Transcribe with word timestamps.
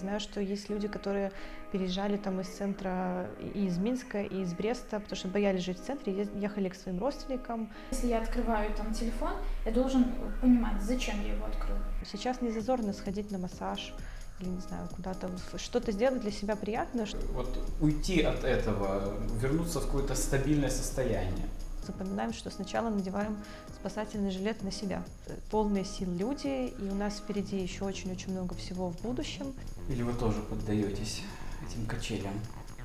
Знаю, 0.00 0.18
что 0.18 0.40
есть 0.40 0.70
люди, 0.70 0.88
которые 0.88 1.30
переезжали 1.72 2.16
там 2.16 2.40
из 2.40 2.48
центра 2.48 3.28
и 3.54 3.66
из 3.66 3.76
Минска, 3.76 4.22
и 4.22 4.40
из 4.40 4.54
Бреста, 4.54 4.98
потому 4.98 5.14
что 5.14 5.28
боялись 5.28 5.62
жить 5.62 5.78
в 5.78 5.84
центре, 5.84 6.26
ехали 6.36 6.70
к 6.70 6.74
своим 6.74 6.98
родственникам. 7.00 7.70
Если 7.90 8.06
я 8.06 8.22
открываю 8.22 8.74
там 8.74 8.94
телефон, 8.94 9.32
я 9.66 9.72
должен 9.72 10.06
понимать, 10.40 10.80
зачем 10.80 11.20
я 11.22 11.34
его 11.34 11.44
открыл. 11.44 11.76
Сейчас 12.10 12.40
не 12.40 12.50
зазорно 12.50 12.94
сходить 12.94 13.30
на 13.30 13.36
массаж, 13.36 13.92
или 14.40 14.48
не 14.48 14.60
знаю, 14.60 14.88
куда-то 14.96 15.28
что-то 15.58 15.92
сделать 15.92 16.22
для 16.22 16.30
себя 16.30 16.56
приятное. 16.56 17.06
Вот 17.34 17.58
уйти 17.82 18.22
от 18.22 18.42
этого, 18.42 19.14
вернуться 19.38 19.80
в 19.80 19.86
какое-то 19.86 20.14
стабильное 20.14 20.70
состояние. 20.70 21.46
Запоминаем, 21.86 22.32
что 22.32 22.50
сначала 22.50 22.88
надеваем 22.88 23.36
спасательный 23.80 24.30
жилет 24.30 24.62
на 24.62 24.70
себя. 24.70 25.02
Полные 25.50 25.84
сил 25.84 26.10
люди, 26.10 26.68
и 26.68 26.88
у 26.90 26.94
нас 26.94 27.18
впереди 27.18 27.56
еще 27.58 27.84
очень-очень 27.84 28.32
много 28.32 28.54
всего 28.54 28.90
в 28.90 29.00
будущем. 29.02 29.54
Или 29.90 30.04
вы 30.04 30.12
тоже 30.12 30.40
поддаетесь 30.42 31.24
этим 31.66 31.84
качелям 31.84 32.34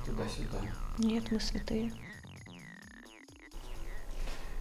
туда-сюда? 0.08 0.58
Нет, 0.98 1.26
мы 1.30 1.40
святые. 1.40 1.94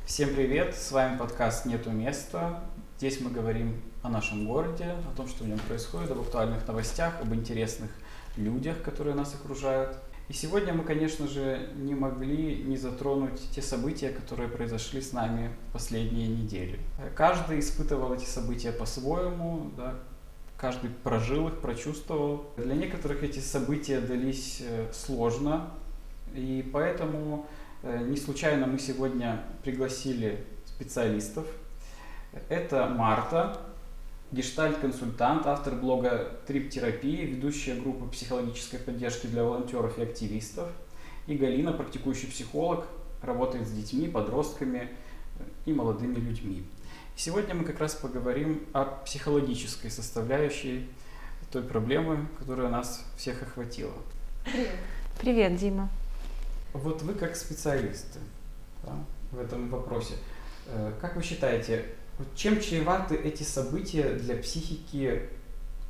Всем 0.05 0.35
привет, 0.35 0.75
с 0.77 0.93
вами 0.93 1.17
подкаст 1.17 1.65
«Нету 1.65 1.91
места». 1.91 2.63
Здесь 2.99 3.23
мы 3.23 3.31
говорим 3.31 3.81
о 4.03 4.11
нашем 4.11 4.47
городе, 4.47 4.85
о 4.85 5.17
том, 5.17 5.27
что 5.27 5.45
в 5.45 5.49
нем 5.49 5.59
происходит, 5.61 6.11
об 6.11 6.21
актуальных 6.21 6.69
новостях, 6.69 7.19
об 7.19 7.33
интересных 7.33 7.91
людях, 8.37 8.83
которые 8.83 9.17
нас 9.17 9.35
окружают. 9.35 9.97
И 10.29 10.35
сегодня 10.35 10.75
мы, 10.75 10.85
конечно 10.85 11.27
же, 11.27 11.71
не 11.77 11.95
могли 11.95 12.63
не 12.63 12.77
затронуть 12.77 13.41
те 13.55 13.63
события, 13.63 14.11
которые 14.11 14.51
произошли 14.51 15.01
с 15.01 15.15
нами 15.15 15.51
в 15.71 15.73
последние 15.73 16.29
недели. 16.29 16.79
Каждый 17.17 17.61
испытывал 17.61 18.13
эти 18.13 18.27
события 18.27 18.71
по-своему, 18.71 19.71
да, 19.79 19.95
каждый 20.65 20.89
прожил 20.89 21.49
их, 21.49 21.59
прочувствовал. 21.59 22.47
Для 22.57 22.75
некоторых 22.75 23.23
эти 23.23 23.39
события 23.39 24.01
дались 24.01 24.63
э, 24.63 24.91
сложно, 24.95 25.69
и 26.35 26.67
поэтому 26.73 27.47
э, 27.83 27.99
не 28.09 28.17
случайно 28.17 28.67
мы 28.67 28.79
сегодня 28.79 29.45
пригласили 29.63 30.43
специалистов. 30.65 31.45
Это 32.49 32.87
Марта, 32.87 33.61
гештальт-консультант, 34.33 35.47
автор 35.47 35.75
блога 35.75 36.31
Трип-терапии, 36.47 37.27
ведущая 37.27 37.75
группы 37.75 38.09
психологической 38.09 38.79
поддержки 38.79 39.27
для 39.27 39.45
волонтеров 39.45 39.99
и 39.99 40.03
активистов. 40.03 40.71
И 41.27 41.37
Галина, 41.37 41.75
практикующий 41.75 42.29
психолог, 42.29 42.87
работает 43.21 43.69
с 43.69 43.71
детьми, 43.71 44.09
подростками 44.09 44.89
и 45.67 45.75
молодыми 45.75 46.15
людьми. 46.15 46.65
Сегодня 47.17 47.55
мы 47.55 47.65
как 47.65 47.79
раз 47.79 47.95
поговорим 47.95 48.67
о 48.73 48.85
психологической 48.85 49.89
составляющей 49.89 50.89
той 51.53 51.63
проблемы, 51.63 52.27
которая 52.41 52.69
нас 52.69 53.05
всех 53.17 53.41
охватила. 53.41 53.95
Привет. 54.45 54.71
Привет, 55.21 55.57
Дима. 55.57 55.89
Вот 56.73 57.03
вы 57.03 57.15
как 57.15 57.37
специалисты 57.37 58.19
да, 58.83 58.93
в 59.31 59.39
этом 59.39 59.69
вопросе, 59.71 60.15
э, 60.67 60.93
как 61.01 61.15
вы 61.15 61.23
считаете, 61.23 61.85
чем 62.35 62.61
чреваты 62.61 63.15
эти 63.15 63.45
события 63.45 64.15
для 64.15 64.37
психики 64.37 65.23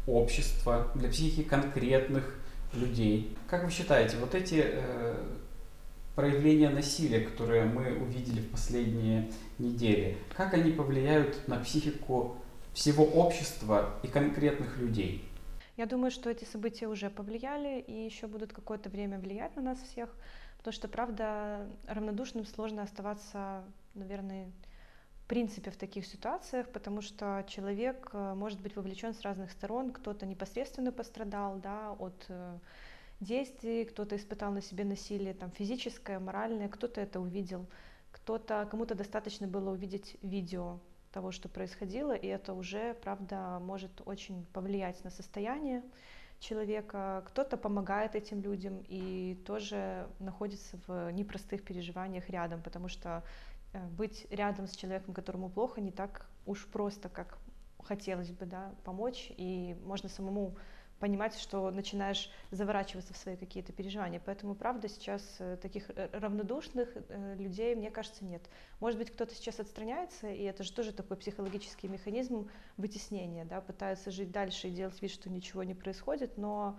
общества, 0.06 0.90
для 0.94 1.08
психики 1.08 1.42
конкретных 1.42 2.34
людей? 2.74 3.34
Как 3.48 3.64
вы 3.64 3.70
считаете, 3.70 4.18
вот 4.18 4.34
эти 4.34 4.62
э, 4.62 5.16
проявления 6.14 6.70
насилия, 6.70 7.20
которые 7.20 7.64
мы 7.64 7.96
увидели 7.96 8.40
в 8.40 8.50
последние 8.50 9.30
недели, 9.58 10.16
как 10.36 10.54
они 10.54 10.72
повлияют 10.72 11.48
на 11.48 11.58
психику 11.58 12.36
всего 12.72 13.04
общества 13.04 13.94
и 14.02 14.08
конкретных 14.08 14.78
людей? 14.78 15.28
Я 15.76 15.86
думаю, 15.86 16.10
что 16.10 16.30
эти 16.30 16.44
события 16.44 16.86
уже 16.86 17.10
повлияли 17.10 17.80
и 17.80 18.04
еще 18.04 18.28
будут 18.28 18.52
какое-то 18.52 18.88
время 18.88 19.18
влиять 19.18 19.56
на 19.56 19.62
нас 19.62 19.78
всех, 19.80 20.14
потому 20.58 20.72
что, 20.72 20.86
правда, 20.86 21.66
равнодушным 21.86 22.46
сложно 22.46 22.82
оставаться, 22.82 23.64
наверное, 23.94 24.52
в 25.24 25.26
принципе 25.26 25.70
в 25.70 25.76
таких 25.76 26.06
ситуациях, 26.06 26.68
потому 26.68 27.00
что 27.00 27.44
человек 27.48 28.10
э, 28.12 28.34
может 28.34 28.60
быть 28.60 28.76
вовлечен 28.76 29.14
с 29.14 29.22
разных 29.22 29.50
сторон, 29.50 29.90
кто-то 29.90 30.26
непосредственно 30.26 30.92
пострадал 30.92 31.56
да, 31.56 31.92
от 31.98 32.26
э, 32.28 32.58
действий, 33.24 33.84
кто-то 33.84 34.16
испытал 34.16 34.52
на 34.52 34.60
себе 34.60 34.84
насилие 34.84 35.34
там, 35.34 35.50
физическое, 35.50 36.18
моральное, 36.18 36.68
кто-то 36.68 37.00
это 37.00 37.20
увидел, 37.20 37.66
кто-то, 38.12 38.68
кому-то 38.70 38.94
достаточно 38.94 39.46
было 39.46 39.70
увидеть 39.70 40.16
видео 40.22 40.78
того, 41.10 41.32
что 41.32 41.48
происходило, 41.48 42.12
и 42.12 42.26
это 42.26 42.54
уже, 42.54 42.94
правда, 43.02 43.58
может 43.60 44.02
очень 44.04 44.44
повлиять 44.52 45.02
на 45.04 45.10
состояние 45.10 45.82
человека. 46.40 47.24
Кто-то 47.28 47.56
помогает 47.56 48.14
этим 48.14 48.40
людям 48.40 48.84
и 48.88 49.40
тоже 49.46 50.08
находится 50.18 50.78
в 50.86 51.10
непростых 51.10 51.62
переживаниях 51.64 52.28
рядом, 52.28 52.62
потому 52.62 52.88
что 52.88 53.22
Э, 53.74 53.86
быть 53.88 54.26
рядом 54.30 54.66
с 54.66 54.76
человеком, 54.76 55.12
которому 55.12 55.50
плохо, 55.50 55.80
не 55.80 55.90
так 55.90 56.26
уж 56.46 56.66
просто, 56.66 57.08
как 57.08 57.38
хотелось 57.82 58.30
бы, 58.30 58.46
да, 58.46 58.72
помочь, 58.84 59.32
и 59.36 59.76
можно 59.84 60.08
самому 60.08 60.56
понимать, 61.00 61.38
что 61.38 61.70
начинаешь 61.70 62.30
заворачиваться 62.50 63.12
в 63.12 63.16
свои 63.16 63.36
какие-то 63.36 63.72
переживания. 63.72 64.20
Поэтому, 64.24 64.54
правда, 64.54 64.88
сейчас 64.88 65.22
э, 65.38 65.56
таких 65.60 65.90
э, 65.90 66.08
равнодушных 66.12 66.88
людей, 67.36 67.74
мне 67.74 67.90
кажется, 67.90 68.24
нет. 68.24 68.42
Может 68.80 68.98
быть, 68.98 69.10
кто-то 69.10 69.34
сейчас 69.34 69.60
отстраняется, 69.60 70.28
и 70.30 70.42
это 70.44 70.62
же 70.62 70.72
тоже 70.72 70.92
такой 70.92 71.16
психологический 71.16 71.88
механизм 71.88 72.48
вытеснения, 72.76 73.44
да, 73.44 73.60
пытается 73.60 74.10
жить 74.10 74.30
дальше 74.30 74.68
и 74.68 74.70
делать 74.70 75.00
вид, 75.02 75.10
что 75.10 75.30
ничего 75.30 75.62
не 75.62 75.74
происходит, 75.74 76.38
но 76.38 76.78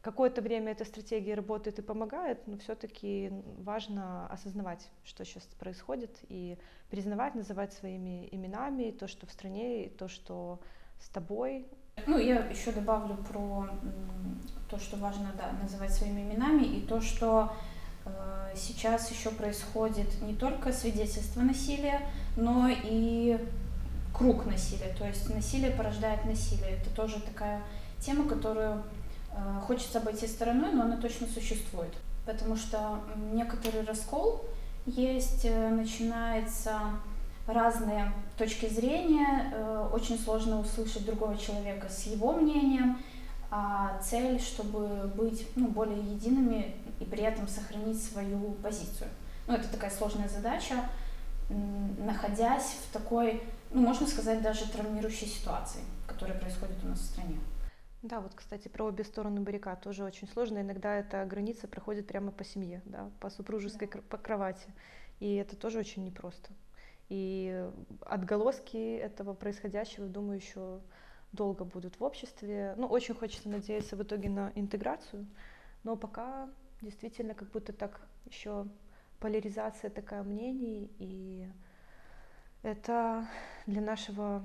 какое-то 0.00 0.42
время 0.42 0.72
эта 0.72 0.84
стратегия 0.84 1.34
работает 1.34 1.78
и 1.78 1.82
помогает, 1.82 2.46
но 2.46 2.58
все-таки 2.58 3.32
важно 3.58 4.26
осознавать, 4.28 4.90
что 5.04 5.24
сейчас 5.24 5.44
происходит, 5.58 6.18
и 6.28 6.58
признавать, 6.90 7.34
называть 7.34 7.72
своими 7.72 8.28
именами 8.30 8.90
то, 8.90 9.08
что 9.08 9.26
в 9.26 9.32
стране, 9.32 9.86
и 9.86 9.88
то, 9.88 10.08
что 10.08 10.60
с 11.00 11.08
тобой. 11.08 11.66
Ну, 12.06 12.18
я 12.18 12.36
еще 12.46 12.72
добавлю 12.72 13.16
про 13.16 13.68
то, 14.68 14.78
что 14.78 14.96
важно 14.96 15.32
да, 15.36 15.52
называть 15.62 15.92
своими 15.92 16.22
именами, 16.22 16.64
и 16.64 16.80
то, 16.80 17.00
что 17.00 17.52
э, 18.04 18.54
сейчас 18.56 19.10
еще 19.10 19.30
происходит 19.30 20.20
не 20.22 20.34
только 20.34 20.72
свидетельство 20.72 21.40
насилия, 21.40 22.00
но 22.36 22.68
и 22.68 23.38
круг 24.12 24.46
насилия. 24.46 24.94
То 24.98 25.06
есть 25.06 25.32
насилие 25.34 25.70
порождает 25.70 26.24
насилие. 26.24 26.78
Это 26.78 26.90
тоже 26.90 27.20
такая 27.20 27.62
тема, 28.00 28.28
которую 28.28 28.82
Э, 29.34 29.60
хочется 29.66 29.98
обойти 29.98 30.26
стороной, 30.26 30.72
но 30.72 30.82
она 30.82 30.96
точно 30.96 31.26
существует. 31.26 31.92
Потому 32.24 32.56
что 32.56 33.00
некоторый 33.32 33.84
раскол 33.84 34.44
есть, 34.86 35.44
э, 35.44 35.68
начинается 35.70 36.78
разные 37.46 38.12
точки 38.38 38.66
зрения, 38.66 39.52
э, 39.52 39.88
очень 39.92 40.18
сложно 40.18 40.60
услышать 40.60 41.04
другого 41.04 41.36
человека 41.36 41.88
с 41.88 42.06
его 42.06 42.32
мнением, 42.32 42.98
а 43.50 43.98
цель, 44.02 44.40
чтобы 44.40 45.12
быть 45.14 45.46
ну, 45.54 45.68
более 45.68 45.98
едиными 45.98 46.74
и 47.00 47.04
при 47.04 47.22
этом 47.22 47.46
сохранить 47.46 48.02
свою 48.02 48.52
позицию. 48.62 49.08
Ну, 49.46 49.54
это 49.54 49.68
такая 49.68 49.90
сложная 49.90 50.28
задача, 50.28 50.74
находясь 51.48 52.78
в 52.88 52.92
такой, 52.92 53.42
ну, 53.70 53.82
можно 53.82 54.06
сказать, 54.06 54.42
даже 54.42 54.68
травмирующей 54.70 55.26
ситуации, 55.26 55.80
которая 56.06 56.38
происходит 56.38 56.82
у 56.82 56.88
нас 56.88 56.98
в 56.98 57.04
стране. 57.04 57.38
Да, 58.02 58.20
вот, 58.20 58.32
кстати, 58.34 58.68
про 58.68 58.84
обе 58.84 59.04
стороны 59.04 59.40
баррикад 59.40 59.80
тоже 59.80 60.04
очень 60.04 60.28
сложно. 60.28 60.60
Иногда 60.60 60.94
эта 60.94 61.24
граница 61.24 61.68
проходит 61.68 62.06
прямо 62.06 62.32
по 62.32 62.44
семье, 62.44 62.82
да, 62.84 63.10
по 63.20 63.30
супружеской 63.30 63.88
да. 63.92 64.00
по 64.08 64.18
кровати. 64.18 64.66
И 65.20 65.34
это 65.36 65.56
тоже 65.56 65.78
очень 65.78 66.04
непросто. 66.04 66.50
И 67.08 67.68
отголоски 68.00 68.96
этого 68.96 69.34
происходящего, 69.34 70.06
думаю, 70.06 70.38
еще 70.38 70.80
долго 71.32 71.64
будут 71.64 71.98
в 72.00 72.04
обществе. 72.04 72.74
Ну, 72.76 72.86
очень 72.86 73.14
хочется 73.14 73.48
надеяться 73.48 73.96
в 73.96 74.02
итоге 74.02 74.28
на 74.30 74.52
интеграцию, 74.54 75.26
но 75.82 75.96
пока 75.96 76.48
действительно 76.80 77.34
как 77.34 77.50
будто 77.50 77.72
так 77.72 78.00
еще 78.26 78.66
поляризация 79.20 79.90
такая 79.90 80.22
мнений, 80.22 80.90
и 80.98 81.48
это 82.62 83.28
для 83.66 83.80
нашего 83.80 84.44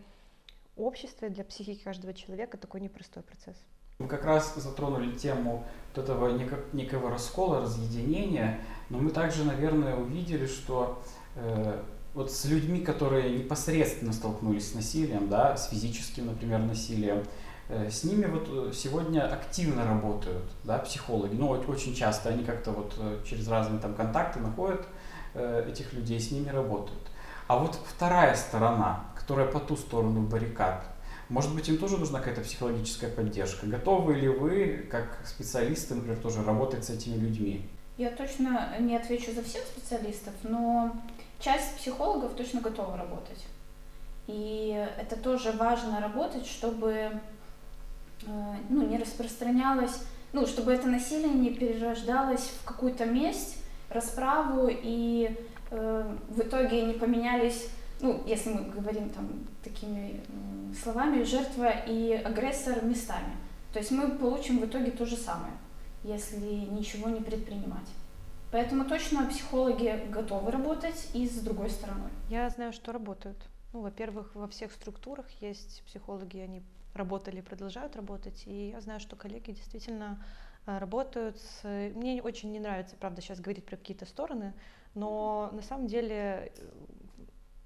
обществе, 0.75 1.29
для 1.29 1.44
психики 1.44 1.83
каждого 1.83 2.13
человека 2.13 2.57
такой 2.57 2.81
непростой 2.81 3.23
процесс. 3.23 3.56
Мы 4.00 4.07
как 4.07 4.23
раз 4.23 4.56
затронули 4.56 5.13
тему 5.17 5.65
вот 5.94 6.03
этого 6.03 6.29
некого 6.71 7.09
раскола, 7.09 7.61
разъединения, 7.61 8.61
но 8.89 8.97
мы 8.97 9.11
также, 9.11 9.44
наверное, 9.44 9.95
увидели, 9.97 10.45
что 10.45 11.03
э, 11.35 11.83
вот 12.13 12.31
с 12.31 12.45
людьми, 12.45 12.81
которые 12.81 13.38
непосредственно 13.38 14.13
столкнулись 14.13 14.71
с 14.71 14.75
насилием, 14.75 15.29
да, 15.29 15.56
с 15.56 15.69
физическим, 15.69 16.27
например, 16.27 16.59
насилием, 16.59 17.23
э, 17.69 17.89
с 17.89 18.03
ними 18.03 18.25
вот 18.25 18.47
э, 18.50 18.71
сегодня 18.73 19.31
активно 19.31 19.85
работают 19.85 20.44
да, 20.63 20.79
психологи. 20.79 21.35
Ну, 21.35 21.50
очень 21.50 21.95
часто 21.95 22.29
они 22.29 22.44
как-то 22.44 22.71
вот 22.71 22.94
э, 22.97 23.19
через 23.27 23.47
разные 23.47 23.79
там 23.79 23.94
контакты 23.94 24.39
находят 24.39 24.85
этих 25.35 25.94
людей, 25.94 26.19
с 26.19 26.31
ними 26.31 26.50
работают. 26.50 27.07
А 27.47 27.59
вот 27.59 27.79
вторая 27.85 28.35
сторона, 28.35 29.06
которая 29.15 29.45
по 29.45 29.59
ту 29.59 29.77
сторону 29.77 30.21
баррикад. 30.21 30.83
Может 31.29 31.53
быть, 31.53 31.69
им 31.69 31.77
тоже 31.77 31.97
нужна 31.97 32.17
какая-то 32.17 32.41
психологическая 32.41 33.11
поддержка? 33.11 33.67
Готовы 33.67 34.15
ли 34.15 34.27
вы, 34.27 34.88
как 34.89 35.19
специалисты, 35.23 35.94
например, 35.94 36.17
тоже 36.17 36.44
работать 36.44 36.83
с 36.83 36.89
этими 36.89 37.15
людьми? 37.15 37.69
Я 38.00 38.09
точно 38.09 38.75
не 38.79 38.95
отвечу 38.95 39.31
за 39.31 39.44
всех 39.44 39.61
специалистов, 39.63 40.33
но 40.41 40.95
часть 41.39 41.77
психологов 41.77 42.33
точно 42.33 42.62
готова 42.62 42.97
работать. 42.97 43.45
И 44.27 44.88
это 45.00 45.15
тоже 45.15 45.51
важно 45.53 46.00
работать, 46.00 46.45
чтобы 46.45 46.91
э, 46.91 47.12
ну, 48.69 48.88
не 48.88 48.97
распространялось, 48.97 50.03
ну, 50.33 50.45
чтобы 50.45 50.71
это 50.71 50.88
насилие 50.88 51.33
не 51.33 51.50
перерождалось 51.50 52.51
в 52.62 52.65
какую-то 52.65 53.06
месть, 53.06 53.57
расправу 53.89 54.69
и 54.69 55.36
э, 55.71 56.15
в 56.30 56.39
итоге 56.41 56.83
не 56.83 56.94
поменялись, 56.94 57.69
ну, 58.01 58.21
если 58.27 58.51
мы 58.51 58.65
говорим 58.65 59.09
там 59.09 59.27
такими 59.63 60.21
словами, 60.80 61.24
жертва 61.24 61.71
и 61.88 62.13
агрессор 62.13 62.83
местами. 62.85 63.35
То 63.74 63.80
есть 63.80 63.92
мы 63.92 64.09
получим 64.12 64.59
в 64.59 64.65
итоге 64.65 64.92
то 64.92 65.06
же 65.06 65.15
самое, 65.15 65.53
если 66.03 66.45
ничего 66.45 67.09
не 67.09 67.21
предпринимать. 67.21 67.88
Поэтому 68.51 68.85
точно 68.85 69.27
психологи 69.27 70.05
готовы 70.09 70.51
работать 70.51 71.09
и 71.13 71.27
с 71.27 71.39
другой 71.41 71.69
стороной. 71.69 72.09
Я 72.29 72.49
знаю, 72.49 72.73
что 72.73 72.91
работают. 72.91 73.37
Ну, 73.73 73.81
во-первых, 73.81 74.33
во 74.33 74.47
всех 74.47 74.71
структурах 74.71 75.29
есть 75.41 75.83
психологи, 75.85 76.39
они 76.39 76.63
работали, 76.95 77.41
продолжают 77.41 77.95
работать, 77.95 78.43
и 78.47 78.69
я 78.69 78.81
знаю, 78.81 78.99
что 78.99 79.15
коллеги 79.15 79.51
действительно 79.51 80.23
э, 80.65 80.79
работают 80.79 81.37
с... 81.37 81.63
Мне 81.95 82.21
очень 82.23 82.51
не 82.51 82.59
нравится, 82.59 82.95
правда, 82.99 83.21
сейчас 83.21 83.39
говорить 83.39 83.65
про 83.65 83.77
какие-то 83.77 84.05
стороны, 84.05 84.53
но 84.95 85.51
на 85.53 85.61
самом 85.61 85.85
деле 85.85 86.51
э, 86.55 86.69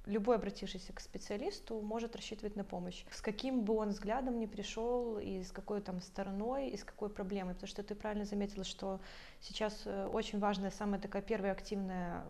любой 0.06 0.36
обратившийся 0.36 0.94
к 0.94 1.00
специалисту 1.00 1.80
может 1.82 2.16
рассчитывать 2.16 2.56
на 2.56 2.64
помощь. 2.64 3.06
С 3.12 3.22
каким 3.22 3.64
бы 3.64 3.76
он 3.76 3.90
взглядом 3.90 4.40
ни 4.40 4.46
пришел, 4.46 5.18
и 5.18 5.44
с 5.44 5.52
какой 5.52 5.82
там 5.82 6.02
стороной, 6.02 6.70
и 6.70 6.78
с 6.78 6.84
какой 6.84 7.10
проблемой. 7.10 7.54
Потому 7.54 7.70
что 7.70 7.84
ты 7.84 7.96
правильно 7.96 8.26
заметила, 8.26 8.64
что 8.64 9.00
сейчас 9.40 9.84
э, 9.86 10.08
очень 10.08 10.40
важная, 10.40 10.72
самая 10.72 11.00
такая 11.00 11.22
первая 11.22 11.54
активная 11.54 12.26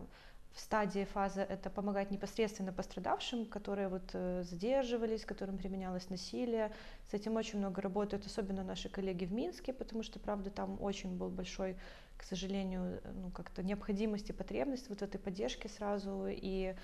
в 0.54 0.60
стадии 0.60 1.04
фазы 1.04 1.40
это 1.40 1.68
помогать 1.68 2.12
непосредственно 2.12 2.72
пострадавшим, 2.72 3.44
которые 3.44 3.88
вот 3.88 4.10
э, 4.12 4.44
задерживались, 4.44 5.24
которым 5.24 5.58
применялось 5.58 6.08
насилие. 6.10 6.72
С 7.10 7.14
этим 7.14 7.34
очень 7.34 7.58
много 7.58 7.82
работают, 7.82 8.24
особенно 8.24 8.62
наши 8.62 8.88
коллеги 8.88 9.24
в 9.24 9.32
Минске, 9.32 9.72
потому 9.72 10.04
что, 10.04 10.20
правда, 10.20 10.50
там 10.50 10.80
очень 10.80 11.16
был 11.16 11.28
большой, 11.28 11.76
к 12.16 12.22
сожалению, 12.22 13.00
ну, 13.14 13.30
как-то 13.32 13.64
необходимость 13.64 14.30
и 14.30 14.32
потребность 14.32 14.88
вот 14.88 15.02
этой 15.02 15.18
поддержки 15.18 15.66
сразу. 15.66 16.26
И 16.28 16.76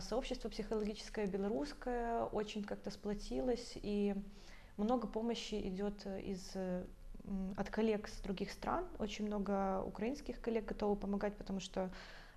сообщество 0.00 0.48
психологическое 0.48 1.26
белорусское 1.26 2.24
очень 2.24 2.62
как-то 2.62 2.90
сплотилось, 2.90 3.72
и 3.74 4.14
много 4.76 5.06
помощи 5.06 5.54
идет 5.54 6.06
из 6.06 6.54
от 7.56 7.70
коллег 7.70 8.08
с 8.08 8.20
других 8.20 8.50
стран. 8.50 8.86
Очень 8.98 9.26
много 9.26 9.82
украинских 9.82 10.40
коллег 10.40 10.66
готовы 10.66 10.96
помогать, 10.96 11.36
потому 11.36 11.60
что 11.60 11.90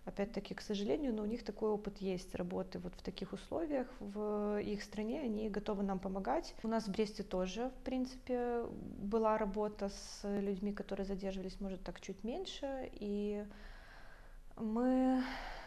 опять-таки, 0.06 0.54
к 0.54 0.62
сожалению, 0.62 1.14
но 1.14 1.24
у 1.24 1.26
них 1.26 1.44
такой 1.44 1.70
опыт 1.70 2.00
есть 2.00 2.36
работы 2.36 2.80
вот 2.80 2.94
в 2.94 3.02
таких 3.02 3.32
условиях 3.32 3.88
в 4.00 4.60
их 4.62 4.84
стране, 4.84 5.22
они 5.22 5.50
готовы 5.50 5.84
нам 5.84 6.00
помогать. 6.00 6.54
У 6.64 6.68
нас 6.68 6.88
в 6.88 6.92
Бресте 6.92 7.24
тоже, 7.24 7.70
в 7.70 7.84
принципе, 7.86 8.66
была 9.00 9.38
работа 9.38 9.90
с 9.90 10.22
людьми, 10.24 10.74
которые 10.74 11.06
задерживались, 11.06 11.60
может, 11.62 11.84
так 11.84 12.02
чуть 12.02 12.24
меньше, 12.24 12.90
и 12.94 13.46
мы 14.58 15.24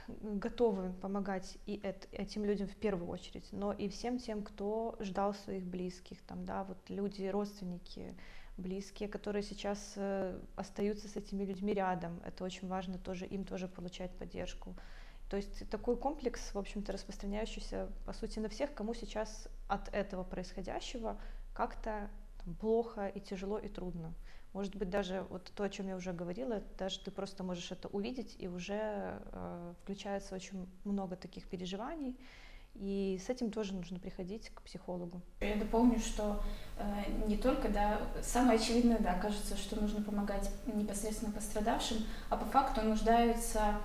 готовы 0.08 0.93
помогать 0.93 1.58
и 1.67 1.81
этим 2.12 2.44
людям 2.44 2.69
в 2.69 2.76
первую 2.76 3.08
очередь, 3.08 3.49
но 3.53 3.73
и 3.73 3.88
всем 3.88 4.19
тем, 4.19 4.43
кто 4.43 4.97
ждал 5.00 5.35
своих 5.35 5.64
близких, 5.64 6.23
там, 6.23 6.44
да, 6.44 6.64
вот 6.64 6.79
люди, 6.88 7.25
родственники, 7.25 8.14
близкие, 8.56 9.08
которые 9.08 9.43
сейчас 9.43 9.94
э, 9.97 10.41
остаются 10.56 11.08
с 11.08 11.17
этими 11.17 11.44
людьми 11.44 11.75
рядом. 11.75 12.20
Это 12.25 12.44
очень 12.44 12.69
важно 12.69 12.99
тоже 12.99 13.26
им 13.26 13.44
тоже 13.44 13.69
получать 13.69 14.11
поддержку. 14.12 14.75
То 15.29 15.37
есть 15.37 15.69
такой 15.70 15.97
комплекс, 15.97 16.55
в 16.55 16.59
общем-то, 16.59 16.93
распространяющийся, 16.93 17.91
по 18.05 18.12
сути, 18.12 18.38
на 18.38 18.49
всех, 18.49 18.73
кому 18.75 18.94
сейчас 18.94 19.49
от 19.69 19.93
этого 19.93 20.23
происходящего 20.23 21.19
как-то 21.52 22.09
плохо 22.54 23.08
и 23.08 23.20
тяжело 23.20 23.58
и 23.58 23.69
трудно. 23.69 24.14
Может 24.52 24.75
быть, 24.76 24.88
даже 24.88 25.26
вот 25.28 25.52
то, 25.54 25.64
о 25.64 25.69
чем 25.69 25.88
я 25.88 25.96
уже 25.96 26.12
говорила, 26.12 26.62
даже 26.78 27.00
ты 27.00 27.10
просто 27.10 27.44
можешь 27.44 27.70
это 27.72 27.88
увидеть, 27.88 28.37
и 28.38 28.48
уже 28.48 29.20
э, 29.32 29.75
включается 29.82 30.34
очень 30.34 30.66
много 30.84 31.16
таких 31.16 31.46
переживаний, 31.46 32.16
и 32.75 33.20
с 33.22 33.28
этим 33.28 33.50
тоже 33.50 33.75
нужно 33.75 33.98
приходить 33.98 34.50
к 34.50 34.62
психологу. 34.62 35.20
Я 35.40 35.56
дополню, 35.56 35.98
что 35.98 36.43
э, 36.78 37.04
не 37.26 37.37
только, 37.37 37.69
да, 37.69 38.00
самое 38.22 38.58
очевидное, 38.58 38.99
да, 38.99 39.19
кажется, 39.19 39.56
что 39.56 39.81
нужно 39.81 40.02
помогать 40.02 40.50
непосредственно 40.66 41.32
пострадавшим, 41.32 41.99
а 42.31 42.37
по 42.37 42.46
факту 42.46 42.82
нуждаются 42.82 43.78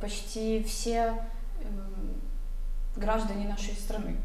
почти 0.00 0.62
все 0.62 1.28
э, 1.60 2.98
граждане 2.98 3.48
нашей 3.48 3.74
страны. 3.74 4.16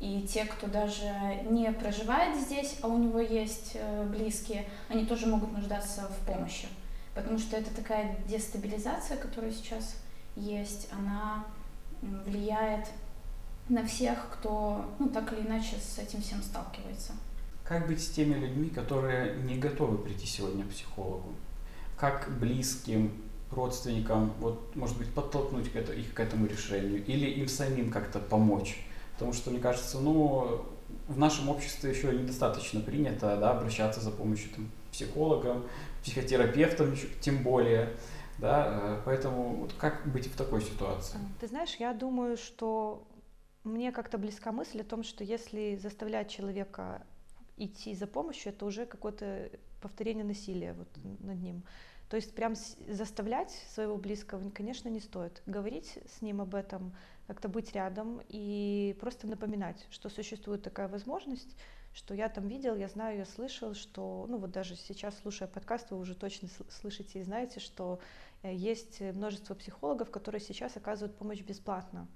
И 0.00 0.26
те, 0.30 0.44
кто 0.44 0.66
даже 0.66 1.10
не 1.48 1.72
проживает 1.72 2.38
здесь, 2.38 2.76
а 2.82 2.88
у 2.88 2.98
него 2.98 3.18
есть 3.18 3.72
э, 3.74 4.04
близкие, 4.04 4.66
они 4.88 5.06
тоже 5.06 5.26
могут 5.26 5.52
нуждаться 5.52 6.08
в 6.08 6.26
помощи. 6.26 6.68
Потому 7.14 7.38
что 7.38 7.56
это 7.56 7.74
такая 7.74 8.18
дестабилизация, 8.28 9.16
которая 9.16 9.50
сейчас 9.50 9.96
есть, 10.36 10.88
она 10.92 11.46
влияет 12.02 12.86
на 13.70 13.86
всех, 13.86 14.28
кто 14.32 14.84
ну, 14.98 15.08
так 15.08 15.32
или 15.32 15.40
иначе 15.46 15.76
с 15.76 15.98
этим 15.98 16.20
всем 16.20 16.42
сталкивается. 16.42 17.12
Как 17.64 17.88
быть 17.88 18.02
с 18.02 18.10
теми 18.10 18.34
людьми, 18.34 18.68
которые 18.68 19.36
не 19.38 19.56
готовы 19.56 19.98
прийти 19.98 20.26
сегодня 20.26 20.64
к 20.64 20.68
психологу? 20.68 21.34
Как 21.96 22.28
близким, 22.38 23.10
родственникам, 23.50 24.32
вот, 24.38 24.76
может 24.76 24.98
быть, 24.98 25.12
подтолкнуть 25.12 25.66
их 25.74 26.14
к 26.14 26.20
этому 26.20 26.46
решению? 26.46 27.04
Или 27.06 27.26
им 27.30 27.48
самим 27.48 27.90
как-то 27.90 28.20
помочь? 28.20 28.85
Потому 29.16 29.32
что, 29.32 29.50
мне 29.50 29.60
кажется, 29.60 29.98
ну, 29.98 30.66
в 31.08 31.18
нашем 31.18 31.48
обществе 31.48 31.90
еще 31.90 32.12
недостаточно 32.12 32.80
принято 32.80 33.36
да, 33.36 33.52
обращаться 33.52 34.00
за 34.00 34.10
помощью 34.10 34.50
там, 34.50 34.70
психологам, 34.92 35.64
психотерапевтам, 36.02 36.94
тем 37.20 37.42
более. 37.42 37.96
Да, 38.38 38.68
э, 38.68 39.02
поэтому 39.06 39.56
вот 39.56 39.72
как 39.78 40.06
быть 40.06 40.26
в 40.26 40.36
такой 40.36 40.60
ситуации? 40.60 41.18
Ты 41.40 41.46
знаешь, 41.46 41.74
я 41.76 41.94
думаю, 41.94 42.36
что 42.36 43.06
мне 43.64 43.92
как-то 43.92 44.18
близка 44.18 44.52
мысль 44.52 44.82
о 44.82 44.84
том, 44.84 45.02
что 45.02 45.24
если 45.24 45.76
заставлять 45.76 46.30
человека 46.30 47.02
идти 47.56 47.94
за 47.94 48.06
помощью, 48.06 48.52
это 48.52 48.66
уже 48.66 48.84
какое-то 48.84 49.50
повторение 49.80 50.24
насилия 50.24 50.74
вот 50.74 50.88
над 51.20 51.40
ним. 51.42 51.62
То 52.08 52.16
есть 52.16 52.34
прям 52.34 52.54
заставлять 52.88 53.50
своего 53.74 53.96
близкого, 53.96 54.50
конечно, 54.50 54.88
не 54.88 55.00
стоит. 55.00 55.42
Говорить 55.46 55.98
с 56.16 56.22
ним 56.22 56.40
об 56.40 56.54
этом, 56.54 56.94
как-то 57.26 57.48
быть 57.48 57.72
рядом 57.72 58.20
и 58.28 58.96
просто 59.00 59.26
напоминать, 59.26 59.86
что 59.90 60.08
существует 60.08 60.62
такая 60.62 60.86
возможность, 60.86 61.56
что 61.92 62.14
я 62.14 62.28
там 62.28 62.46
видел, 62.46 62.76
я 62.76 62.88
знаю, 62.88 63.18
я 63.18 63.24
слышал, 63.24 63.74
что, 63.74 64.26
ну 64.28 64.36
вот 64.36 64.52
даже 64.52 64.76
сейчас, 64.76 65.18
слушая 65.18 65.48
подкаст, 65.48 65.90
вы 65.90 65.98
уже 65.98 66.14
точно 66.14 66.48
слышите 66.68 67.20
и 67.20 67.24
знаете, 67.24 67.58
что 67.58 67.98
э, 68.42 68.54
есть 68.54 69.00
множество 69.00 69.54
психологов, 69.54 70.10
которые 70.10 70.40
сейчас 70.40 70.76
оказывают 70.76 71.16
помощь 71.16 71.40
бесплатно 71.40 72.06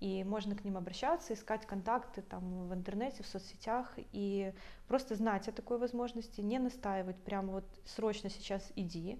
и 0.00 0.24
можно 0.24 0.54
к 0.54 0.64
ним 0.64 0.76
обращаться, 0.76 1.32
искать 1.32 1.66
контакты 1.66 2.22
там 2.22 2.68
в 2.68 2.74
интернете, 2.74 3.22
в 3.22 3.26
соцсетях, 3.26 3.92
и 4.12 4.52
просто 4.88 5.14
знать 5.14 5.48
о 5.48 5.52
такой 5.52 5.78
возможности, 5.78 6.40
не 6.40 6.58
настаивать. 6.58 7.16
Прямо 7.16 7.54
вот 7.54 7.64
срочно 7.84 8.28
сейчас 8.28 8.72
иди, 8.76 9.18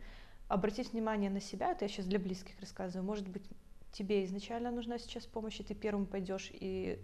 обратить 0.49 0.93
внимание 0.93 1.31
на 1.31 1.41
себя, 1.41 1.73
это 1.73 1.85
я 1.85 1.89
сейчас 1.89 2.07
для 2.07 2.19
близких 2.19 2.61
рассказываю, 2.61 3.07
может 3.07 3.29
быть, 3.29 3.49
тебе 3.93 4.25
изначально 4.25 4.71
нужна 4.71 4.99
сейчас 4.99 5.27
помощь, 5.27 5.61
и 5.61 5.65
ты 5.65 5.75
первым 5.75 6.07
пойдешь 6.07 6.51
и 6.53 7.01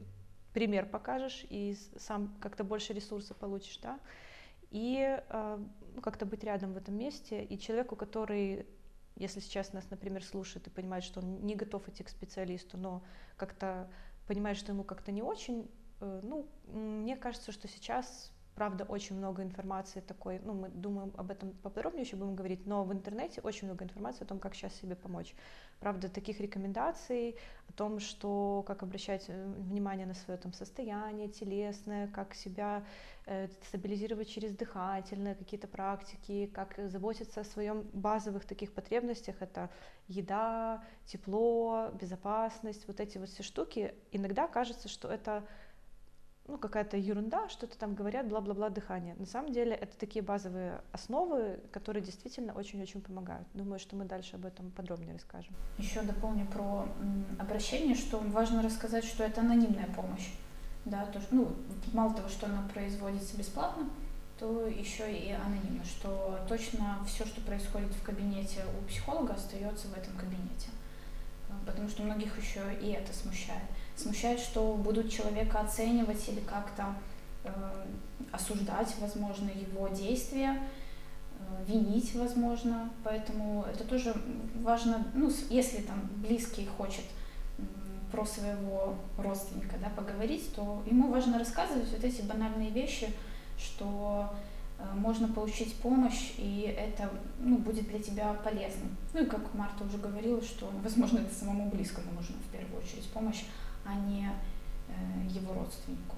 пример 0.53 0.87
покажешь, 0.87 1.47
и 1.49 1.77
сам 1.97 2.37
как-то 2.41 2.65
больше 2.65 2.93
ресурсов 2.93 3.37
получишь, 3.39 3.79
да, 3.79 3.99
и 4.71 5.19
э, 5.29 5.59
ну, 5.95 6.01
как-то 6.03 6.27
быть 6.27 6.45
рядом 6.45 6.75
в 6.75 6.77
этом 6.77 6.97
месте, 6.97 7.43
и 7.43 7.59
человеку, 7.59 7.97
который 7.97 8.67
если 9.17 9.41
сейчас 9.41 9.73
нас, 9.73 9.89
например, 9.91 10.25
слушает 10.25 10.67
и 10.67 10.71
понимает, 10.71 11.05
что 11.05 11.21
он 11.21 11.45
не 11.45 11.55
готов 11.55 11.89
идти 11.89 12.03
к 12.03 12.09
специалисту, 12.09 12.79
но 12.79 13.03
как-то 13.37 13.91
понимает, 14.27 14.57
что 14.57 14.73
ему 14.73 14.85
как-то 14.85 15.13
не 15.13 15.23
очень, 15.23 15.71
э, 16.01 16.21
ну, 16.23 16.49
мне 16.67 17.17
кажется, 17.17 17.53
что 17.53 17.69
сейчас 17.69 18.33
правда, 18.55 18.85
очень 18.85 19.17
много 19.17 19.43
информации 19.43 20.01
такой, 20.01 20.41
ну, 20.45 20.53
мы 20.53 20.69
думаем 20.69 21.13
об 21.17 21.31
этом 21.31 21.53
поподробнее 21.53 22.03
еще 22.05 22.17
будем 22.17 22.35
говорить, 22.35 22.67
но 22.67 22.85
в 22.85 22.93
интернете 22.93 23.41
очень 23.41 23.67
много 23.67 23.85
информации 23.85 24.25
о 24.25 24.27
том, 24.27 24.39
как 24.39 24.55
сейчас 24.55 24.75
себе 24.75 24.95
помочь. 24.95 25.35
Правда, 25.81 26.09
таких 26.09 26.41
рекомендаций 26.41 27.37
о 27.69 27.73
том, 27.73 27.99
что, 27.99 28.63
как 28.67 28.83
обращать 28.83 29.25
э, 29.29 29.53
внимание 29.59 30.07
на 30.07 30.15
свое 30.15 30.39
там 30.39 30.53
состояние 30.53 31.29
телесное, 31.29 32.07
как 32.09 32.35
себя 32.35 32.85
э, 33.27 33.49
стабилизировать 33.69 34.29
через 34.29 34.55
дыхательные 34.55 35.35
какие-то 35.35 35.67
практики, 35.67 36.51
как 36.55 36.79
заботиться 36.89 37.41
о 37.41 37.45
своем 37.45 37.83
базовых 37.93 38.45
таких 38.45 38.73
потребностях, 38.73 39.37
это 39.41 39.71
еда, 40.09 40.85
тепло, 41.07 41.91
безопасность, 42.01 42.87
вот 42.87 43.01
эти 43.01 43.19
вот 43.19 43.29
все 43.29 43.43
штуки. 43.43 43.95
Иногда 44.13 44.47
кажется, 44.47 44.89
что 44.89 45.09
это 45.09 45.45
ну, 46.49 46.59
какая-то 46.59 46.97
ерунда, 46.97 47.49
что-то 47.49 47.79
там 47.79 47.95
говорят, 47.95 48.29
бла-бла-бла, 48.29 48.69
дыхание. 48.69 49.15
На 49.15 49.27
самом 49.27 49.53
деле 49.53 49.75
это 49.75 49.97
такие 49.97 50.25
базовые 50.25 50.81
основы, 50.91 51.61
которые 51.71 52.03
действительно 52.03 52.53
очень-очень 52.53 53.01
помогают. 53.01 53.47
Думаю, 53.55 53.79
что 53.79 53.95
мы 53.95 54.05
дальше 54.05 54.37
об 54.37 54.45
этом 54.45 54.71
подробнее 54.73 55.15
расскажем. 55.15 55.55
Еще 55.79 56.03
дополню 56.03 56.47
про 56.47 56.87
обращение, 57.39 57.95
что 57.95 58.19
важно 58.19 58.63
рассказать, 58.63 59.05
что 59.05 59.23
это 59.23 59.41
анонимная 59.41 59.87
помощь. 59.95 60.33
Да, 60.85 61.07
то, 61.07 61.21
ну, 61.31 61.53
мало 61.93 62.13
того, 62.13 62.29
что 62.29 62.47
она 62.47 62.69
производится 62.75 63.37
бесплатно, 63.37 63.89
то 64.37 64.67
еще 64.67 65.17
и 65.17 65.31
анонимно, 65.31 65.85
что 65.85 66.41
точно 66.49 66.99
все, 67.07 67.25
что 67.25 67.41
происходит 67.43 67.93
в 67.93 68.03
кабинете 68.03 68.65
у 68.81 68.85
психолога, 68.89 69.35
остается 69.35 69.87
в 69.87 69.97
этом 69.97 70.17
кабинете. 70.17 70.71
Потому 71.65 71.89
что 71.89 72.03
многих 72.03 72.37
еще 72.37 72.61
и 72.81 72.91
это 72.91 73.13
смущает 73.13 73.63
смущает, 74.03 74.41
что 74.41 74.75
будут 74.75 75.11
человека 75.11 75.61
оценивать 75.61 76.29
или 76.29 76.41
как-то 76.41 76.95
э, 77.45 77.51
осуждать, 78.33 78.95
возможно, 79.01 79.51
его 79.51 79.89
действия, 79.89 80.59
э, 80.59 81.65
винить, 81.67 82.15
возможно. 82.15 82.91
Поэтому 83.05 83.65
это 83.71 83.85
тоже 83.85 84.15
важно, 84.63 85.07
ну, 85.15 85.31
если 85.51 85.83
там 85.83 86.09
близкий 86.17 86.67
хочет 86.67 87.05
э, 87.59 87.63
про 88.11 88.25
своего 88.25 88.97
родственника 89.19 89.77
да, 89.81 89.91
поговорить, 89.91 90.55
то 90.55 90.83
ему 90.87 91.09
важно 91.09 91.39
рассказывать 91.39 91.91
вот 91.91 92.03
эти 92.03 92.23
банальные 92.23 92.71
вещи, 92.71 93.09
что 93.59 94.33
э, 94.79 94.85
можно 94.95 95.29
получить 95.29 95.75
помощь, 95.77 96.33
и 96.39 96.75
это 96.77 97.11
ну, 97.39 97.59
будет 97.59 97.89
для 97.89 97.99
тебя 97.99 98.33
полезным. 98.35 98.97
Ну 99.13 99.23
и 99.23 99.27
как 99.27 99.55
Марта 99.55 99.85
уже 99.85 99.99
говорила, 99.99 100.43
что, 100.43 100.71
возможно, 100.83 101.19
это 101.19 101.35
самому 101.35 101.71
близкому 101.71 102.13
нужно 102.13 102.37
в 102.49 102.53
первую 102.53 102.83
очередь 102.83 103.09
помощь, 103.11 103.45
а 103.85 103.95
не 103.95 104.29
э, 104.89 104.93
его 105.29 105.55
родственнику. 105.55 106.17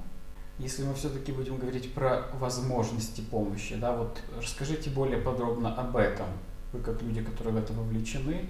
Если 0.58 0.84
мы 0.84 0.94
все-таки 0.94 1.32
будем 1.32 1.58
говорить 1.58 1.92
про 1.94 2.28
возможности 2.34 3.20
помощи, 3.20 3.74
да, 3.74 3.92
вот 3.96 4.20
расскажите 4.36 4.90
более 4.90 5.18
подробно 5.18 5.74
об 5.74 5.96
этом. 5.96 6.28
Вы 6.72 6.80
как 6.80 7.02
люди, 7.02 7.22
которые 7.22 7.54
в 7.54 7.56
это 7.56 7.72
вовлечены, 7.72 8.48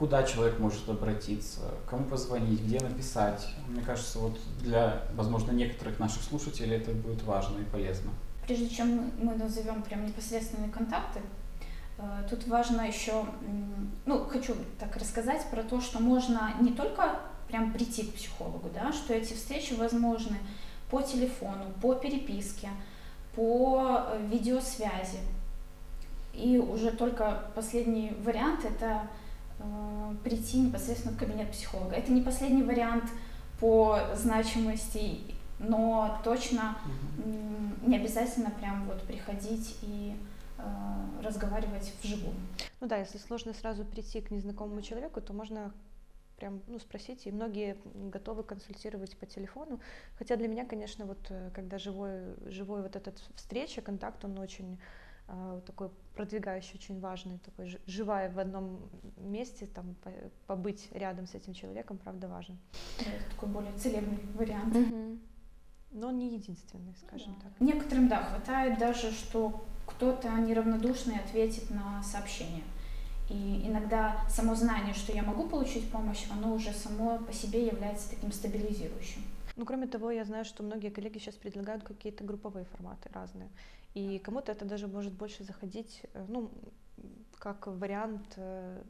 куда 0.00 0.22
человек 0.22 0.58
может 0.58 0.88
обратиться, 0.88 1.60
кому 1.88 2.04
позвонить, 2.04 2.62
где 2.62 2.80
написать. 2.80 3.46
Мне 3.68 3.82
кажется, 3.82 4.18
вот 4.18 4.38
для, 4.62 5.02
возможно, 5.14 5.52
некоторых 5.52 5.98
наших 5.98 6.22
слушателей 6.22 6.76
это 6.76 6.92
будет 6.92 7.22
важно 7.22 7.58
и 7.58 7.64
полезно. 7.64 8.10
Прежде 8.46 8.68
чем 8.68 9.10
мы 9.22 9.34
назовем 9.34 9.82
прям 9.82 10.06
непосредственные 10.06 10.70
контакты, 10.70 11.20
э, 11.98 12.02
тут 12.28 12.46
важно 12.48 12.80
еще, 12.82 13.26
ну, 14.06 14.24
хочу 14.24 14.54
так 14.78 14.96
рассказать 14.96 15.44
про 15.50 15.62
то, 15.62 15.82
что 15.82 16.00
можно 16.00 16.54
не 16.60 16.72
только 16.72 17.20
прям 17.50 17.72
прийти 17.72 18.04
к 18.04 18.14
психологу, 18.14 18.70
да, 18.74 18.92
что 18.92 19.14
эти 19.14 19.34
встречи 19.34 19.74
возможны 19.74 20.36
по 20.90 21.02
телефону, 21.02 21.64
по 21.80 21.94
переписке, 21.94 22.68
по 23.34 24.04
э, 24.06 24.26
видеосвязи. 24.30 25.20
И 26.34 26.58
уже 26.58 26.90
только 26.90 27.44
последний 27.54 28.12
вариант 28.24 28.64
это 28.64 29.06
э, 29.58 30.14
прийти 30.24 30.58
непосредственно 30.58 31.14
в 31.14 31.18
кабинет 31.18 31.50
психолога. 31.50 31.94
Это 31.96 32.12
не 32.12 32.22
последний 32.22 32.62
вариант 32.62 33.04
по 33.60 33.98
значимости, 34.14 35.20
но 35.58 36.18
точно 36.24 36.76
э, 37.18 37.86
не 37.86 37.96
обязательно 37.96 38.50
прям 38.50 38.86
вот 38.86 39.02
приходить 39.02 39.76
и 39.82 40.16
э, 40.58 40.62
разговаривать 41.22 41.92
вживую. 42.02 42.34
Ну 42.80 42.86
да, 42.86 42.96
если 42.96 43.18
сложно 43.18 43.52
сразу 43.52 43.84
прийти 43.84 44.20
к 44.20 44.30
незнакомому 44.30 44.82
человеку, 44.82 45.20
то 45.20 45.32
можно 45.32 45.72
прям 46.40 46.62
ну, 46.66 46.78
спросите, 46.78 47.28
и 47.28 47.32
многие 47.32 47.76
готовы 47.94 48.42
консультировать 48.42 49.16
по 49.16 49.26
телефону. 49.26 49.80
Хотя 50.18 50.36
для 50.36 50.48
меня, 50.48 50.64
конечно, 50.64 51.04
вот 51.04 51.18
э, 51.28 51.50
когда 51.54 51.78
живой, 51.78 52.34
живой 52.46 52.82
вот 52.82 52.96
этот 52.96 53.22
встреча, 53.36 53.82
контакт, 53.82 54.24
он 54.24 54.38
очень 54.38 54.80
э, 55.28 55.60
такой 55.66 55.90
продвигающий, 56.16 56.74
очень 56.74 56.98
важный, 56.98 57.38
такой 57.38 57.78
живая 57.86 58.30
в 58.30 58.38
одном 58.38 58.80
месте, 59.18 59.66
там 59.66 59.94
побыть 60.46 60.88
рядом 60.92 61.26
с 61.26 61.34
этим 61.34 61.52
человеком, 61.52 61.98
правда, 61.98 62.26
важен. 62.26 62.58
Да, 62.98 63.12
это 63.12 63.30
такой 63.30 63.48
более 63.50 63.72
целебный 63.74 64.18
вариант. 64.34 64.74
Угу. 64.74 65.18
Но 65.92 66.10
не 66.10 66.34
единственный, 66.34 66.94
скажем 67.04 67.34
да. 67.34 67.48
так. 67.48 67.60
Некоторым, 67.60 68.08
да, 68.08 68.22
хватает 68.22 68.78
даже, 68.78 69.10
что 69.12 69.64
кто-то 69.86 70.30
неравнодушный 70.38 71.16
ответит 71.16 71.68
на 71.70 72.02
сообщение. 72.02 72.62
И 73.30 73.62
иногда 73.64 74.26
само 74.28 74.56
знание, 74.56 74.92
что 74.92 75.12
я 75.12 75.22
могу 75.22 75.48
получить 75.48 75.90
помощь, 75.90 76.26
оно 76.32 76.52
уже 76.52 76.72
само 76.72 77.18
по 77.18 77.32
себе 77.32 77.64
является 77.64 78.10
таким 78.10 78.32
стабилизирующим. 78.32 79.22
Ну, 79.56 79.64
кроме 79.64 79.86
того, 79.86 80.10
я 80.10 80.24
знаю, 80.24 80.44
что 80.44 80.62
многие 80.64 80.90
коллеги 80.90 81.18
сейчас 81.18 81.36
предлагают 81.36 81.84
какие-то 81.84 82.24
групповые 82.24 82.64
форматы 82.64 83.08
разные. 83.12 83.48
И 83.94 84.18
кому-то 84.18 84.50
это 84.50 84.64
даже 84.64 84.88
может 84.88 85.12
больше 85.12 85.44
заходить, 85.44 86.02
э, 86.12 86.24
ну, 86.28 86.50
как 87.38 87.68
вариант 87.68 88.34
э, 88.36 88.82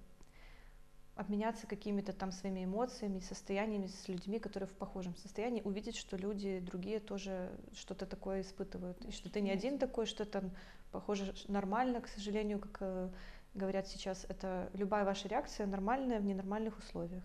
обменяться 1.16 1.66
какими-то 1.66 2.12
там 2.12 2.32
своими 2.32 2.64
эмоциями, 2.64 3.20
состояниями 3.20 3.88
с 3.88 4.08
людьми, 4.08 4.38
которые 4.38 4.68
в 4.68 4.72
похожем 4.72 5.14
состоянии, 5.16 5.60
увидеть, 5.62 5.96
что 5.96 6.16
люди 6.16 6.60
другие 6.60 7.00
тоже 7.00 7.50
что-то 7.74 8.06
такое 8.06 8.40
испытывают, 8.40 9.04
и 9.04 9.12
что 9.12 9.30
ты 9.30 9.40
не 9.42 9.50
один 9.50 9.78
такой, 9.78 10.06
что 10.06 10.24
там 10.24 10.50
похоже 10.92 11.34
нормально, 11.48 12.00
к 12.00 12.08
сожалению, 12.08 12.58
как 12.58 12.78
э, 12.80 13.08
говорят 13.54 13.86
сейчас, 13.88 14.24
это 14.28 14.70
любая 14.74 15.04
ваша 15.04 15.28
реакция 15.28 15.66
нормальная 15.66 16.20
в 16.20 16.24
ненормальных 16.24 16.78
условиях. 16.78 17.24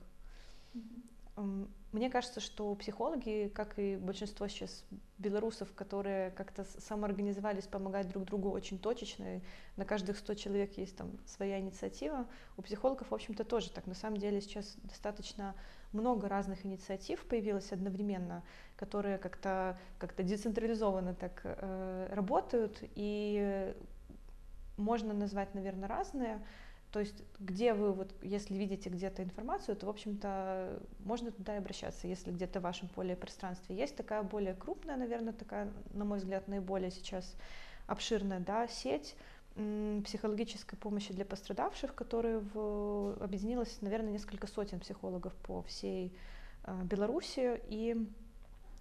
Mm-hmm. 0.74 1.70
Мне 1.91 2.10
кажется, 2.10 2.39
что 2.39 2.74
психологи, 2.75 3.51
как 3.53 3.77
и 3.77 3.98
большинство 3.98 4.48
сейчас 4.48 4.86
белорусов, 5.17 5.74
которые 5.74 6.32
как-то 6.32 6.65
самоорганизовались 6.79 7.67
помогать 7.67 8.10
друг 8.10 8.25
другу 8.25 8.51
очень 8.51 8.79
точечно, 8.79 9.38
и 9.38 9.41
на 9.75 9.86
каждых 9.86 10.17
100 10.17 10.34
человек 10.36 10.77
есть 10.77 10.98
там 10.98 11.12
своя 11.25 11.60
инициатива, 11.60 12.25
у 12.58 12.62
психологов, 12.62 13.12
в 13.12 13.13
общем-то, 13.13 13.44
тоже 13.44 13.70
так. 13.70 13.86
На 13.86 13.96
самом 13.96 14.17
деле 14.17 14.41
сейчас 14.41 14.75
достаточно 14.84 15.55
много 15.91 16.29
разных 16.29 16.65
инициатив 16.65 17.25
появилось 17.25 17.72
одновременно, 17.72 18.44
которые 18.75 19.17
как-то 19.17 19.77
как 19.98 20.15
децентрализованно 20.15 21.15
так 21.15 21.41
э, 21.44 22.10
работают, 22.12 22.79
и 22.96 23.74
можно 24.77 25.13
назвать, 25.13 25.53
наверное, 25.53 25.88
разные. 25.88 26.46
То 26.91 27.00
есть, 27.00 27.24
где 27.39 27.74
вы, 27.74 27.91
вот, 27.91 28.13
если 28.22 28.55
видите 28.55 28.89
где-то 28.89 29.22
информацию, 29.22 29.75
то, 29.75 29.88
в 29.88 29.89
общем-то, 29.89 30.82
можно 31.00 31.32
туда 31.32 31.55
и 31.55 31.58
обращаться, 31.58 32.08
если 32.08 32.32
где-то 32.32 32.60
в 32.60 32.63
вашем 32.63 32.88
поле 32.88 33.15
пространстве 33.15 33.75
есть 33.75 33.98
такая 33.98 34.24
более 34.24 34.53
крупная, 34.53 34.96
наверное, 34.96 35.34
такая, 35.34 35.72
на 35.94 36.05
мой 36.05 36.20
взгляд, 36.20 36.48
наиболее 36.48 36.91
сейчас 36.91 37.36
обширная 37.88 38.39
да, 38.39 38.67
сеть 38.67 39.15
психологической 39.55 40.77
помощи 40.77 41.13
для 41.13 41.24
пострадавших, 41.24 41.96
которая 41.96 42.39
в, 42.39 43.17
объединилась, 43.22 43.82
наверное, 43.82 44.12
несколько 44.12 44.48
сотен 44.48 44.82
психологов 44.82 45.34
по 45.36 45.62
всей 45.63 46.13
э, 46.63 46.82
Беларуси, 46.84 47.62
и 47.70 47.96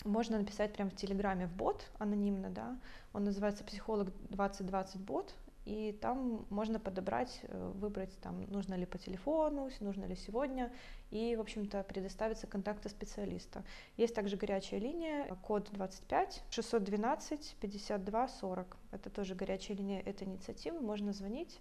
можно 0.04 0.36
написать 0.38 0.72
прямо 0.72 0.90
в 0.90 0.96
Телеграме 0.96 1.46
в 1.46 1.52
бот 1.52 1.88
анонимно, 1.98 2.50
да, 2.50 2.76
он 3.12 3.22
называется 3.24 3.62
«Психолог 3.62 4.10
2020 4.30 5.00
бот», 5.00 5.34
и 5.64 5.92
там 6.00 6.46
можно 6.50 6.78
подобрать, 6.78 7.40
э, 7.42 7.72
выбрать, 7.74 8.16
там, 8.20 8.42
нужно 8.50 8.74
ли 8.74 8.86
по 8.86 8.98
телефону, 8.98 9.70
нужно 9.80 10.04
ли 10.04 10.14
сегодня, 10.14 10.72
и, 11.10 11.36
в 11.36 11.40
общем-то, 11.40 11.82
предоставиться 11.84 12.46
контакты 12.46 12.88
специалиста. 12.88 13.64
Есть 13.96 14.14
также 14.14 14.36
горячая 14.36 14.80
линия, 14.80 15.26
код 15.42 15.70
25 15.72 16.44
612 16.50 17.56
52 17.60 18.28
40. 18.28 18.76
Это 18.90 19.10
тоже 19.10 19.34
горячая 19.34 19.76
линия 19.76 20.00
этой 20.00 20.28
инициативы, 20.28 20.80
можно 20.80 21.12
звонить 21.12 21.60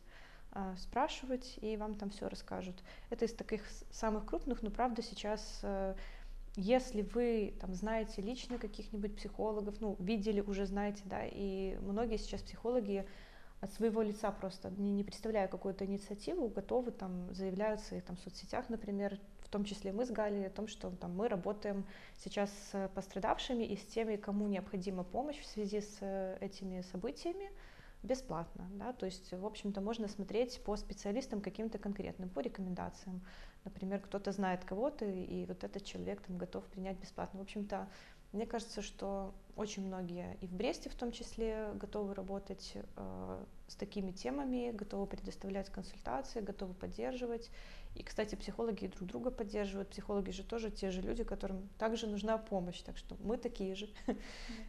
э, 0.51 0.75
спрашивать, 0.77 1.57
и 1.61 1.77
вам 1.77 1.95
там 1.95 2.09
все 2.09 2.27
расскажут. 2.27 2.83
Это 3.09 3.25
из 3.25 3.33
таких 3.33 3.63
самых 3.91 4.25
крупных, 4.25 4.61
но 4.63 4.69
правда 4.69 5.01
сейчас 5.01 5.61
э, 5.63 5.95
если 6.55 7.01
вы 7.01 7.55
там 7.59 7.73
знаете 7.73 8.21
лично 8.21 8.59
каких-нибудь 8.59 9.15
психологов, 9.15 9.75
ну, 9.79 9.95
видели, 9.99 10.39
уже 10.39 10.67
знаете, 10.67 11.01
да, 11.05 11.21
и 11.25 11.77
многие 11.81 12.17
сейчас 12.17 12.41
психологи 12.41 13.07
от 13.63 13.71
своего 13.71 14.01
лица 14.01 14.29
просто, 14.31 14.69
не, 14.71 14.91
не 14.91 15.05
представляя 15.05 15.47
какую-то 15.47 15.85
инициативу, 15.85 16.49
готовы 16.49 16.91
там 16.91 17.33
заявляют 17.33 17.79
в 17.79 17.85
своих 17.85 18.03
там 18.03 18.17
соцсетях, 18.17 18.67
например, 18.67 19.17
в 19.39 19.47
том 19.47 19.63
числе 19.63 19.93
мы 19.93 20.05
с 20.05 20.11
Галей, 20.11 20.47
о 20.47 20.49
том, 20.49 20.67
что 20.67 20.91
там 20.91 21.15
мы 21.15 21.29
работаем 21.29 21.85
сейчас 22.17 22.51
с 22.71 22.89
пострадавшими 22.93 23.63
и 23.63 23.77
с 23.77 23.85
теми, 23.85 24.17
кому 24.17 24.49
необходима 24.49 25.05
помощь 25.05 25.39
в 25.39 25.45
связи 25.45 25.79
с 25.79 25.97
э, 26.01 26.37
этими 26.41 26.81
событиями, 26.81 27.49
бесплатно, 28.03 28.67
да, 28.73 28.91
то 28.91 29.05
есть, 29.05 29.31
в 29.31 29.45
общем-то, 29.45 29.79
можно 29.79 30.09
смотреть 30.09 30.61
по 30.65 30.75
специалистам 30.75 31.39
каким-то 31.39 31.77
конкретным, 31.77 32.29
по 32.29 32.41
рекомендациям, 32.41 33.21
например, 33.63 34.01
кто-то 34.01 34.33
знает 34.33 34.65
кого-то, 34.65 35.05
и 35.05 35.45
вот 35.45 35.63
этот 35.63 35.85
человек 35.85 36.21
там 36.21 36.37
готов 36.37 36.65
принять 36.65 36.99
бесплатно, 36.99 37.39
в 37.39 37.43
общем-то, 37.43 37.87
Мне 38.33 38.47
кажется, 38.47 38.81
что 38.81 39.31
очень 39.55 39.85
многие 39.85 40.35
и 40.41 40.47
в 40.47 40.51
Бресте 40.51 40.89
в 40.89 40.95
том 40.95 41.11
числе 41.11 41.69
готовы 41.75 42.15
работать 42.15 42.73
э, 42.75 43.45
с 43.67 43.75
такими 43.75 44.11
темами, 44.11 44.71
готовы 44.71 45.05
предоставлять 45.05 45.69
консультации, 45.69 46.41
готовы 46.41 46.73
поддерживать. 46.73 47.51
И, 47.93 48.01
кстати, 48.01 48.33
психологи 48.33 48.87
друг 48.87 49.07
друга 49.07 49.29
поддерживают. 49.29 49.89
Психологи 49.89 50.31
же 50.31 50.43
тоже 50.43 50.71
те 50.71 50.89
же 50.89 51.03
люди, 51.03 51.23
которым 51.23 51.69
также 51.77 52.07
нужна 52.07 52.39
помощь. 52.39 52.81
Так 52.81 52.97
что 52.97 53.15
мы 53.19 53.37
такие 53.37 53.75
же. 53.75 53.87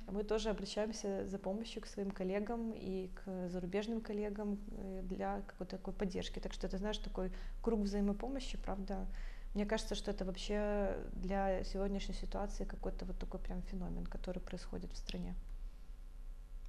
Мы 0.09 0.25
тоже 0.25 0.50
обращаемся 0.50 1.26
за 1.26 1.38
помощью 1.38 1.80
к 1.80 1.87
своим 1.87 2.11
коллегам 2.11 2.73
и 2.73 3.09
к 3.14 3.49
зарубежным 3.49 4.02
коллегам 4.02 4.61
э, 4.73 5.00
для 5.04 5.40
какой-то 5.47 5.78
такой 5.78 5.94
поддержки. 5.94 6.38
Так 6.38 6.52
что 6.52 6.66
это, 6.66 6.76
знаешь, 6.76 6.99
такой 6.99 7.33
круг 7.62 7.80
взаимопомощи, 7.80 8.59
правда, 8.59 9.06
мне 9.55 9.67
кажется, 9.67 9.95
что 9.95 10.11
это 10.11 10.25
вообще 10.25 10.97
для 11.13 11.63
сегодняшней 11.65 12.15
ситуации 12.15 12.65
какой-то 12.65 13.05
вот 13.05 13.19
такой 13.19 13.39
прям 13.41 13.63
феномен, 13.63 14.05
который 14.07 14.41
происходит 14.41 14.93
в 14.93 14.97
стране. 14.97 15.35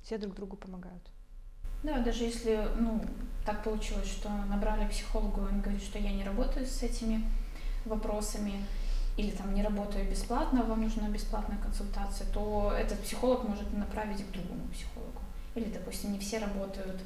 Все 0.04 0.18
друг 0.20 0.36
другу 0.36 0.56
помогают. 0.56 1.02
Да, 1.84 2.00
даже 2.00 2.24
если, 2.24 2.68
ну, 2.80 3.04
так 3.46 3.64
получилось, 3.64 4.08
что 4.08 4.30
набрали 4.30 4.88
психологу, 4.88 5.42
он 5.42 5.62
говорит, 5.62 5.82
что 5.82 6.00
я 6.00 6.12
не 6.12 6.24
работаю 6.24 6.66
с 6.66 6.84
этими 6.84 7.24
вопросами, 7.86 8.66
или 9.18 9.32
там 9.32 9.54
не 9.54 9.64
работаю 9.64 10.10
бесплатно, 10.10 10.64
вам 10.64 10.84
нужна 10.84 11.10
бесплатная 11.10 11.58
консультация, 11.58 12.28
то 12.34 12.74
этот 12.78 13.00
психолог 13.00 13.44
может 13.44 13.72
направить 13.74 14.28
к 14.28 14.32
другому 14.32 14.68
психологу. 14.68 15.22
Или, 15.56 15.72
допустим, 15.72 16.12
не 16.12 16.20
все 16.20 16.40
работают 16.40 17.02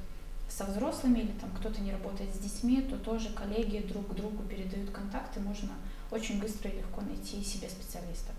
со 0.50 0.66
взрослыми 0.66 1.20
или 1.20 1.32
там 1.40 1.50
кто-то 1.58 1.80
не 1.82 1.92
работает 1.92 2.34
с 2.34 2.40
детьми, 2.40 2.82
то 2.82 2.98
тоже 2.98 3.30
коллеги 3.30 3.86
друг 3.88 4.14
другу 4.16 4.44
передают 4.44 4.90
контакты, 4.92 5.40
можно 5.40 5.70
очень 6.12 6.40
быстро 6.40 6.70
и 6.70 6.78
легко 6.78 7.02
найти 7.02 7.44
себе 7.44 7.70
специалиста. 7.70 8.32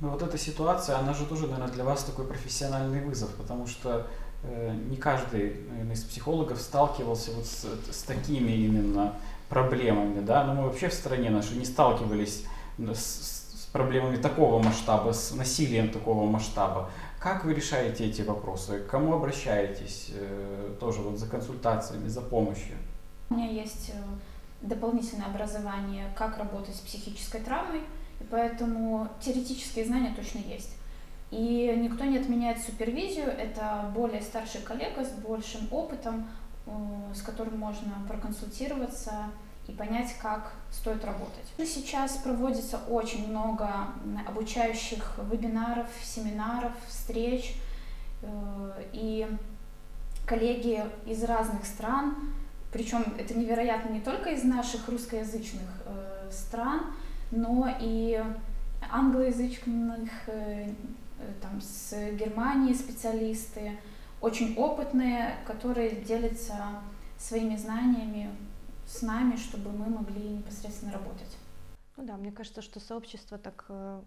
Ну 0.00 0.10
вот 0.10 0.22
эта 0.22 0.36
ситуация, 0.36 0.98
она 0.98 1.14
же 1.14 1.24
тоже, 1.24 1.46
наверное, 1.46 1.72
для 1.72 1.84
вас 1.84 2.04
такой 2.04 2.26
профессиональный 2.26 3.00
вызов, 3.00 3.30
потому 3.36 3.66
что 3.66 4.06
э, 4.42 4.76
не 4.90 4.96
каждый 4.96 5.62
наверное, 5.70 5.94
из 5.94 6.04
психологов 6.04 6.60
сталкивался 6.60 7.30
вот 7.32 7.46
с, 7.46 7.66
с 7.90 8.02
такими 8.02 8.52
именно 8.52 9.14
проблемами, 9.48 10.20
да, 10.20 10.44
но 10.44 10.54
мы 10.54 10.64
вообще 10.64 10.88
в 10.88 10.94
стране 10.94 11.30
нашей 11.30 11.56
не 11.56 11.64
сталкивались 11.64 12.44
с, 12.78 12.98
с 12.98 13.68
проблемами 13.72 14.16
такого 14.16 14.62
масштаба, 14.62 15.12
с 15.12 15.32
насилием 15.32 15.90
такого 15.90 16.28
масштаба. 16.28 16.90
Как 17.24 17.42
вы 17.46 17.54
решаете 17.54 18.04
эти 18.04 18.20
вопросы? 18.20 18.80
К 18.80 18.86
кому 18.86 19.14
обращаетесь 19.14 20.10
э, 20.12 20.74
тоже 20.78 21.00
вот 21.00 21.18
за 21.18 21.26
консультациями, 21.26 22.06
за 22.06 22.20
помощью? 22.20 22.76
У 23.30 23.34
меня 23.34 23.48
есть 23.48 23.92
э, 23.94 23.96
дополнительное 24.60 25.28
образование, 25.28 26.12
как 26.18 26.36
работать 26.36 26.76
с 26.76 26.80
психической 26.80 27.40
травмой, 27.40 27.80
и 28.20 28.24
поэтому 28.30 29.08
теоретические 29.22 29.86
знания 29.86 30.12
точно 30.14 30.40
есть. 30.40 30.76
И 31.30 31.74
никто 31.78 32.04
не 32.04 32.18
отменяет 32.18 32.60
супервизию, 32.60 33.28
это 33.28 33.90
более 33.94 34.20
старший 34.20 34.60
коллега 34.60 35.02
с 35.02 35.12
большим 35.12 35.66
опытом, 35.70 36.28
э, 36.66 36.70
с 37.14 37.22
которым 37.22 37.58
можно 37.58 38.04
проконсультироваться 38.06 39.30
и 39.66 39.72
понять, 39.72 40.14
как 40.20 40.52
стоит 40.70 41.04
работать. 41.04 41.52
Сейчас 41.58 42.16
проводится 42.18 42.78
очень 42.88 43.28
много 43.28 43.68
обучающих 44.26 45.18
вебинаров, 45.30 45.86
семинаров, 46.02 46.72
встреч, 46.86 47.56
э, 48.22 48.82
и 48.92 49.26
коллеги 50.26 50.84
из 51.06 51.22
разных 51.24 51.64
стран, 51.66 52.16
причем 52.72 53.04
это 53.18 53.34
невероятно 53.38 53.90
не 53.90 54.00
только 54.00 54.30
из 54.30 54.42
наших 54.42 54.88
русскоязычных 54.88 55.68
э, 55.86 56.30
стран, 56.30 56.86
но 57.30 57.74
и 57.80 58.22
англоязычных, 58.90 60.10
э, 60.26 60.72
там, 61.40 61.60
с 61.60 61.94
Германии 62.12 62.74
специалисты, 62.74 63.78
очень 64.20 64.54
опытные, 64.56 65.36
которые 65.46 65.90
делятся 65.90 66.54
своими 67.18 67.56
знаниями 67.56 68.30
с 68.94 69.02
нами, 69.02 69.36
чтобы 69.36 69.72
мы 69.72 69.86
могли 69.86 70.28
непосредственно 70.28 70.92
работать. 70.92 71.36
Ну 71.96 72.06
да, 72.06 72.16
мне 72.16 72.30
кажется, 72.30 72.62
что 72.62 72.80
сообщество 72.80 73.38
так 73.38 73.64
э, 73.68 74.02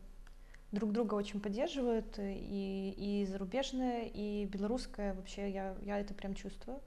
друг 0.72 0.92
друга 0.92 1.16
очень 1.16 1.42
поддерживает, 1.42 2.18
и, 2.20 2.94
и 2.98 3.26
зарубежное, 3.26 4.04
и 4.06 4.46
белорусское, 4.46 5.14
вообще 5.14 5.52
я, 5.52 5.76
я 5.82 6.00
это 6.00 6.14
прям 6.14 6.36
чувствую. 6.36 6.80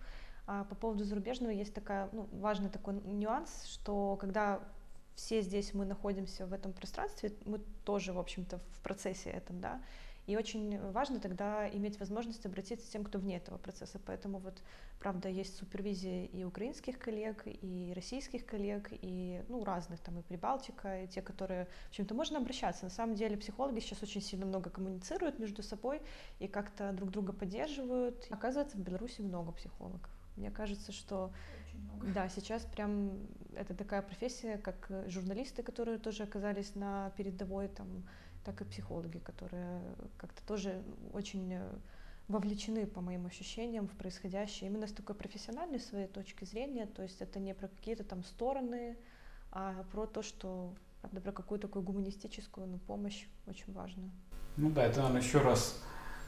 А 0.47 0.65
по 0.65 0.75
поводу 0.75 1.05
зарубежного 1.05 1.53
есть 1.53 1.75
такая, 1.75 2.09
ну, 2.13 2.29
важный 2.33 2.71
такой 2.71 2.95
нюанс, 2.95 3.65
что 3.67 4.17
когда 4.17 4.61
все 5.15 5.43
здесь 5.43 5.75
мы 5.75 5.85
находимся 5.85 6.47
в 6.47 6.53
этом 6.53 6.73
пространстве, 6.73 7.35
мы 7.45 7.59
тоже, 7.85 8.13
в 8.13 8.19
общем-то, 8.19 8.59
в 8.59 8.81
процессе 8.81 9.31
этом, 9.31 9.61
да, 9.61 9.81
и 10.31 10.37
очень 10.37 10.79
важно 10.93 11.19
тогда 11.19 11.69
иметь 11.69 11.99
возможность 11.99 12.47
обратиться 12.47 12.87
к 12.87 12.91
тем, 12.91 13.03
кто 13.03 13.19
вне 13.19 13.39
этого 13.39 13.59
процесса. 13.59 14.01
Поэтому 14.07 14.39
вот, 14.39 14.63
правда, 15.01 15.29
есть 15.29 15.57
супервизия 15.57 16.27
и 16.27 16.45
украинских 16.45 17.01
коллег, 17.01 17.43
и 17.47 17.93
российских 17.97 18.47
коллег, 18.47 18.91
и 18.93 19.43
ну, 19.49 19.65
разных, 19.65 19.99
там 19.99 20.21
и 20.21 20.23
Прибалтика, 20.23 21.03
и 21.03 21.09
те, 21.09 21.21
которые, 21.21 21.65
в 21.87 21.89
общем-то, 21.89 22.15
можно 22.15 22.39
обращаться. 22.39 22.85
На 22.85 22.91
самом 22.91 23.17
деле 23.17 23.37
психологи 23.37 23.81
сейчас 23.81 24.05
очень 24.05 24.23
сильно 24.23 24.47
много 24.47 24.71
коммуницируют 24.71 25.41
между 25.41 25.65
собой 25.65 26.01
и 26.39 26.47
как-то 26.47 26.93
друг 26.93 27.11
друга 27.11 27.33
поддерживают. 27.33 28.29
Оказывается, 28.31 28.77
в 28.77 28.81
Беларуси 28.81 29.23
много 29.23 29.51
психологов. 29.51 30.09
Мне 30.37 30.53
кажется, 30.53 30.93
что 30.93 31.33
да, 32.15 32.29
сейчас 32.29 32.63
прям 32.63 33.19
это 33.57 33.75
такая 33.75 34.03
профессия, 34.03 34.59
как 34.59 34.91
журналисты, 35.09 35.65
которые 35.65 35.99
тоже 35.99 36.23
оказались 36.23 36.77
на 36.77 37.11
передовой 37.17 37.67
там 37.67 38.05
так 38.45 38.61
и 38.61 38.65
психологи, 38.65 39.19
которые 39.19 39.83
как-то 40.17 40.43
тоже 40.47 40.83
очень 41.13 41.53
э, 41.53 41.73
вовлечены, 42.29 42.87
по 42.87 43.01
моим 43.01 43.27
ощущениям, 43.27 43.89
в 43.89 43.97
происходящее 43.97 44.71
именно 44.71 44.87
с 44.87 44.93
такой 44.93 45.15
профессиональной 45.15 45.81
своей 45.81 46.07
точки 46.07 46.45
зрения, 46.45 46.87
то 46.87 47.03
есть 47.03 47.21
это 47.21 47.39
не 47.39 47.55
про 47.55 47.69
какие-то 47.69 48.05
там 48.05 48.25
стороны, 48.25 48.97
а 49.53 49.85
про 49.93 50.07
то, 50.07 50.23
что, 50.23 50.75
правда, 51.01 51.21
про 51.21 51.33
какую-то 51.33 51.69
такую 51.69 51.85
гуманистическую 51.85 52.67
ну, 52.67 52.79
помощь 52.79 53.27
очень 53.47 53.73
важную. 53.73 54.11
Ну 54.57 54.71
да, 54.71 54.85
это, 54.85 54.99
наверное, 54.99 55.23
еще 55.23 55.41
раз 55.41 55.81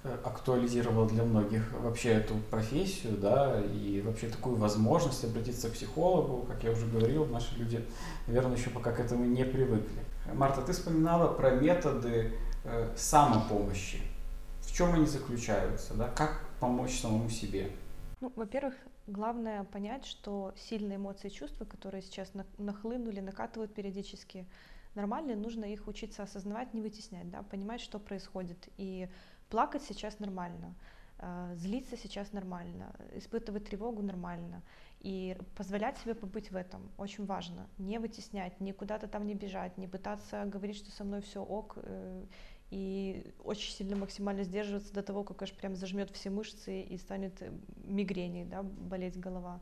Э, 0.04 0.18
актуализировал 0.24 1.06
для 1.06 1.22
многих 1.22 1.62
вообще 1.80 2.08
эту 2.14 2.34
профессию, 2.50 3.16
да, 3.16 3.60
и 3.60 4.00
вообще 4.04 4.26
такую 4.26 4.56
возможность 4.56 5.22
обратиться 5.22 5.68
к 5.68 5.74
психологу, 5.74 6.44
как 6.44 6.64
я 6.64 6.72
уже 6.72 6.86
говорил, 6.86 7.24
наши 7.26 7.56
люди, 7.56 7.84
наверное, 8.26 8.56
еще 8.56 8.70
пока 8.70 8.90
к 8.90 8.98
этому 8.98 9.24
не 9.24 9.44
привыкли. 9.44 10.04
Марта, 10.32 10.62
ты 10.62 10.72
вспоминала 10.72 11.32
про 11.32 11.50
методы 11.50 12.32
э, 12.64 12.92
самопомощи. 12.96 14.00
В 14.60 14.72
чем 14.72 14.94
они 14.94 15.06
заключаются, 15.06 15.94
да, 15.94 16.08
как 16.08 16.44
помочь 16.60 17.00
самому 17.00 17.28
себе? 17.28 17.70
Ну, 18.20 18.32
во-первых, 18.36 18.74
главное 19.06 19.64
понять, 19.64 20.04
что 20.04 20.54
сильные 20.56 20.96
эмоции 20.96 21.28
и 21.28 21.32
чувства, 21.32 21.64
которые 21.64 22.02
сейчас 22.02 22.30
нахлынули, 22.58 23.20
накатывают 23.20 23.74
периодически, 23.74 24.46
нормальные, 24.94 25.36
нужно 25.36 25.64
их 25.64 25.88
учиться 25.88 26.22
осознавать, 26.22 26.72
не 26.72 26.80
вытеснять, 26.80 27.30
да, 27.30 27.42
понимать, 27.42 27.80
что 27.80 27.98
происходит, 27.98 28.68
и 28.76 29.08
Плакать 29.52 29.82
сейчас 29.82 30.18
нормально, 30.18 30.74
э, 31.18 31.52
злиться 31.56 31.98
сейчас 31.98 32.32
нормально, 32.32 32.90
испытывать 33.14 33.66
тревогу 33.68 34.00
нормально. 34.00 34.62
И 35.02 35.36
позволять 35.56 35.98
себе 35.98 36.14
побыть 36.14 36.52
в 36.52 36.56
этом 36.56 36.88
очень 36.96 37.26
важно. 37.26 37.68
Не 37.76 37.98
вытеснять, 37.98 38.60
не 38.60 38.72
куда-то 38.72 39.08
там 39.08 39.26
не 39.26 39.34
бежать, 39.34 39.76
не 39.76 39.88
пытаться 39.88 40.44
говорить, 40.44 40.76
что 40.76 40.92
со 40.92 41.02
мной 41.02 41.22
все 41.22 41.42
ок, 41.42 41.74
э, 41.76 42.24
и 42.70 43.34
очень 43.42 43.72
сильно 43.72 43.96
максимально 43.96 44.44
сдерживаться 44.44 44.94
до 44.94 45.02
того, 45.02 45.24
как 45.24 45.42
аж 45.42 45.52
прям 45.52 45.74
зажмет 45.74 46.10
все 46.12 46.30
мышцы 46.30 46.82
и 46.82 46.96
станет 46.98 47.42
мигреней, 47.84 48.44
да, 48.44 48.62
болеть 48.62 49.18
голова. 49.18 49.60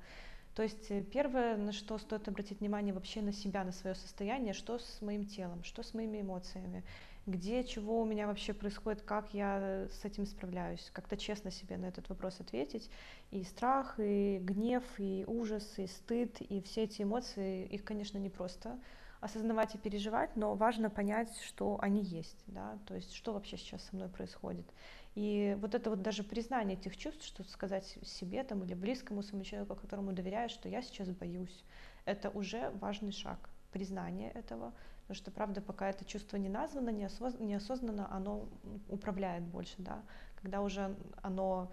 То 0.54 0.62
есть 0.62 0.90
э, 0.90 1.02
первое, 1.02 1.56
на 1.56 1.72
что 1.72 1.96
стоит 1.96 2.28
обратить 2.28 2.60
внимание 2.60 2.92
вообще 2.92 3.22
на 3.22 3.32
себя, 3.32 3.64
на 3.64 3.72
свое 3.72 3.94
состояние, 3.94 4.52
что 4.52 4.78
с 4.78 5.00
моим 5.00 5.24
телом, 5.24 5.64
что 5.64 5.82
с 5.82 5.94
моими 5.94 6.20
эмоциями 6.20 6.84
где, 7.26 7.64
чего 7.64 8.00
у 8.00 8.04
меня 8.04 8.26
вообще 8.26 8.52
происходит, 8.52 9.02
как 9.02 9.32
я 9.34 9.88
с 9.90 10.04
этим 10.04 10.26
справляюсь, 10.26 10.90
как-то 10.92 11.16
честно 11.16 11.50
себе 11.50 11.76
на 11.76 11.86
этот 11.86 12.08
вопрос 12.08 12.40
ответить. 12.40 12.90
И 13.30 13.44
страх, 13.44 13.94
и 13.98 14.38
гнев, 14.38 14.84
и 14.98 15.24
ужас, 15.26 15.78
и 15.78 15.86
стыд, 15.86 16.40
и 16.40 16.60
все 16.62 16.84
эти 16.84 17.02
эмоции, 17.02 17.66
их, 17.66 17.84
конечно, 17.84 18.18
не 18.18 18.30
просто 18.30 18.78
осознавать 19.20 19.74
и 19.74 19.78
переживать, 19.78 20.34
но 20.34 20.54
важно 20.54 20.88
понять, 20.88 21.30
что 21.46 21.78
они 21.80 22.02
есть, 22.02 22.42
да, 22.46 22.78
то 22.86 22.94
есть 22.94 23.12
что 23.12 23.34
вообще 23.34 23.58
сейчас 23.58 23.84
со 23.84 23.94
мной 23.94 24.08
происходит. 24.08 24.66
И 25.14 25.56
вот 25.60 25.74
это 25.74 25.90
вот 25.90 26.02
даже 26.02 26.24
признание 26.24 26.78
этих 26.78 26.96
чувств, 26.96 27.24
что 27.24 27.44
сказать 27.44 27.98
себе 28.02 28.42
там 28.44 28.64
или 28.64 28.74
близкому 28.74 29.22
своему 29.22 29.44
человеку, 29.44 29.76
которому 29.76 30.12
доверяешь, 30.12 30.52
что 30.52 30.68
я 30.68 30.82
сейчас 30.82 31.10
боюсь, 31.10 31.64
это 32.06 32.30
уже 32.30 32.70
важный 32.80 33.12
шаг, 33.12 33.50
признание 33.72 34.30
этого, 34.30 34.72
Потому 35.10 35.24
что, 35.24 35.32
правда, 35.32 35.60
пока 35.60 35.90
это 35.90 36.04
чувство 36.04 36.36
не 36.36 36.48
названо, 36.48 36.90
неосознанно, 36.90 38.06
оно 38.14 38.48
управляет 38.88 39.42
больше, 39.42 39.74
да. 39.78 40.04
Когда 40.40 40.62
уже 40.62 40.94
оно 41.20 41.72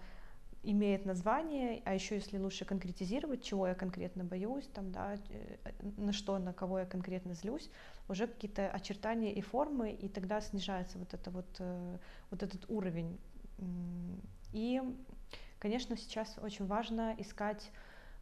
имеет 0.64 1.06
название, 1.06 1.80
а 1.84 1.94
еще 1.94 2.16
если 2.16 2.36
лучше 2.36 2.64
конкретизировать, 2.64 3.44
чего 3.44 3.68
я 3.68 3.76
конкретно 3.76 4.24
боюсь, 4.24 4.66
там, 4.74 4.90
да, 4.90 5.14
э, 5.28 5.56
на 5.98 6.12
что, 6.12 6.36
на 6.40 6.52
кого 6.52 6.80
я 6.80 6.84
конкретно 6.84 7.34
злюсь, 7.34 7.70
уже 8.08 8.26
какие-то 8.26 8.68
очертания 8.70 9.32
и 9.32 9.40
формы, 9.40 9.92
и 9.92 10.08
тогда 10.08 10.40
снижается 10.40 10.98
вот, 10.98 11.14
это 11.14 11.30
вот, 11.30 11.56
э, 11.60 11.98
вот 12.32 12.42
этот 12.42 12.68
уровень. 12.68 13.20
И, 14.52 14.82
конечно, 15.60 15.96
сейчас 15.96 16.38
очень 16.42 16.66
важно 16.66 17.14
искать 17.18 17.70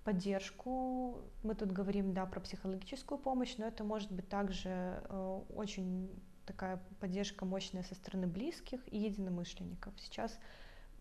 поддержку. 0.06 1.20
Мы 1.42 1.56
тут 1.56 1.72
говорим, 1.72 2.14
да, 2.14 2.26
про 2.26 2.38
психологическую 2.38 3.18
помощь, 3.18 3.56
но 3.58 3.66
это 3.66 3.82
может 3.82 4.12
быть 4.12 4.28
также 4.28 4.68
э, 5.08 5.40
очень 5.52 6.08
такая 6.46 6.80
поддержка 7.00 7.44
мощная 7.44 7.82
со 7.82 7.96
стороны 7.96 8.28
близких 8.28 8.80
и 8.86 8.98
единомышленников. 8.98 9.92
Сейчас 9.98 10.38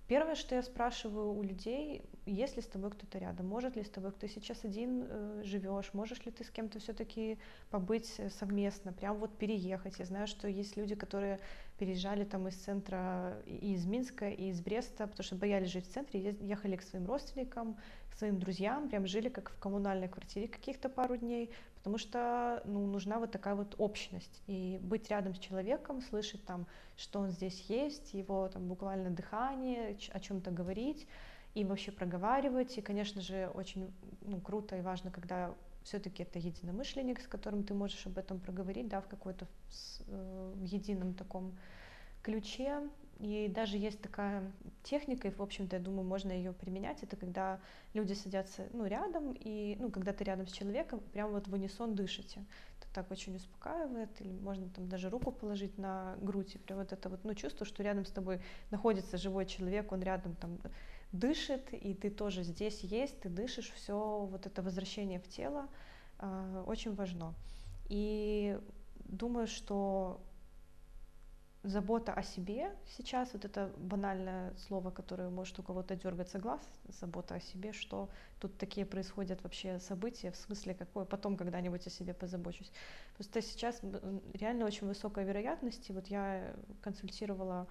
Первое, 0.07 0.35
что 0.35 0.53
я 0.53 0.61
спрашиваю 0.61 1.33
у 1.33 1.41
людей, 1.41 2.03
есть 2.27 2.55
ли 2.55 2.61
с 2.61 2.67
тобой 2.67 2.91
кто-то 2.91 3.17
рядом, 3.17 3.47
может 3.47 3.75
ли 3.75 3.83
с 3.83 3.89
тобой, 3.89 4.11
ты 4.11 4.27
сейчас 4.27 4.63
один 4.63 5.07
э, 5.07 5.41
живешь, 5.43 5.93
можешь 5.93 6.23
ли 6.25 6.31
ты 6.31 6.43
с 6.43 6.51
кем-то 6.51 6.77
все-таки 6.79 7.39
побыть 7.71 8.13
э, 8.19 8.29
совместно, 8.29 8.93
прям 8.93 9.17
вот 9.17 9.35
переехать. 9.35 9.97
Я 9.97 10.05
знаю, 10.05 10.27
что 10.27 10.47
есть 10.47 10.77
люди, 10.77 10.93
которые 10.93 11.39
переезжали 11.79 12.23
там 12.23 12.47
из 12.47 12.53
центра, 12.53 13.41
и 13.47 13.73
из 13.73 13.87
Минска, 13.87 14.29
и 14.29 14.49
из 14.49 14.61
Бреста, 14.61 15.07
потому 15.07 15.23
что 15.23 15.35
боялись 15.35 15.69
жить 15.69 15.87
в 15.87 15.91
центре, 15.91 16.35
ехали 16.39 16.75
к 16.75 16.83
своим 16.83 17.07
родственникам, 17.07 17.75
к 18.11 18.13
своим 18.13 18.37
друзьям, 18.37 18.89
прям 18.89 19.07
жили 19.07 19.29
как 19.29 19.49
в 19.49 19.59
коммунальной 19.59 20.07
квартире 20.07 20.47
каких-то 20.47 20.87
пару 20.87 21.17
дней, 21.17 21.49
потому 21.86 22.00
что 22.00 22.63
ну, 22.65 22.88
нужна 22.88 23.19
вот 23.19 23.32
такая 23.32 23.54
вот 23.54 23.76
общность, 23.78 24.41
и 24.48 24.80
быть 24.82 25.12
рядом 25.12 25.36
с 25.36 25.38
человеком, 25.38 26.02
слышать 26.02 26.43
там, 26.43 26.65
что 26.98 27.19
он 27.19 27.30
здесь 27.30 27.63
есть, 27.69 28.15
его 28.15 28.50
там 28.50 28.67
буквально 28.67 29.12
дыхание, 29.12 29.95
о 30.12 30.19
чем-то 30.19 30.50
говорить, 30.50 31.06
и 31.54 31.63
вообще 31.63 31.91
проговаривать, 31.91 32.80
и, 32.80 32.82
конечно 32.82 33.21
же, 33.21 33.52
очень 33.54 33.93
ну, 34.21 34.41
круто 34.41 34.76
и 34.76 34.82
важно, 34.82 35.12
когда 35.12 35.54
все-таки 35.84 36.24
это 36.24 36.39
единомышленник, 36.39 37.21
с 37.21 37.28
которым 37.28 37.63
ты 37.63 37.76
можешь 37.76 38.08
об 38.08 38.17
этом 38.17 38.39
проговорить, 38.39 38.88
да, 38.88 39.00
в 39.00 39.08
какой-то 39.08 39.45
э, 40.08 40.54
в 40.56 40.63
едином 40.63 41.13
таком 41.13 41.56
ключе, 42.24 42.82
и 43.19 43.47
даже 43.47 43.78
есть 43.78 44.01
такая 44.01 44.51
техника, 44.84 45.28
и, 45.28 45.32
в 45.32 45.41
общем-то, 45.41 45.78
я 45.78 45.82
думаю, 45.82 46.06
можно 46.06 46.32
ее 46.32 46.51
применять. 46.51 47.01
Это 47.01 47.15
когда 47.15 47.60
люди 47.93 48.13
садятся 48.13 48.67
ну, 48.73 48.86
рядом, 48.86 49.34
и 49.39 49.78
ну, 49.80 49.89
когда 49.89 50.12
ты 50.12 50.23
рядом 50.25 50.47
с 50.47 50.51
человеком, 50.51 50.99
прям 51.13 51.32
вот 51.32 51.47
в 51.47 51.54
унисон 51.54 51.95
дышите. 51.95 52.43
Это 52.80 52.93
так 52.93 53.12
очень 53.12 53.36
успокаивает, 53.36 54.10
или 54.19 54.34
можно 54.34 54.69
там 54.69 54.89
даже 54.89 55.10
руку 55.10 55.32
положить 55.32 55.78
на 55.78 56.17
грудь, 56.21 56.56
и 56.56 56.58
прям 56.58 56.80
вот 56.80 56.91
это 56.91 57.08
вот, 57.08 57.23
ну, 57.23 57.34
чувство, 57.36 57.65
что 57.65 57.84
рядом 57.84 58.06
с 58.06 58.12
тобой 58.12 58.41
находится 58.69 59.17
живой 59.17 59.45
человек, 59.45 59.91
он 59.93 60.04
рядом 60.04 60.36
там 60.36 60.60
дышит, 61.13 61.73
и 61.73 61.93
ты 61.93 62.10
тоже 62.10 62.43
здесь 62.43 62.82
есть, 62.82 63.21
ты 63.21 63.30
дышишь, 63.30 63.71
все 63.71 64.28
вот 64.30 64.45
это 64.45 64.62
возвращение 64.62 65.19
в 65.19 65.28
тело 65.30 65.69
э, 66.19 66.63
очень 66.67 66.93
важно. 66.93 67.34
И 67.88 68.60
думаю, 69.06 69.47
что 69.47 70.19
забота 71.65 72.13
о 72.13 72.23
себе 72.23 72.71
сейчас, 72.97 73.34
вот 73.34 73.43
это 73.43 73.71
банальное 73.78 74.54
слово, 74.67 74.91
которое 74.91 75.30
может 75.30 75.60
у 75.60 75.63
кого-то 75.63 75.95
дергаться 75.95 76.39
глаз, 76.39 76.62
забота 76.88 77.36
о 77.36 77.39
себе, 77.39 77.73
что 77.73 78.10
тут 78.39 78.58
такие 78.58 78.86
происходят 78.86 79.43
вообще 79.43 79.80
события, 79.80 80.32
в 80.32 80.36
смысле 80.36 80.75
какое, 80.75 81.06
потом 81.06 81.36
когда-нибудь 81.36 81.88
о 81.88 81.89
себе 81.89 82.13
позабочусь. 82.13 82.71
Просто 83.15 83.41
сейчас 83.41 83.82
реально 84.34 84.65
очень 84.65 84.88
высокая 84.88 85.25
вероятность, 85.25 85.89
и 85.89 85.93
вот 85.93 86.08
я 86.08 86.54
консультировала 86.82 87.67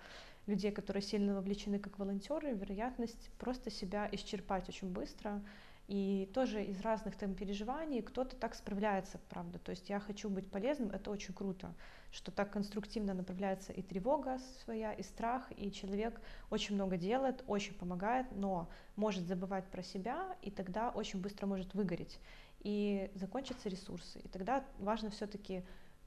людей, 0.46 0.72
которые 0.72 1.02
сильно 1.02 1.34
вовлечены 1.34 1.78
как 1.78 1.98
волонтеры, 1.98 2.52
вероятность 2.52 3.30
просто 3.38 3.70
себя 3.70 4.08
исчерпать 4.12 4.68
очень 4.68 4.90
быстро, 4.90 5.42
и 5.86 6.30
тоже 6.32 6.64
из 6.64 6.80
разных 6.80 7.16
там 7.16 7.34
переживаний 7.34 8.00
кто-то 8.00 8.36
так 8.36 8.54
справляется, 8.54 9.20
правда. 9.28 9.58
То 9.58 9.70
есть 9.70 9.90
я 9.90 10.00
хочу 10.00 10.30
быть 10.30 10.50
полезным, 10.50 10.90
это 10.90 11.10
очень 11.10 11.34
круто, 11.34 11.74
что 12.10 12.30
так 12.30 12.52
конструктивно 12.52 13.12
направляется 13.12 13.72
и 13.72 13.82
тревога 13.82 14.38
своя, 14.64 14.92
и 14.92 15.02
страх, 15.02 15.52
и 15.56 15.70
человек 15.70 16.20
очень 16.50 16.74
много 16.74 16.96
делает, 16.96 17.44
очень 17.46 17.74
помогает, 17.74 18.26
но 18.32 18.68
может 18.96 19.24
забывать 19.26 19.66
про 19.66 19.82
себя, 19.82 20.36
и 20.40 20.50
тогда 20.50 20.90
очень 20.90 21.20
быстро 21.20 21.46
может 21.46 21.74
выгореть, 21.74 22.18
и 22.60 23.10
закончатся 23.14 23.68
ресурсы. 23.68 24.20
И 24.20 24.28
тогда 24.28 24.64
важно 24.78 25.10
все-таки 25.10 25.64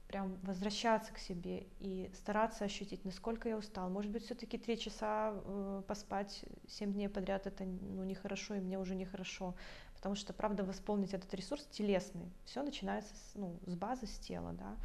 прям 0.08 0.38
возвращаться 0.42 1.12
к 1.12 1.18
себе 1.18 1.66
и 1.80 2.10
стараться 2.14 2.64
ощутить, 2.64 3.04
насколько 3.04 3.48
я 3.48 3.58
устал. 3.58 3.90
Может 3.90 4.10
быть, 4.10 4.24
все-таки 4.24 4.56
три 4.56 4.78
часа 4.78 5.34
э, 5.34 5.82
поспать 5.86 6.44
семь 6.66 6.94
дней 6.94 7.10
подряд 7.10 7.46
это 7.46 7.64
ну, 7.64 8.04
нехорошо, 8.04 8.54
и 8.54 8.60
мне 8.60 8.78
уже 8.78 8.94
нехорошо. 8.94 9.54
Потому 9.94 10.14
что, 10.14 10.32
правда, 10.32 10.64
восполнить 10.64 11.12
этот 11.12 11.32
ресурс 11.34 11.66
телесный. 11.70 12.32
Все 12.46 12.62
начинается 12.62 13.14
с, 13.14 13.34
ну, 13.34 13.60
с 13.66 13.74
базы, 13.74 14.06
с 14.06 14.18
тела, 14.18 14.52
да. 14.52 14.76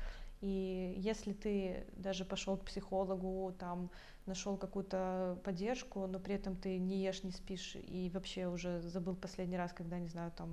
И 0.41 0.95
если 0.97 1.31
ты 1.31 1.87
даже 1.95 2.25
пошел 2.25 2.57
к 2.57 2.65
психологу, 2.65 3.55
там 3.57 3.89
нашел 4.25 4.57
какую-то 4.57 5.39
поддержку, 5.45 6.05
но 6.05 6.19
при 6.19 6.35
этом 6.35 6.57
ты 6.57 6.77
не 6.77 7.01
ешь, 7.01 7.23
не 7.23 7.31
спишь 7.31 7.77
и 7.77 8.11
вообще 8.13 8.47
уже 8.47 8.81
забыл 8.81 9.15
последний 9.15 9.55
раз, 9.55 9.71
когда, 9.71 9.99
не 9.99 10.09
знаю, 10.09 10.33
там 10.35 10.51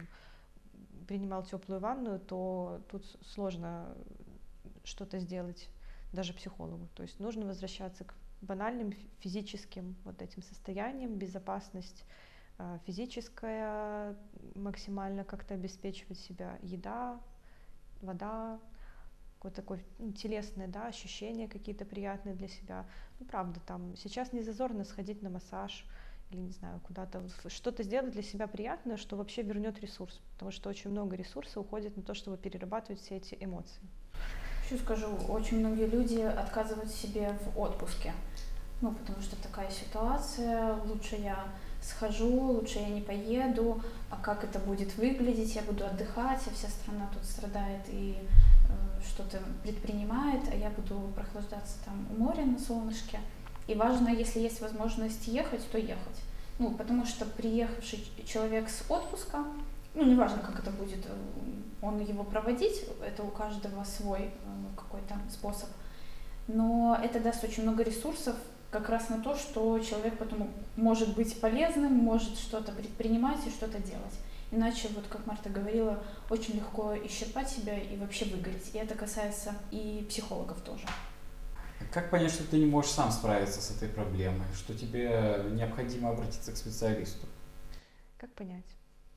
принимал 1.09 1.43
теплую 1.43 1.81
ванну, 1.81 2.21
то 2.21 2.81
тут 2.89 3.05
сложно 3.23 3.97
что-то 4.85 5.19
сделать 5.19 5.69
даже 6.13 6.33
психологу. 6.33 6.89
То 6.95 7.03
есть 7.03 7.21
нужно 7.21 7.47
возвращаться 7.47 8.05
к 8.05 8.15
банальным 8.41 8.93
физическим 9.21 9.97
вот 10.05 10.23
этим 10.23 10.43
состояниям, 10.43 11.17
безопасность 11.17 12.05
а, 12.59 12.79
физическая, 12.87 14.17
максимально 14.55 15.25
как-то 15.25 15.55
обеспечивать 15.55 16.19
себя, 16.19 16.59
еда, 16.63 17.21
вода, 18.03 18.61
какое-то 19.37 19.63
такое 19.63 19.81
ну, 19.99 20.13
телесное, 20.13 20.69
да, 20.69 20.87
ощущения 20.87 21.49
какие-то 21.49 21.87
приятные 21.87 22.35
для 22.35 22.49
себя. 22.49 22.87
Ну, 23.19 23.27
правда, 23.27 23.61
там 23.67 23.97
сейчас 23.97 24.35
не 24.35 24.43
зазорно 24.43 24.85
сходить 24.85 25.23
на 25.23 25.31
массаж 25.31 25.87
или, 26.31 26.41
не 26.41 26.53
знаю, 26.53 26.81
куда-то, 26.81 27.23
что-то 27.49 27.83
сделать 27.83 28.13
для 28.13 28.23
себя 28.23 28.47
приятное, 28.47 28.99
что 28.99 29.17
вообще 29.17 29.43
вернет 29.43 29.81
ресурс, 29.81 30.21
потому 30.35 30.51
что 30.51 30.69
очень 30.69 30.91
много 30.91 31.17
ресурса 31.17 31.61
уходит 31.61 31.97
на 31.97 32.03
то, 32.03 32.13
чтобы 32.13 32.37
перерабатывать 32.37 33.01
все 33.01 33.17
эти 33.17 33.37
эмоции. 33.41 33.81
Еще 34.71 34.83
скажу, 34.85 35.09
очень 35.29 35.59
многие 35.59 35.87
люди 35.87 36.21
отказывают 36.21 36.93
себе 36.93 37.37
в 37.45 37.59
отпуске. 37.59 38.13
Ну, 38.81 38.93
потому 38.93 39.21
что 39.21 39.35
такая 39.43 39.69
ситуация, 39.69 40.77
лучше 40.85 41.17
я 41.17 41.49
схожу, 41.83 42.53
лучше 42.53 42.79
я 42.79 42.89
не 42.89 43.01
поеду, 43.01 43.83
а 44.11 44.17
как 44.17 44.45
это 44.45 44.61
будет 44.61 44.97
выглядеть, 44.97 45.57
я 45.57 45.63
буду 45.63 45.85
отдыхать, 45.85 46.43
а 46.47 46.55
вся 46.55 46.69
страна 46.69 47.11
тут 47.13 47.25
страдает 47.25 47.81
и 47.89 48.17
э, 48.17 49.03
что-то 49.05 49.41
предпринимает, 49.65 50.43
а 50.53 50.55
я 50.55 50.71
буду 50.71 51.01
прохлаждаться 51.17 51.75
там 51.85 52.07
у 52.13 52.23
моря 52.23 52.45
на 52.45 52.59
солнышке. 52.59 53.19
И 53.67 53.75
важно, 53.75 54.09
если 54.09 54.39
есть 54.39 54.61
возможность 54.61 55.27
ехать, 55.27 55.69
то 55.73 55.79
ехать. 55.79 56.21
Ну, 56.61 56.77
потому 56.77 57.07
что 57.07 57.25
приехавший 57.25 58.07
человек 58.25 58.69
с 58.69 58.89
отпуска, 58.89 59.45
ну, 60.01 60.07
неважно, 60.11 60.39
как 60.39 60.59
это 60.59 60.71
будет, 60.71 61.05
э, 61.05 61.11
он 61.83 62.01
его 62.01 62.25
проводить, 62.25 62.85
это 63.05 63.23
у 63.23 63.29
каждого 63.29 63.85
свой 63.85 64.21
э, 64.23 64.31
какой-то 64.77 65.17
способ, 65.31 65.69
но 66.49 66.99
это 67.03 67.21
даст 67.21 67.45
очень 67.45 67.65
много 67.65 67.83
ресурсов 67.83 68.35
как 68.71 68.89
раз 68.89 69.11
на 69.11 69.21
то, 69.21 69.37
что 69.37 69.79
человек 69.81 70.17
потом 70.17 70.51
может 70.77 71.15
быть 71.15 71.39
полезным, 71.41 71.93
может 71.93 72.39
что-то 72.39 72.73
предпринимать 72.73 73.47
и 73.47 73.51
что-то 73.51 73.79
делать. 73.79 74.15
Иначе, 74.53 74.89
вот 74.95 75.07
как 75.09 75.27
Марта 75.27 75.51
говорила, 75.51 76.03
очень 76.31 76.55
легко 76.55 76.97
исчерпать 77.05 77.51
себя 77.51 77.79
и 77.79 77.97
вообще 77.97 78.25
выгореть. 78.25 78.75
И 78.75 78.79
это 78.79 78.95
касается 78.95 79.55
и 79.71 80.07
психологов 80.09 80.61
тоже. 80.63 80.87
Как 81.93 82.11
понять, 82.11 82.33
что 82.33 82.45
ты 82.45 82.59
не 82.59 82.67
можешь 82.67 82.91
сам 82.91 83.11
справиться 83.11 83.61
с 83.61 83.71
этой 83.71 83.89
проблемой, 83.89 84.47
что 84.55 84.75
тебе 84.75 85.45
необходимо 85.51 86.11
обратиться 86.11 86.53
к 86.53 86.57
специалисту? 86.57 87.27
Как 88.19 88.33
понять? 88.33 88.65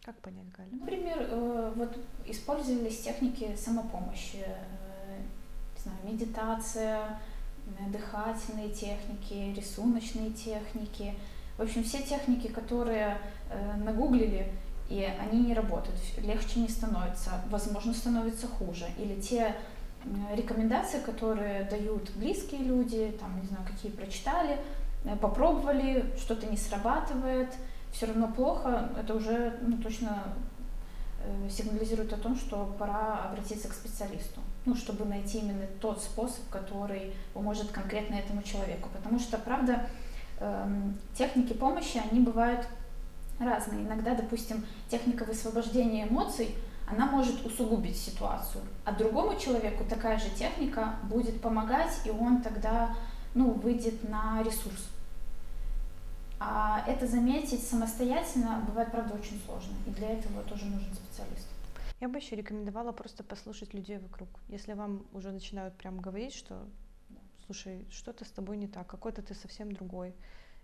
Как 0.04 0.18
понять, 0.18 0.52
Галя? 0.58 0.68
Например, 0.74 1.18
э, 1.18 1.74
вот 1.78 1.98
использовались 2.26 3.00
техники 3.00 3.56
самопомощи, 3.56 4.44
э, 4.46 5.22
не 5.78 5.82
знаю, 5.82 5.98
медитация, 6.04 7.20
э, 7.66 7.90
дыхательные 7.90 8.70
техники, 8.70 9.54
рисуночные 9.56 10.32
техники. 10.32 11.16
В 11.58 11.62
общем, 11.62 11.86
все 11.86 12.02
техники, 12.02 12.48
которые 12.48 13.18
нагуглили, 13.78 14.52
и 14.90 15.08
они 15.20 15.44
не 15.46 15.54
работают, 15.54 16.00
легче 16.18 16.60
не 16.60 16.68
становится, 16.68 17.30
возможно, 17.52 17.94
становится 17.94 18.48
хуже. 18.48 18.88
Или 18.98 19.22
те 19.22 19.56
рекомендации, 20.36 21.00
которые 21.00 21.66
дают 21.66 22.10
близкие 22.16 22.62
люди, 22.62 23.16
там, 23.20 23.40
не 23.40 23.48
знаю, 23.48 23.64
какие 23.68 23.92
прочитали, 23.92 24.58
попробовали, 25.22 26.12
что-то 26.18 26.48
не 26.48 26.58
срабатывает– 26.58 27.54
все 27.94 28.08
равно 28.08 28.28
плохо, 28.28 28.90
это 29.00 29.14
уже 29.14 29.60
ну, 29.62 29.78
точно 29.78 30.24
э, 31.24 31.50
сигнализирует 31.50 32.12
о 32.12 32.18
том, 32.18 32.36
что 32.36 32.76
пора 32.78 33.30
обратиться 33.30 33.70
к 33.70 33.74
специалисту, 33.74 34.42
ну, 34.66 34.76
чтобы 34.76 35.06
найти 35.06 35.40
именно 35.40 35.68
тот 35.80 36.02
способ, 36.02 36.50
который 36.50 37.14
поможет 37.34 37.72
конкретно 37.72 38.16
этому 38.16 38.42
человеку. 38.42 38.90
Потому 38.92 39.20
что, 39.20 39.38
правда, 39.38 39.88
эм, 40.40 40.98
техники 41.16 41.54
помощи, 41.54 42.02
они 42.12 42.20
бывают 42.20 42.68
разные. 43.40 43.86
Иногда, 43.86 44.16
допустим, 44.16 44.66
техника 44.90 45.24
высвобождения 45.24 46.08
эмоций, 46.08 46.56
она 46.88 47.06
может 47.06 47.46
усугубить 47.46 47.98
ситуацию, 47.98 48.64
а 48.84 48.92
другому 48.92 49.40
человеку 49.40 49.86
такая 49.88 50.18
же 50.18 50.30
техника 50.32 50.96
будет 51.04 51.42
помогать, 51.42 51.94
и 52.06 52.10
он 52.10 52.42
тогда 52.42 52.96
ну, 53.34 53.52
выйдет 53.52 54.08
на 54.10 54.44
ресурс. 54.44 54.90
А 56.40 56.84
это 56.88 57.08
заметить 57.08 57.66
самостоятельно 57.66 58.64
бывает, 58.68 58.92
правда, 58.92 59.14
очень 59.16 59.40
сложно, 59.46 59.74
и 59.88 59.92
для 59.92 60.10
этого 60.10 60.44
тоже 60.44 60.66
нужен 60.66 60.94
специалист. 60.94 61.48
Я 62.02 62.10
бы 62.10 62.18
еще 62.18 62.36
рекомендовала 62.36 62.92
просто 62.92 63.24
послушать 63.24 63.74
людей 63.74 63.98
вокруг. 63.98 64.28
Если 64.50 64.74
вам 64.74 65.06
уже 65.14 65.32
начинают 65.32 65.76
прям 65.76 66.00
говорить, 66.00 66.34
что 66.34 66.68
слушай, 67.46 67.86
что-то 67.90 68.26
с 68.26 68.32
тобой 68.32 68.58
не 68.58 68.68
так, 68.68 68.88
какой-то 68.88 69.22
ты 69.22 69.34
совсем 69.34 69.72
другой. 69.72 70.14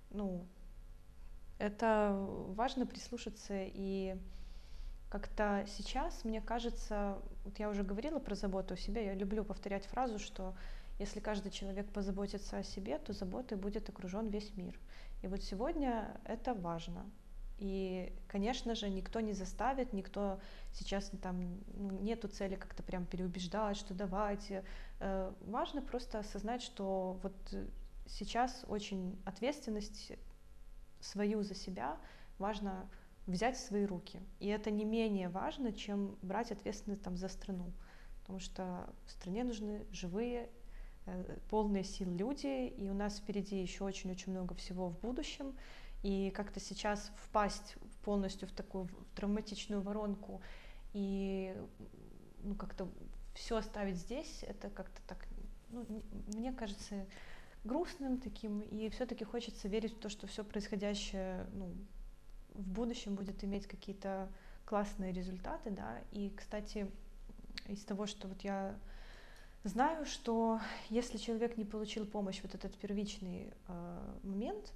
Ну, 0.09 0.45
это 1.59 2.13
важно 2.55 2.85
прислушаться 2.85 3.53
и 3.55 4.17
как-то 5.09 5.65
сейчас, 5.67 6.23
мне 6.23 6.41
кажется, 6.41 7.17
вот 7.43 7.57
я 7.59 7.69
уже 7.69 7.83
говорила 7.83 8.19
про 8.19 8.35
заботу 8.35 8.75
о 8.75 8.77
себе, 8.77 9.05
я 9.05 9.13
люблю 9.13 9.43
повторять 9.43 9.85
фразу, 9.85 10.19
что 10.19 10.53
если 10.99 11.19
каждый 11.19 11.51
человек 11.51 11.87
позаботится 11.89 12.57
о 12.57 12.63
себе, 12.63 12.99
то 12.99 13.13
заботой 13.13 13.57
будет 13.57 13.89
окружен 13.89 14.27
весь 14.27 14.55
мир. 14.55 14.77
И 15.21 15.27
вот 15.27 15.43
сегодня 15.43 16.19
это 16.25 16.53
важно. 16.53 17.09
И, 17.57 18.13
конечно 18.27 18.73
же, 18.73 18.89
никто 18.89 19.19
не 19.19 19.33
заставит, 19.33 19.91
никто 19.91 20.39
сейчас 20.71 21.11
там 21.21 21.59
ну, 21.73 21.99
нету 21.99 22.29
цели 22.29 22.55
как-то 22.55 22.83
прям 22.83 23.05
переубеждать, 23.05 23.75
что 23.75 23.93
давайте. 23.93 24.63
Э, 24.99 25.33
важно 25.41 25.81
просто 25.81 26.19
осознать, 26.19 26.61
что 26.61 27.19
вот 27.21 27.33
сейчас 28.07 28.63
очень 28.67 29.19
ответственность 29.25 30.13
свою 31.01 31.43
за 31.43 31.53
себя 31.53 31.97
важно 32.37 32.89
взять 33.27 33.57
в 33.57 33.59
свои 33.59 33.85
руки. 33.85 34.21
И 34.39 34.47
это 34.47 34.71
не 34.71 34.85
менее 34.85 35.27
важно, 35.27 35.73
чем 35.73 36.17
брать 36.21 36.51
ответственность 36.51 37.03
там 37.03 37.17
за 37.17 37.27
страну. 37.27 37.73
Потому 38.21 38.39
что 38.39 38.89
стране 39.05 39.43
нужны 39.43 39.85
живые, 39.91 40.49
полные 41.49 41.83
сил 41.83 42.09
люди, 42.11 42.67
и 42.67 42.89
у 42.89 42.93
нас 42.93 43.17
впереди 43.17 43.61
еще 43.61 43.83
очень-очень 43.83 44.31
много 44.31 44.55
всего 44.55 44.89
в 44.89 44.99
будущем. 44.99 45.55
И 46.03 46.31
как-то 46.31 46.59
сейчас 46.59 47.11
впасть 47.17 47.75
полностью 48.03 48.47
в 48.47 48.51
такую 48.51 48.87
травматичную 49.15 49.81
воронку 49.81 50.41
и 50.93 51.55
ну, 52.43 52.55
как-то 52.55 52.87
все 53.33 53.57
оставить 53.57 53.97
здесь, 53.97 54.43
это 54.43 54.69
как-то 54.69 55.01
так, 55.07 55.27
ну, 55.69 55.85
мне 56.27 56.51
кажется, 56.53 57.05
грустным 57.63 58.19
таким, 58.19 58.61
и 58.61 58.89
все-таки 58.89 59.25
хочется 59.25 59.67
верить 59.67 59.93
в 59.93 59.99
то, 59.99 60.09
что 60.09 60.27
все 60.27 60.43
происходящее 60.43 61.45
ну, 61.53 61.73
в 62.53 62.67
будущем 62.67 63.15
будет 63.15 63.43
иметь 63.43 63.67
какие-то 63.67 64.29
классные 64.65 65.11
результаты, 65.11 65.71
да, 65.71 65.99
и, 66.11 66.31
кстати, 66.35 66.89
из 67.67 67.83
того, 67.83 68.05
что 68.05 68.27
вот 68.27 68.41
я 68.41 68.77
знаю, 69.63 70.05
что 70.05 70.59
если 70.89 71.17
человек 71.17 71.57
не 71.57 71.65
получил 71.65 72.05
помощь, 72.05 72.39
вот 72.41 72.55
этот 72.55 72.75
первичный 72.77 73.53
э, 73.67 74.17
момент, 74.23 74.73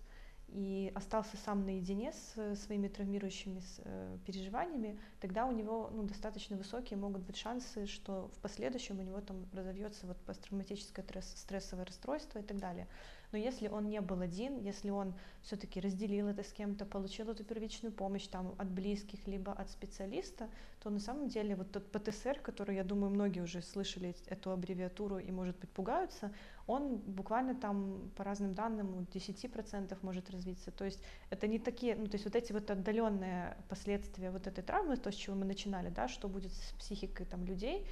и 0.53 0.91
остался 0.93 1.35
сам 1.37 1.65
наедине 1.65 2.13
с 2.13 2.33
э, 2.35 2.55
своими 2.55 2.87
травмирующими 2.87 3.61
э, 3.79 4.17
переживаниями, 4.25 4.99
тогда 5.19 5.45
у 5.47 5.51
него 5.51 5.89
ну, 5.91 6.03
достаточно 6.03 6.55
высокие 6.55 6.97
могут 6.97 7.23
быть 7.23 7.37
шансы, 7.37 7.87
что 7.87 8.29
в 8.35 8.39
последующем 8.39 8.99
у 8.99 9.01
него 9.01 9.19
там 9.21 9.47
разовьется 9.51 10.05
вот 10.05 10.17
посттравматическое 10.21 11.03
стрессовое 11.21 11.85
расстройство 11.85 12.39
и 12.39 12.43
так 12.43 12.59
далее. 12.59 12.87
Но 13.33 13.39
если 13.39 13.67
он 13.67 13.89
не 13.89 13.99
был 13.99 14.21
один, 14.21 14.59
если 14.59 14.91
он 14.91 15.15
все-таки 15.41 15.81
разделил 15.81 16.27
это 16.27 16.43
с 16.43 16.53
кем-то, 16.53 16.85
получил 16.85 17.29
эту 17.29 17.43
первичную 17.43 17.91
помощь 17.91 18.27
там 18.27 18.53
от 18.59 18.69
близких 18.69 19.27
либо 19.27 19.51
от 19.51 19.71
специалиста, 19.71 20.49
то 20.79 20.91
на 20.91 20.99
самом 20.99 21.29
деле 21.29 21.55
вот 21.55 21.71
тот 21.71 21.91
ПТСР, 21.91 22.39
который, 22.41 22.75
я 22.75 22.83
думаю, 22.83 23.09
многие 23.09 23.39
уже 23.39 23.63
слышали 23.63 24.15
эту 24.27 24.51
аббревиатуру 24.51 25.17
и, 25.17 25.31
может 25.31 25.57
быть, 25.57 25.71
пугаются, 25.71 26.31
он 26.67 26.97
буквально 26.97 27.55
там 27.55 28.11
по 28.15 28.23
разным 28.23 28.53
данным 28.53 28.95
у 28.95 29.01
10% 29.01 29.97
может 30.03 30.29
развиться. 30.29 30.69
То 30.69 30.85
есть 30.85 31.01
это 31.31 31.47
не 31.47 31.57
такие, 31.57 31.95
ну 31.95 32.05
то 32.05 32.15
есть 32.15 32.25
вот 32.25 32.35
эти 32.35 32.53
вот 32.53 32.69
отдаленные 32.69 33.57
последствия 33.67 34.29
вот 34.29 34.45
этой 34.45 34.63
травмы, 34.63 34.95
то, 34.97 35.11
с 35.11 35.15
чего 35.15 35.35
мы 35.35 35.45
начинали, 35.45 35.89
да, 35.89 36.07
что 36.07 36.29
будет 36.29 36.53
с 36.53 36.73
психикой 36.77 37.25
там 37.25 37.45
людей, 37.45 37.87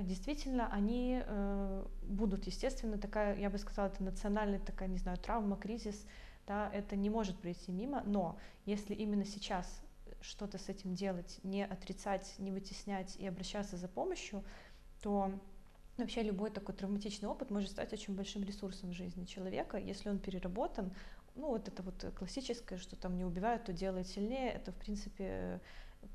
действительно 0.00 0.72
они 0.72 1.22
э, 1.24 1.86
будут, 2.02 2.46
естественно, 2.46 2.98
такая, 2.98 3.36
я 3.38 3.50
бы 3.50 3.58
сказала, 3.58 3.88
это 3.88 4.02
национальная 4.02 4.60
такая, 4.60 4.88
не 4.88 4.98
знаю, 4.98 5.18
травма, 5.18 5.56
кризис, 5.56 6.06
да, 6.46 6.70
это 6.72 6.96
не 6.96 7.10
может 7.10 7.38
пройти 7.38 7.72
мимо, 7.72 8.02
но 8.04 8.38
если 8.64 8.94
именно 8.94 9.24
сейчас 9.24 9.82
что-то 10.20 10.58
с 10.58 10.68
этим 10.68 10.94
делать, 10.94 11.38
не 11.42 11.64
отрицать, 11.64 12.34
не 12.38 12.50
вытеснять 12.50 13.16
и 13.16 13.26
обращаться 13.26 13.76
за 13.76 13.88
помощью, 13.88 14.44
то 15.02 15.32
Вообще 15.98 16.22
любой 16.22 16.50
такой 16.50 16.74
травматичный 16.74 17.28
опыт 17.28 17.50
может 17.50 17.70
стать 17.70 17.92
очень 17.92 18.16
большим 18.16 18.42
ресурсом 18.44 18.90
в 18.90 18.94
жизни 18.94 19.26
человека, 19.26 19.76
если 19.76 20.08
он 20.08 20.18
переработан. 20.18 20.90
Ну, 21.34 21.48
вот 21.48 21.68
это 21.68 21.82
вот 21.82 22.14
классическое, 22.16 22.78
что 22.78 22.96
там 22.96 23.16
не 23.16 23.24
убивают, 23.24 23.64
то 23.64 23.72
делает 23.74 24.06
сильнее. 24.06 24.50
Это, 24.50 24.72
в 24.72 24.76
принципе, 24.76 25.60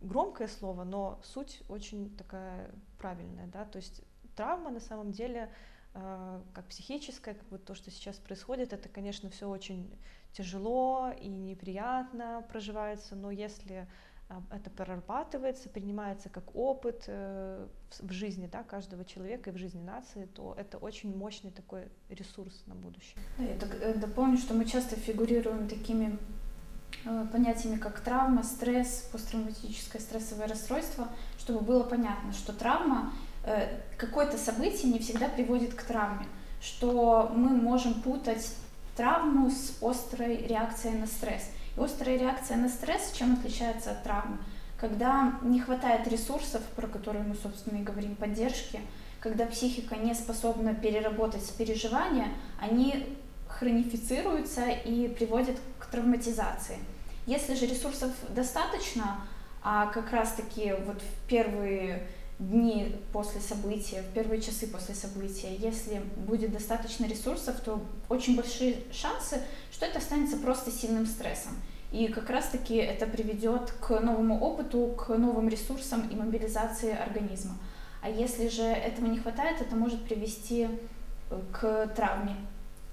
громкое 0.02 0.48
слово, 0.48 0.84
но 0.84 1.20
суть 1.24 1.62
очень 1.70 2.16
такая 2.18 2.72
правильная, 2.98 3.48
да, 3.48 3.66
то 3.66 3.78
есть 3.78 4.02
травма 4.36 4.70
на 4.70 4.80
самом 4.80 5.12
деле 5.12 5.50
э, 5.94 6.42
как 6.54 6.66
психическая, 6.68 7.34
как 7.34 7.46
вот 7.50 7.66
то, 7.66 7.76
что 7.76 7.92
сейчас 7.92 8.18
происходит, 8.18 8.74
это, 8.74 8.90
конечно, 8.90 9.30
все 9.30 9.50
очень 9.50 9.92
тяжело 10.34 11.12
и 11.20 11.28
неприятно 11.28 12.46
проживается, 12.50 13.16
но 13.16 13.32
если 13.32 13.88
а, 14.30 14.44
это 14.52 14.70
прорабатывается, 14.70 15.70
принимается 15.70 16.28
как 16.28 16.54
опыт 16.54 17.06
э, 17.08 17.66
в 18.02 18.12
жизни 18.12 18.50
да, 18.52 18.62
каждого 18.62 19.06
человека 19.06 19.50
и 19.50 19.54
в 19.54 19.58
жизни 19.58 19.82
нации, 19.82 20.26
то 20.26 20.54
это 20.58 20.78
очень 20.78 21.16
мощный 21.16 21.52
такой 21.52 21.88
ресурс 22.10 22.64
на 22.66 22.76
будущее. 22.76 23.16
Да, 23.38 23.44
я 23.46 23.54
э, 23.54 23.94
дополню, 23.94 24.38
что 24.38 24.54
мы 24.54 24.66
часто 24.66 24.98
фигурируем 24.98 25.70
такими 25.70 26.08
э, 26.08 26.18
понятиями, 27.32 27.78
как 27.78 28.00
травма, 28.00 28.44
стресс, 28.44 29.08
посттравматическое 29.12 30.02
стрессовое 30.02 30.48
расстройство, 30.48 31.08
чтобы 31.40 31.62
было 31.62 31.84
понятно, 31.84 32.34
что 32.34 32.54
травма, 32.54 33.14
какое-то 33.98 34.38
событие 34.38 34.92
не 34.92 35.00
всегда 35.00 35.30
приводит 35.30 35.74
к 35.74 35.84
травме, 35.84 36.26
что 36.62 37.32
мы 37.34 37.50
можем 37.50 38.02
путать 38.02 38.54
травму 38.96 39.50
с 39.50 39.78
острой 39.82 40.38
реакцией 40.38 40.96
на 40.96 41.08
стресс. 41.08 41.50
Острая 41.78 42.18
реакция 42.18 42.58
на 42.58 42.70
стресс 42.70 43.12
чем 43.14 43.34
отличается 43.34 43.92
от 43.92 44.04
травмы? 44.04 44.38
Когда 44.80 45.40
не 45.44 45.60
хватает 45.60 46.08
ресурсов, 46.08 46.62
про 46.76 46.88
которые 46.88 47.24
мы, 47.24 47.36
собственно, 47.36 47.78
и 47.80 47.84
говорим, 47.84 48.16
поддержки, 48.16 48.80
когда 49.20 49.46
психика 49.46 49.96
не 49.96 50.14
способна 50.14 50.76
переработать 50.76 51.52
переживания, 51.58 52.30
они 52.60 53.18
хронифицируются 53.48 54.68
и 54.68 55.08
приводят 55.08 55.58
к 55.80 55.86
травматизации. 55.88 56.78
Если 57.28 57.56
же 57.56 57.66
ресурсов 57.66 58.10
достаточно, 58.30 59.18
а 59.62 59.88
как 59.88 60.12
раз-таки 60.12 60.74
вот 60.86 61.02
в 61.02 61.28
первые 61.28 62.08
дни 62.40 62.96
после 63.12 63.42
события, 63.42 64.02
в 64.02 64.14
первые 64.14 64.42
часы 64.42 64.66
после 64.66 64.96
события, 64.96 65.54
если 65.54 66.02
будет 66.16 66.54
достаточно 66.54 67.06
ресурсов, 67.06 67.60
то 67.60 67.84
очень 68.08 68.38
большие 68.38 68.78
шансы, 68.94 69.42
что 69.74 69.86
это 69.86 69.98
останется 69.98 70.38
просто 70.38 70.72
сильным 70.72 71.06
стрессом. 71.06 71.52
И 71.92 72.08
как 72.08 72.30
раз-таки 72.30 72.76
это 72.76 73.06
приведет 73.06 73.74
к 73.82 74.00
новому 74.00 74.40
опыту, 74.40 74.96
к 74.98 75.10
новым 75.18 75.50
ресурсам 75.50 76.08
и 76.08 76.16
мобилизации 76.16 76.98
организма. 76.98 77.58
А 78.02 78.10
если 78.10 78.48
же 78.48 78.64
этого 78.64 79.08
не 79.08 79.20
хватает, 79.20 79.60
это 79.60 79.76
может 79.76 80.02
привести 80.06 80.70
э, 81.30 81.42
к 81.52 81.88
травме. 81.94 82.38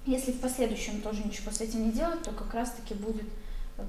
Если 0.05 0.33
в 0.33 0.41
последующем 0.41 1.01
тоже 1.01 1.23
ничего 1.23 1.51
с 1.51 1.61
этим 1.61 1.85
не 1.85 1.91
делать, 1.91 2.23
то 2.23 2.31
как 2.31 2.53
раз-таки 2.53 2.93
будет 2.93 3.25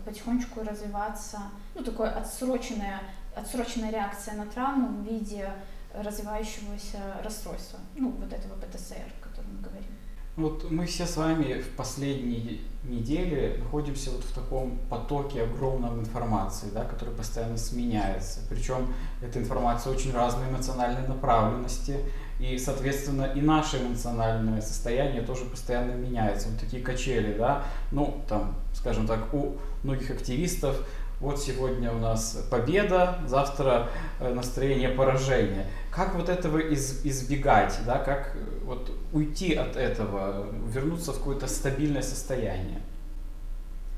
потихонечку 0.05 0.62
развиваться 0.62 1.38
ну, 1.75 1.83
такое 1.83 2.11
отсроченная 2.11 3.01
отсроченная 3.37 3.90
реакция 3.90 4.35
на 4.35 4.46
травму 4.46 4.88
в 4.88 5.05
виде 5.05 5.53
развивающегося 5.94 6.99
расстройства, 7.22 7.79
ну, 7.94 8.11
вот 8.11 8.33
этого 8.33 8.55
ПТСР, 8.55 9.12
о 9.20 9.25
котором 9.25 9.57
мы 9.57 9.62
говорим. 9.62 9.88
Вот 10.37 10.70
мы 10.70 10.85
все 10.85 11.07
с 11.07 11.16
вами 11.16 11.62
в 11.62 11.77
последние 11.77 12.61
недели 12.85 13.57
находимся 13.59 14.11
вот 14.11 14.22
в 14.22 14.35
таком 14.35 14.79
потоке 14.90 15.44
огромной 15.44 15.88
информации, 15.99 16.68
да, 16.75 16.85
который 16.85 17.14
постоянно 17.14 17.57
сменяется. 17.57 18.40
Причем 18.51 18.92
эта 19.22 19.38
информация 19.38 19.94
очень 19.94 20.12
разной 20.12 20.51
эмоциональной 20.51 21.09
направленности, 21.09 21.96
и, 22.38 22.59
соответственно, 22.59 23.33
и 23.35 23.40
наше 23.40 23.79
эмоциональное 23.79 24.61
состояние 24.61 25.22
тоже 25.22 25.46
постоянно 25.46 25.92
меняется. 25.92 26.49
Вот 26.49 26.61
такие 26.61 26.83
качели, 26.83 27.38
да, 27.38 27.64
ну, 27.90 28.22
там, 28.29 28.57
скажем 28.87 29.09
так, 29.09 29.35
у 29.35 29.57
многих 29.83 30.12
активистов 30.12 30.77
вот 31.18 31.42
сегодня 31.42 31.90
у 31.92 31.99
нас 31.99 32.38
победа, 32.51 33.18
завтра 33.27 33.88
э, 34.20 34.33
настроение 34.33 34.90
поражения. 34.90 35.66
Как 35.90 36.14
вот 36.14 36.29
этого 36.29 36.59
из, 36.59 37.05
избегать, 37.05 37.77
да, 37.85 37.99
как 37.99 38.37
э, 38.37 38.38
вот 38.64 38.92
уйти 39.12 39.55
от 39.55 39.75
этого, 39.75 40.46
вернуться 40.68 41.12
в 41.12 41.18
какое-то 41.18 41.49
стабильное 41.49 42.03
состояние? 42.03 42.81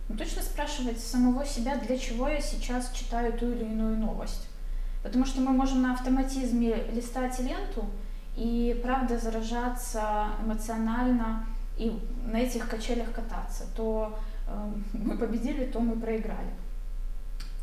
но 0.09 0.17
точно 0.17 0.41
спрашивать 0.41 0.99
самого 0.99 1.45
себя, 1.45 1.77
для 1.77 1.99
чего 1.99 2.29
я 2.29 2.41
сейчас 2.41 2.91
читаю 2.93 3.35
ту 3.35 3.51
или 3.51 3.65
иную 3.65 3.99
новость. 3.99 4.49
Потому 5.03 5.27
что 5.27 5.43
мы 5.43 5.51
можем 5.51 5.83
на 5.83 5.93
автоматизме 5.93 6.77
листать 6.95 7.39
ленту 7.41 7.85
и, 8.39 8.81
правда, 8.83 9.19
заражаться 9.19 10.29
эмоционально 10.43 11.45
и 11.77 11.93
на 12.25 12.39
этих 12.39 12.71
качелях 12.71 13.13
кататься. 13.13 13.65
То 13.77 14.19
мы 14.93 15.17
победили, 15.17 15.65
то 15.65 15.81
мы 15.81 15.97
проиграли. 15.97 16.51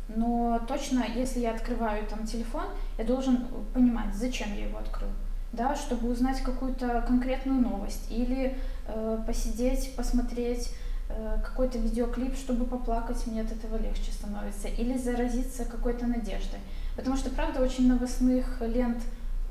Но 0.08 0.60
точно, 0.68 1.04
если 1.14 1.40
я 1.40 1.52
открываю 1.52 2.06
там 2.06 2.26
телефон, 2.26 2.64
я 2.96 3.04
должен 3.04 3.46
понимать, 3.74 4.14
зачем 4.14 4.54
я 4.54 4.66
его 4.66 4.78
открыл. 4.78 5.08
Да, 5.52 5.74
чтобы 5.74 6.10
узнать 6.10 6.42
какую-то 6.42 7.04
конкретную 7.06 7.60
новость 7.60 8.10
или 8.10 8.56
э, 8.86 9.18
посидеть, 9.26 9.94
посмотреть 9.96 10.72
э, 11.08 11.38
какой-то 11.42 11.78
видеоклип, 11.78 12.36
чтобы 12.36 12.66
поплакать, 12.66 13.26
мне 13.26 13.40
от 13.40 13.50
этого 13.50 13.76
легче 13.76 14.12
становится, 14.12 14.68
или 14.68 14.96
заразиться 14.98 15.64
какой-то 15.64 16.06
надеждой. 16.06 16.60
Потому 16.94 17.16
что, 17.16 17.30
правда, 17.30 17.62
очень 17.62 17.88
новостных 17.88 18.60
лент, 18.60 18.98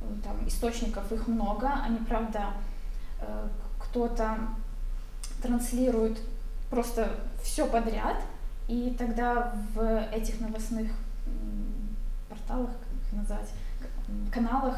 э, 0.02 0.06
там, 0.24 0.48
источников 0.48 1.12
их 1.12 1.28
много, 1.28 1.72
они, 1.84 1.98
правда, 1.98 2.54
э, 3.20 3.48
кто-то 3.80 4.38
транслирует 5.42 6.20
просто 6.70 7.10
все 7.44 7.66
подряд, 7.68 8.18
и 8.68 8.96
тогда 8.98 9.54
в 9.74 10.08
этих 10.12 10.40
новостных 10.42 10.92
порталах, 12.30 12.70
как 12.70 13.08
их 13.08 13.14
назвать, 13.14 13.50
каналах 14.32 14.78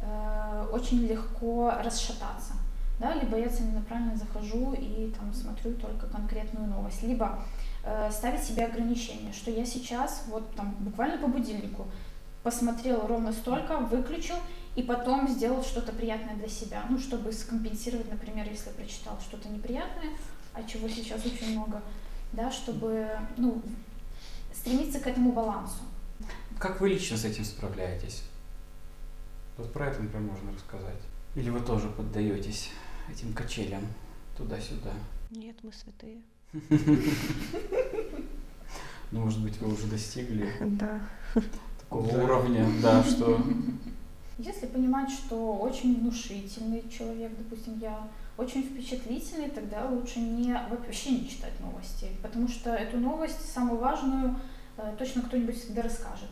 э, 0.00 0.66
очень 0.72 1.06
легко 1.06 1.72
расшататься. 1.82 2.54
Да, 2.98 3.14
либо 3.14 3.36
я 3.36 3.48
целенаправленно 3.48 4.16
захожу 4.16 4.74
и 4.74 5.12
там 5.18 5.32
смотрю 5.34 5.74
только 5.74 6.06
конкретную 6.06 6.68
новость, 6.68 7.02
либо 7.02 7.42
э, 7.84 8.10
ставить 8.12 8.44
себе 8.44 8.66
ограничения, 8.66 9.32
что 9.32 9.50
я 9.50 9.66
сейчас 9.66 10.24
вот 10.28 10.54
там 10.54 10.76
буквально 10.78 11.18
по 11.18 11.26
будильнику 11.26 11.86
посмотрел 12.42 13.06
ровно 13.06 13.32
столько, 13.32 13.78
выключил 13.78 14.36
и 14.76 14.82
потом 14.82 15.28
сделал 15.28 15.62
что-то 15.62 15.92
приятное 15.92 16.34
для 16.36 16.48
себя, 16.48 16.84
ну, 16.88 16.98
чтобы 16.98 17.32
скомпенсировать, 17.32 18.10
например, 18.10 18.48
если 18.48 18.70
прочитал 18.70 19.18
что-то 19.20 19.48
неприятное, 19.48 20.10
а 20.54 20.62
чего 20.64 20.88
сейчас 20.88 21.24
очень 21.24 21.52
много, 21.52 21.82
да, 22.32 22.50
чтобы 22.50 23.08
ну, 23.36 23.62
стремиться 24.54 25.00
к 25.00 25.06
этому 25.06 25.32
балансу. 25.32 25.82
Как 26.58 26.80
вы 26.80 26.90
лично 26.90 27.16
с 27.16 27.24
этим 27.24 27.44
справляетесь? 27.44 28.22
Вот 29.56 29.72
про 29.72 29.88
это, 29.88 30.02
например, 30.02 30.30
можно 30.30 30.52
рассказать. 30.52 31.00
Или 31.34 31.50
вы 31.50 31.60
тоже 31.60 31.88
поддаетесь 31.88 32.70
этим 33.10 33.32
качелям 33.32 33.82
туда-сюда? 34.36 34.92
Нет, 35.30 35.56
мы 35.62 35.72
святые. 35.72 36.20
Ну, 39.10 39.20
может 39.20 39.42
быть, 39.42 39.58
вы 39.60 39.72
уже 39.74 39.86
достигли 39.88 40.50
такого 41.80 42.24
уровня, 42.24 42.66
да, 42.82 43.04
что... 43.04 43.42
Если 44.38 44.66
понимать, 44.66 45.10
что 45.10 45.56
очень 45.56 46.00
внушительный 46.00 46.82
человек, 46.88 47.32
допустим, 47.36 47.78
я 47.78 48.08
очень 48.36 48.62
впечатлительный, 48.62 49.50
тогда 49.50 49.86
лучше 49.86 50.20
не, 50.20 50.54
вообще 50.70 51.10
не 51.10 51.28
читать 51.28 51.58
новости, 51.60 52.08
потому 52.22 52.48
что 52.48 52.70
эту 52.70 52.98
новость, 52.98 53.52
самую 53.52 53.78
важную, 53.78 54.36
э, 54.76 54.94
точно 54.98 55.22
кто-нибудь 55.22 55.58
всегда 55.58 55.82
расскажет, 55.82 56.30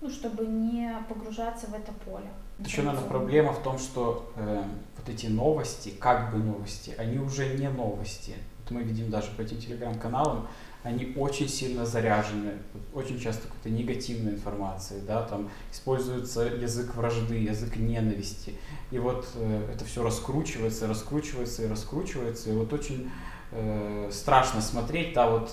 ну, 0.00 0.08
чтобы 0.08 0.46
не 0.46 0.96
погружаться 1.08 1.66
в 1.66 1.74
это 1.74 1.92
поле. 1.92 2.28
Еще, 2.58 2.82
наверное, 2.82 3.08
проблема 3.08 3.52
в 3.52 3.62
том, 3.62 3.78
что 3.78 4.32
э, 4.36 4.62
вот 4.96 5.08
эти 5.08 5.26
новости, 5.26 5.90
как 5.90 6.32
бы 6.32 6.38
новости, 6.38 6.94
они 6.98 7.18
уже 7.18 7.54
не 7.54 7.68
новости. 7.68 8.34
Вот 8.60 8.70
мы 8.70 8.82
видим 8.82 9.10
даже 9.10 9.30
по 9.32 9.42
этим 9.42 9.58
телеграм-каналам, 9.58 10.46
они 10.84 11.14
очень 11.16 11.48
сильно 11.48 11.84
заряжены, 11.84 12.52
очень 12.92 13.18
часто 13.18 13.48
какой-то 13.48 13.70
негативной 13.70 14.32
информацией, 14.34 15.00
да, 15.06 15.22
там 15.22 15.50
используется 15.72 16.42
язык 16.42 16.94
вражды, 16.94 17.36
язык 17.36 17.76
ненависти, 17.76 18.54
и 18.90 18.98
вот 18.98 19.26
э, 19.34 19.70
это 19.74 19.84
все 19.84 20.02
раскручивается, 20.04 20.86
раскручивается 20.86 21.64
и 21.64 21.68
раскручивается, 21.68 22.50
и 22.50 22.52
вот 22.54 22.72
очень 22.72 23.10
э, 23.50 24.10
страшно 24.12 24.60
смотреть, 24.60 25.14
да, 25.14 25.28
вот 25.28 25.50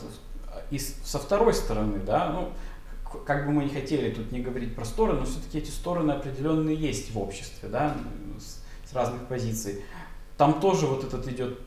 и 0.70 0.80
со 0.80 1.18
второй 1.18 1.54
стороны, 1.54 2.00
да, 2.00 2.30
ну, 2.30 2.54
как 3.26 3.46
бы 3.46 3.52
мы 3.52 3.64
не 3.66 3.70
хотели 3.70 4.14
тут 4.14 4.32
не 4.32 4.40
говорить 4.40 4.76
про 4.76 4.86
стороны, 4.86 5.20
но 5.20 5.26
все-таки 5.26 5.58
эти 5.58 5.70
стороны 5.70 6.12
определенные 6.12 6.76
есть 6.76 7.12
в 7.14 7.20
обществе, 7.20 7.70
да, 7.70 7.96
с, 8.40 8.62
с 8.90 8.94
разных 8.94 9.28
позиций. 9.28 9.84
Там 10.38 10.60
тоже 10.60 10.88
вот 10.88 11.04
этот 11.04 11.28
идет 11.28 11.60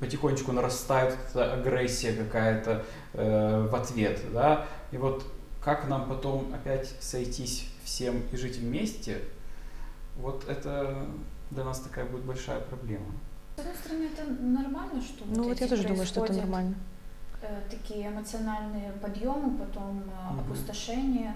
потихонечку 0.00 0.52
нарастает 0.52 1.16
эта 1.30 1.52
агрессия 1.52 2.12
какая-то 2.12 2.84
э, 3.12 3.68
в 3.70 3.74
ответ, 3.74 4.20
да, 4.32 4.66
и 4.92 4.96
вот 4.96 5.24
как 5.62 5.88
нам 5.88 6.08
потом 6.08 6.52
опять 6.54 6.94
сойтись 7.00 7.68
всем 7.84 8.22
и 8.32 8.36
жить 8.36 8.56
вместе, 8.56 9.18
вот 10.16 10.44
это 10.48 11.06
для 11.50 11.64
нас 11.64 11.80
такая 11.80 12.06
будет 12.06 12.24
большая 12.24 12.60
проблема. 12.60 13.06
С 13.56 13.60
одной 13.60 13.74
стороны, 13.74 14.04
это 14.04 14.24
нормально, 14.42 15.02
что 15.02 15.24
ну 15.26 15.42
вот, 15.42 15.48
вот 15.48 15.60
я 15.60 15.68
тоже 15.68 15.82
думаю, 15.82 16.06
что 16.06 16.24
это 16.24 16.34
нормально. 16.34 16.74
Э, 17.42 17.62
такие 17.70 18.08
эмоциональные 18.08 18.92
подъемы, 18.92 19.58
потом 19.58 19.98
угу. 19.98 20.40
опустошение. 20.40 21.34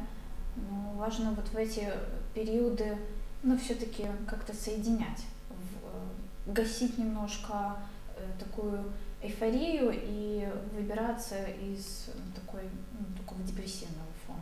Но 0.57 0.93
важно 0.97 1.33
вот 1.33 1.49
в 1.49 1.57
эти 1.57 1.88
периоды, 2.35 2.99
ну, 3.43 3.57
все-таки 3.59 4.07
как-то 4.29 4.55
соединять, 4.55 5.25
в, 5.49 6.53
гасить 6.53 6.99
немножко 6.99 7.77
Э, 8.23 8.27
такую 8.38 8.93
эйфорию 9.23 9.93
и 9.95 10.49
выбираться 10.75 11.37
из 11.45 12.11
такой, 12.35 12.62
ну, 12.93 13.17
такого 13.17 13.43
депрессивного 13.43 14.09
фона. 14.27 14.41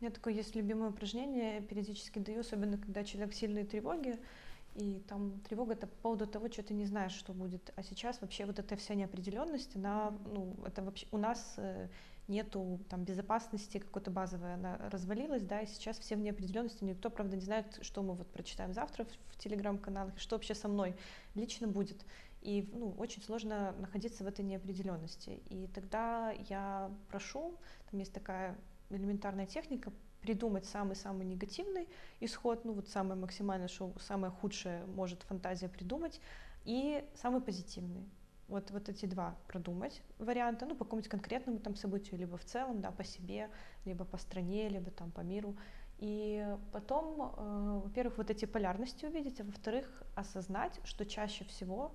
У 0.00 0.04
меня 0.04 0.12
такое 0.12 0.34
есть 0.34 0.54
любимое 0.54 0.90
упражнение, 0.90 1.60
периодически 1.62 2.18
даю, 2.18 2.40
особенно 2.40 2.78
когда 2.78 3.04
человек 3.04 3.32
в 3.32 3.36
сильной 3.36 3.64
тревоге, 3.64 4.18
и 4.76 5.00
там 5.08 5.40
тревога 5.40 5.72
это 5.72 5.86
по 5.86 5.96
поводу 6.02 6.26
того, 6.26 6.48
что 6.48 6.62
ты 6.62 6.74
не 6.74 6.84
знаешь, 6.84 7.12
что 7.12 7.32
будет. 7.32 7.72
А 7.76 7.82
сейчас 7.82 8.20
вообще 8.20 8.44
вот 8.44 8.58
эта 8.58 8.76
вся 8.76 8.94
неопределенность, 8.94 9.74
она, 9.74 10.10
ну, 10.26 10.54
это 10.66 10.82
вообще 10.82 11.06
у 11.12 11.18
нас 11.18 11.54
э, 11.56 11.88
нету 12.28 12.80
там 12.90 13.04
безопасности 13.04 13.78
какой-то 13.78 14.10
базовой, 14.10 14.54
она 14.54 14.76
развалилась, 14.90 15.42
да, 15.42 15.60
и 15.60 15.66
сейчас 15.66 15.98
все 15.98 16.16
в 16.16 16.20
неопределенности, 16.20 16.84
никто, 16.84 17.08
правда, 17.08 17.36
не 17.36 17.42
знает, 17.42 17.78
что 17.80 18.02
мы 18.02 18.14
вот 18.14 18.26
прочитаем 18.28 18.74
завтра 18.74 19.04
в, 19.04 19.36
телеграм-каналах, 19.38 20.18
что 20.18 20.36
вообще 20.36 20.54
со 20.54 20.66
мной 20.66 20.96
лично 21.34 21.68
будет. 21.68 22.04
И 22.40 22.70
ну, 22.72 22.94
очень 22.98 23.22
сложно 23.22 23.74
находиться 23.78 24.24
в 24.24 24.26
этой 24.26 24.44
неопределенности. 24.44 25.40
И 25.50 25.66
тогда 25.74 26.32
я 26.48 26.90
прошу, 27.08 27.58
там 27.90 28.00
есть 28.00 28.12
такая 28.12 28.56
элементарная 28.88 29.46
техника, 29.46 29.92
придумать 30.26 30.66
самый-самый 30.66 31.24
негативный 31.24 31.88
исход, 32.20 32.64
ну 32.64 32.72
вот 32.72 32.88
самое 32.88 33.20
максимальное, 33.20 33.68
что 33.68 33.92
самое 34.00 34.32
худшее 34.32 34.84
может 34.86 35.22
фантазия 35.22 35.68
придумать, 35.68 36.20
и 36.64 37.04
самый 37.14 37.40
позитивный. 37.40 38.04
Вот, 38.48 38.70
вот 38.70 38.88
эти 38.88 39.06
два 39.06 39.36
продумать 39.46 40.02
варианта, 40.18 40.66
ну, 40.66 40.74
по 40.74 40.84
какому-нибудь 40.84 41.10
конкретному 41.10 41.58
там 41.58 41.76
событию, 41.76 42.18
либо 42.18 42.36
в 42.36 42.44
целом, 42.44 42.80
да, 42.80 42.90
по 42.90 43.04
себе, 43.04 43.48
либо 43.84 44.04
по 44.04 44.18
стране, 44.18 44.68
либо 44.68 44.90
там 44.90 45.10
по 45.12 45.20
миру. 45.20 45.56
И 45.98 46.46
потом, 46.72 47.32
э, 47.36 47.80
во-первых, 47.84 48.18
вот 48.18 48.30
эти 48.30 48.46
полярности 48.46 49.06
увидеть, 49.06 49.40
а 49.40 49.44
во-вторых, 49.44 50.02
осознать, 50.14 50.80
что 50.84 51.04
чаще 51.06 51.44
всего 51.44 51.92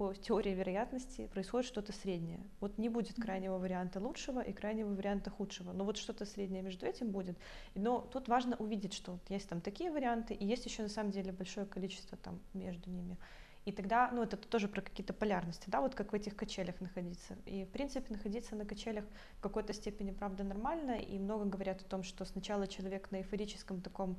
по 0.00 0.14
теории 0.14 0.54
вероятности 0.54 1.26
происходит 1.26 1.68
что-то 1.68 1.92
среднее. 1.92 2.40
Вот 2.60 2.78
не 2.78 2.88
будет 2.88 3.16
крайнего 3.16 3.58
варианта 3.58 4.00
лучшего 4.00 4.40
и 4.40 4.50
крайнего 4.50 4.94
варианта 4.94 5.28
худшего, 5.28 5.72
но 5.72 5.84
вот 5.84 5.98
что-то 5.98 6.24
среднее 6.24 6.62
между 6.62 6.86
этим 6.86 7.10
будет. 7.10 7.36
Но 7.74 8.00
тут 8.10 8.26
важно 8.26 8.56
увидеть, 8.56 8.94
что 8.94 9.18
есть 9.28 9.46
там 9.50 9.60
такие 9.60 9.90
варианты, 9.90 10.32
и 10.32 10.46
есть 10.46 10.64
еще 10.64 10.82
на 10.82 10.88
самом 10.88 11.10
деле 11.10 11.32
большое 11.32 11.66
количество 11.66 12.16
там 12.16 12.40
между 12.54 12.88
ними. 12.88 13.18
И 13.66 13.72
тогда, 13.72 14.10
ну, 14.10 14.22
это 14.22 14.38
тоже 14.38 14.68
про 14.68 14.80
какие-то 14.80 15.12
полярности, 15.12 15.68
да, 15.68 15.82
вот 15.82 15.94
как 15.94 16.12
в 16.12 16.14
этих 16.14 16.34
качелях 16.34 16.80
находиться. 16.80 17.36
И, 17.44 17.64
в 17.64 17.68
принципе, 17.68 18.14
находиться 18.14 18.56
на 18.56 18.64
качелях 18.64 19.04
в 19.36 19.42
какой-то 19.42 19.74
степени, 19.74 20.12
правда, 20.12 20.44
нормально, 20.44 20.92
и 20.92 21.18
много 21.18 21.44
говорят 21.44 21.82
о 21.82 21.84
том, 21.84 22.04
что 22.04 22.24
сначала 22.24 22.66
человек 22.66 23.10
на 23.10 23.16
эйфорическом 23.16 23.82
таком 23.82 24.16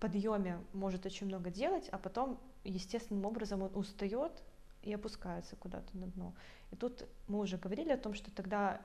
подъеме 0.00 0.58
может 0.72 1.06
очень 1.06 1.28
много 1.28 1.48
делать, 1.50 1.88
а 1.92 1.98
потом 1.98 2.40
естественным 2.64 3.24
образом 3.24 3.62
он 3.62 3.70
устает, 3.76 4.42
и 4.82 4.92
опускается 4.92 5.56
куда-то 5.56 5.96
на 5.96 6.06
дно. 6.06 6.34
И 6.70 6.76
тут 6.76 7.06
мы 7.28 7.40
уже 7.40 7.56
говорили 7.56 7.90
о 7.90 7.98
том, 7.98 8.14
что 8.14 8.30
тогда 8.30 8.80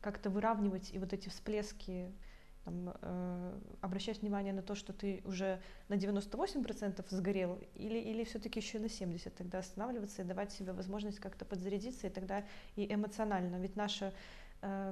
как-то 0.00 0.30
выравнивать 0.30 0.92
и 0.92 0.98
вот 0.98 1.12
эти 1.12 1.28
всплески, 1.28 2.12
там, 2.64 2.94
э, 3.00 3.58
обращать 3.80 4.20
внимание 4.20 4.52
на 4.52 4.62
то, 4.62 4.74
что 4.74 4.92
ты 4.92 5.22
уже 5.24 5.60
на 5.88 5.94
98% 5.94 7.04
сгорел, 7.08 7.58
или, 7.74 7.98
или 7.98 8.24
все-таки 8.24 8.60
еще 8.60 8.78
на 8.78 8.86
70%, 8.86 9.30
тогда 9.30 9.58
останавливаться 9.58 10.22
и 10.22 10.24
давать 10.24 10.52
себе 10.52 10.72
возможность 10.72 11.20
как-то 11.20 11.44
подзарядиться, 11.44 12.06
и 12.06 12.10
тогда 12.10 12.44
и 12.76 12.92
эмоционально. 12.92 13.56
Ведь 13.56 13.76
наше 13.76 14.06
Э, 14.06 14.14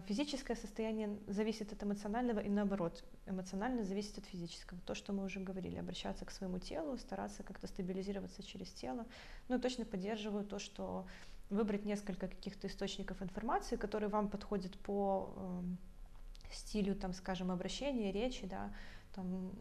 физическое 0.07 0.57
состояние 0.57 1.19
зависит 1.27 1.73
от 1.73 1.83
эмоционального 1.83 2.41
и 2.41 2.49
наоборот, 2.49 3.05
эмоционально 3.27 3.85
зависит 3.85 4.17
от 4.17 4.25
физического. 4.25 4.81
То, 4.87 4.95
что 4.95 5.13
мы 5.13 5.25
уже 5.25 5.41
говорили, 5.41 5.77
обращаться 5.77 6.25
к 6.25 6.31
своему 6.31 6.59
телу, 6.59 6.97
стараться 6.97 7.43
как-то 7.43 7.67
стабилизироваться 7.67 8.43
через 8.43 8.69
тело. 8.71 9.05
Ну 9.49 9.57
и 9.57 9.61
точно 9.61 9.85
поддерживаю 9.85 10.45
то, 10.45 10.59
что 10.59 11.07
выбрать 11.51 11.85
несколько 11.85 12.29
каких-то 12.29 12.67
источников 12.67 13.23
информации, 13.23 13.77
которые 13.77 14.09
вам 14.09 14.29
подходят 14.29 14.79
по 14.79 15.33
э, 15.37 16.53
стилю, 16.53 16.95
там, 16.95 17.13
скажем, 17.13 17.51
обращения, 17.51 18.13
речи, 18.13 18.47
да, 18.47 18.73
там, 19.15 19.53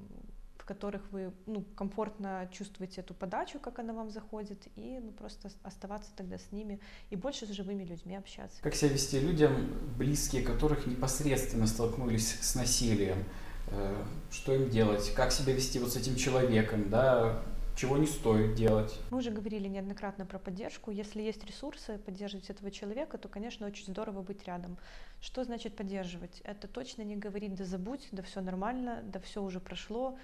которых 0.67 1.01
вы 1.11 1.33
ну, 1.45 1.63
комфортно 1.75 2.47
чувствуете 2.51 3.01
эту 3.01 3.13
подачу, 3.13 3.59
как 3.59 3.79
она 3.79 3.93
вам 3.93 4.11
заходит, 4.11 4.67
и 4.75 4.99
ну, 5.01 5.11
просто 5.11 5.49
оставаться 5.63 6.11
тогда 6.15 6.37
с 6.37 6.51
ними 6.51 6.79
и 7.09 7.15
больше 7.15 7.45
с 7.47 7.49
живыми 7.49 7.83
людьми 7.83 8.15
общаться. 8.15 8.61
Как 8.61 8.75
себя 8.75 8.89
вести 8.89 9.19
людям, 9.19 9.53
близкие 9.97 10.43
которых 10.43 10.85
непосредственно 10.85 11.65
столкнулись 11.65 12.37
с 12.41 12.53
насилием? 12.55 13.23
Э, 13.69 14.03
что 14.29 14.53
им 14.53 14.69
делать? 14.69 15.11
Как 15.15 15.31
себя 15.31 15.53
вести 15.53 15.79
вот 15.79 15.93
с 15.93 15.95
этим 15.95 16.15
человеком, 16.15 16.89
да? 16.89 17.41
чего 17.77 17.95
не 17.97 18.07
стоит 18.07 18.55
делать. 18.55 18.99
Мы 19.11 19.19
уже 19.19 19.29
говорили 19.29 19.67
неоднократно 19.67 20.25
про 20.25 20.39
поддержку. 20.39 20.89
Если 20.89 21.21
есть 21.21 21.45
ресурсы 21.45 21.99
поддерживать 21.99 22.49
этого 22.49 22.71
человека, 22.71 23.19
то, 23.19 23.27
конечно, 23.29 23.67
очень 23.67 23.85
здорово 23.85 24.23
быть 24.23 24.43
рядом. 24.47 24.77
Что 25.21 25.43
значит 25.43 25.75
поддерживать? 25.75 26.41
Это 26.43 26.67
точно 26.67 27.03
не 27.03 27.15
говорить, 27.15 27.53
да 27.53 27.65
забудь, 27.65 28.07
да 28.11 28.23
все 28.23 28.41
нормально, 28.41 29.03
да 29.03 29.19
все 29.19 29.43
уже 29.43 29.59
прошло, 29.59 30.17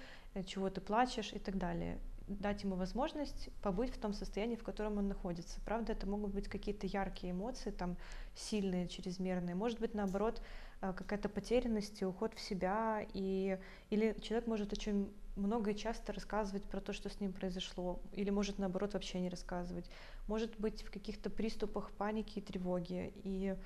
чего 0.46 0.70
ты 0.70 0.80
плачешь 0.80 1.32
и 1.32 1.38
так 1.38 1.58
далее 1.58 1.98
дать 2.26 2.62
ему 2.62 2.76
возможность 2.76 3.50
побыть 3.60 3.90
в 3.90 3.98
том 3.98 4.12
состоянии, 4.12 4.56
в 4.56 4.62
котором 4.62 4.98
он 4.98 5.08
находится. 5.08 5.60
Правда, 5.60 5.92
это 5.92 6.06
могут 6.06 6.32
быть 6.32 6.48
какие-то 6.48 6.86
яркие 6.86 7.32
эмоции, 7.32 7.70
там 7.70 7.96
сильные, 8.34 8.88
чрезмерные. 8.88 9.54
Может 9.54 9.80
быть, 9.80 9.94
наоборот, 9.94 10.40
э, 10.80 10.92
какая-то 10.94 11.28
потерянность 11.28 12.00
и 12.00 12.04
уход 12.04 12.34
в 12.34 12.40
себя. 12.40 13.06
И... 13.12 13.58
Или 13.90 14.16
человек 14.22 14.46
может 14.46 14.72
очень 14.72 15.12
много 15.36 15.72
и 15.72 15.76
часто 15.76 16.12
рассказывать 16.12 16.62
про 16.64 16.80
то, 16.80 16.92
что 16.92 17.10
с 17.10 17.20
ним 17.20 17.32
произошло, 17.32 18.00
или 18.12 18.30
может 18.30 18.58
наоборот 18.58 18.94
вообще 18.94 19.20
не 19.20 19.28
рассказывать, 19.28 19.90
может 20.28 20.58
быть 20.60 20.84
в 20.84 20.92
каких-то 20.92 21.28
приступах 21.28 21.90
паники 21.90 22.38
и 22.38 22.42
тревоги, 22.42 23.12
и 23.24 23.56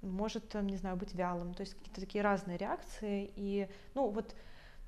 может, 0.00 0.54
не 0.54 0.78
знаю, 0.78 0.96
быть 0.96 1.14
вялым, 1.14 1.52
то 1.52 1.60
есть 1.60 1.74
какие-то 1.74 2.00
такие 2.00 2.24
разные 2.24 2.56
реакции, 2.56 3.30
и, 3.36 3.68
ну, 3.94 4.08
вот 4.08 4.34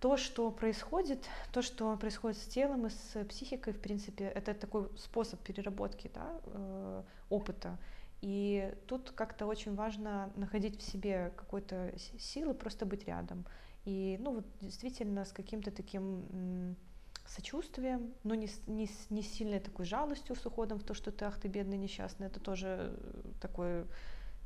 то, 0.03 0.17
что 0.17 0.51
происходит, 0.51 1.29
то, 1.53 1.63
что 1.63 1.97
происходит 1.97 2.37
с 2.37 2.47
телом 2.47 2.87
и 2.87 2.91
с 2.91 3.25
психикой, 3.29 3.73
в 3.73 3.81
принципе, 3.81 4.25
это 4.25 4.53
такой 4.53 4.89
способ 4.99 5.39
переработки 5.41 6.11
да, 6.13 6.41
э, 6.45 7.03
опыта. 7.31 7.79
И 8.21 8.75
тут 8.89 9.13
как-то 9.13 9.47
очень 9.47 9.77
важно 9.77 10.33
находить 10.35 10.81
в 10.81 10.83
себе 10.83 11.33
какой-то 11.37 11.95
силы, 12.19 12.53
просто 12.53 12.85
быть 12.85 13.07
рядом. 13.07 13.47
И, 13.85 14.19
ну, 14.21 14.35
вот 14.35 14.45
действительно 14.61 15.25
с 15.25 15.31
каким-то 15.31 15.71
таким 15.71 16.77
сочувствием, 17.25 18.13
но 18.25 18.35
не, 18.35 18.51
не, 18.67 18.91
не 19.11 19.23
сильной 19.23 19.61
такой 19.61 19.85
жалостью 19.85 20.35
с 20.35 20.45
уходом 20.45 20.81
в 20.81 20.83
то, 20.83 20.95
что 20.95 21.13
ты, 21.13 21.27
ах, 21.27 21.39
ты 21.39 21.47
бедный, 21.47 21.79
несчастный, 21.79 22.27
это 22.27 22.41
тоже 22.41 22.99
такое 23.41 23.87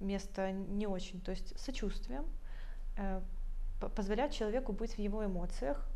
место 0.01 0.53
не 0.53 0.87
очень. 0.87 1.23
То 1.23 1.31
есть 1.31 1.59
сочувствием, 1.59 2.27
э, 2.99 3.23
позволять 3.81 4.35
человеку 4.35 4.73
быть 4.73 4.93
в 4.93 4.99
его 4.99 5.25
эмоциях, 5.25 5.87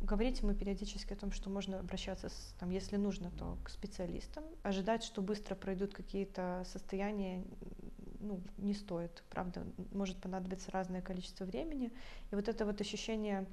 говорить 0.00 0.40
ему 0.40 0.54
периодически 0.54 1.12
о 1.12 1.16
том, 1.16 1.32
что 1.32 1.50
можно 1.50 1.80
обращаться, 1.80 2.28
с, 2.28 2.54
там, 2.58 2.70
если 2.70 2.96
нужно, 2.96 3.30
то 3.30 3.58
к 3.64 3.70
специалистам, 3.70 4.44
ожидать, 4.62 5.02
что 5.02 5.22
быстро 5.22 5.54
пройдут 5.54 5.94
какие-то 5.94 6.62
состояния, 6.70 7.44
ну, 8.20 8.40
не 8.58 8.74
стоит, 8.74 9.22
правда, 9.30 9.64
может 9.92 10.18
понадобиться 10.18 10.70
разное 10.70 11.00
количество 11.00 11.44
времени. 11.44 11.92
И 12.30 12.34
вот 12.34 12.48
это 12.48 12.66
вот 12.66 12.80
ощущение 12.80 13.46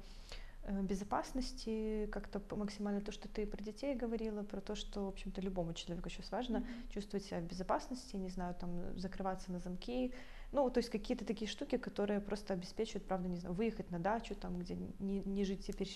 э, 0.64 0.82
безопасности, 0.82 2.06
как-то 2.12 2.42
максимально 2.54 3.00
то, 3.00 3.12
что 3.12 3.28
ты 3.28 3.46
про 3.46 3.62
детей 3.62 3.94
говорила, 3.94 4.42
про 4.42 4.60
то, 4.60 4.74
что, 4.74 5.06
в 5.06 5.08
общем-то, 5.08 5.40
любому 5.40 5.72
человеку 5.72 6.10
сейчас 6.10 6.30
важно 6.30 6.58
mm-hmm. 6.58 6.92
чувствовать 6.92 7.24
себя 7.24 7.40
в 7.40 7.44
безопасности, 7.44 8.16
не 8.16 8.28
знаю, 8.28 8.54
там, 8.54 8.98
закрываться 8.98 9.50
на 9.50 9.60
замки, 9.60 10.12
ну, 10.54 10.70
то 10.70 10.78
есть 10.78 10.88
какие-то 10.88 11.24
такие 11.24 11.50
штуки, 11.50 11.76
которые 11.76 12.20
просто 12.20 12.54
обеспечивают, 12.54 13.06
правда, 13.06 13.28
не 13.28 13.38
знаю, 13.38 13.56
выехать 13.56 13.90
на 13.90 13.98
дачу, 13.98 14.36
там, 14.36 14.56
где 14.60 14.76
не, 15.00 15.20
не 15.20 15.44
жить 15.44 15.66
теперь 15.66 15.90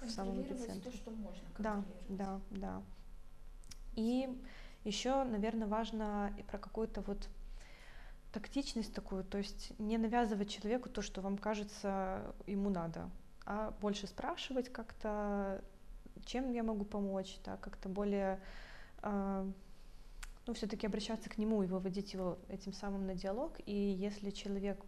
в 0.00 0.10
самом 0.10 0.42
эпицентре. 0.42 0.92
то, 0.92 0.96
что 0.96 1.10
можно 1.10 1.42
Да, 1.58 1.84
да, 2.08 2.40
да. 2.50 2.82
И 3.96 4.28
еще, 4.84 5.24
наверное, 5.24 5.66
важно 5.66 6.32
и 6.38 6.42
про 6.44 6.58
какую-то 6.58 7.00
вот 7.00 7.28
тактичность 8.32 8.94
такую, 8.94 9.24
то 9.24 9.38
есть 9.38 9.72
не 9.80 9.98
навязывать 9.98 10.50
человеку 10.50 10.88
то, 10.88 11.02
что 11.02 11.20
вам 11.20 11.36
кажется 11.36 12.32
ему 12.46 12.70
надо, 12.70 13.10
а 13.44 13.72
больше 13.80 14.06
спрашивать 14.06 14.68
как-то, 14.72 15.64
чем 16.24 16.52
я 16.52 16.62
могу 16.62 16.84
помочь, 16.84 17.38
да, 17.44 17.56
как-то 17.56 17.88
более, 17.88 18.38
э, 19.02 19.50
ну, 20.46 20.54
все-таки 20.54 20.86
обращаться 20.86 21.28
к 21.28 21.38
нему 21.38 21.62
и 21.62 21.66
выводить 21.66 22.12
его 22.12 22.38
этим 22.48 22.72
самым 22.72 23.06
на 23.06 23.14
диалог. 23.14 23.58
И 23.66 23.74
если 23.74 24.30
человек 24.30 24.84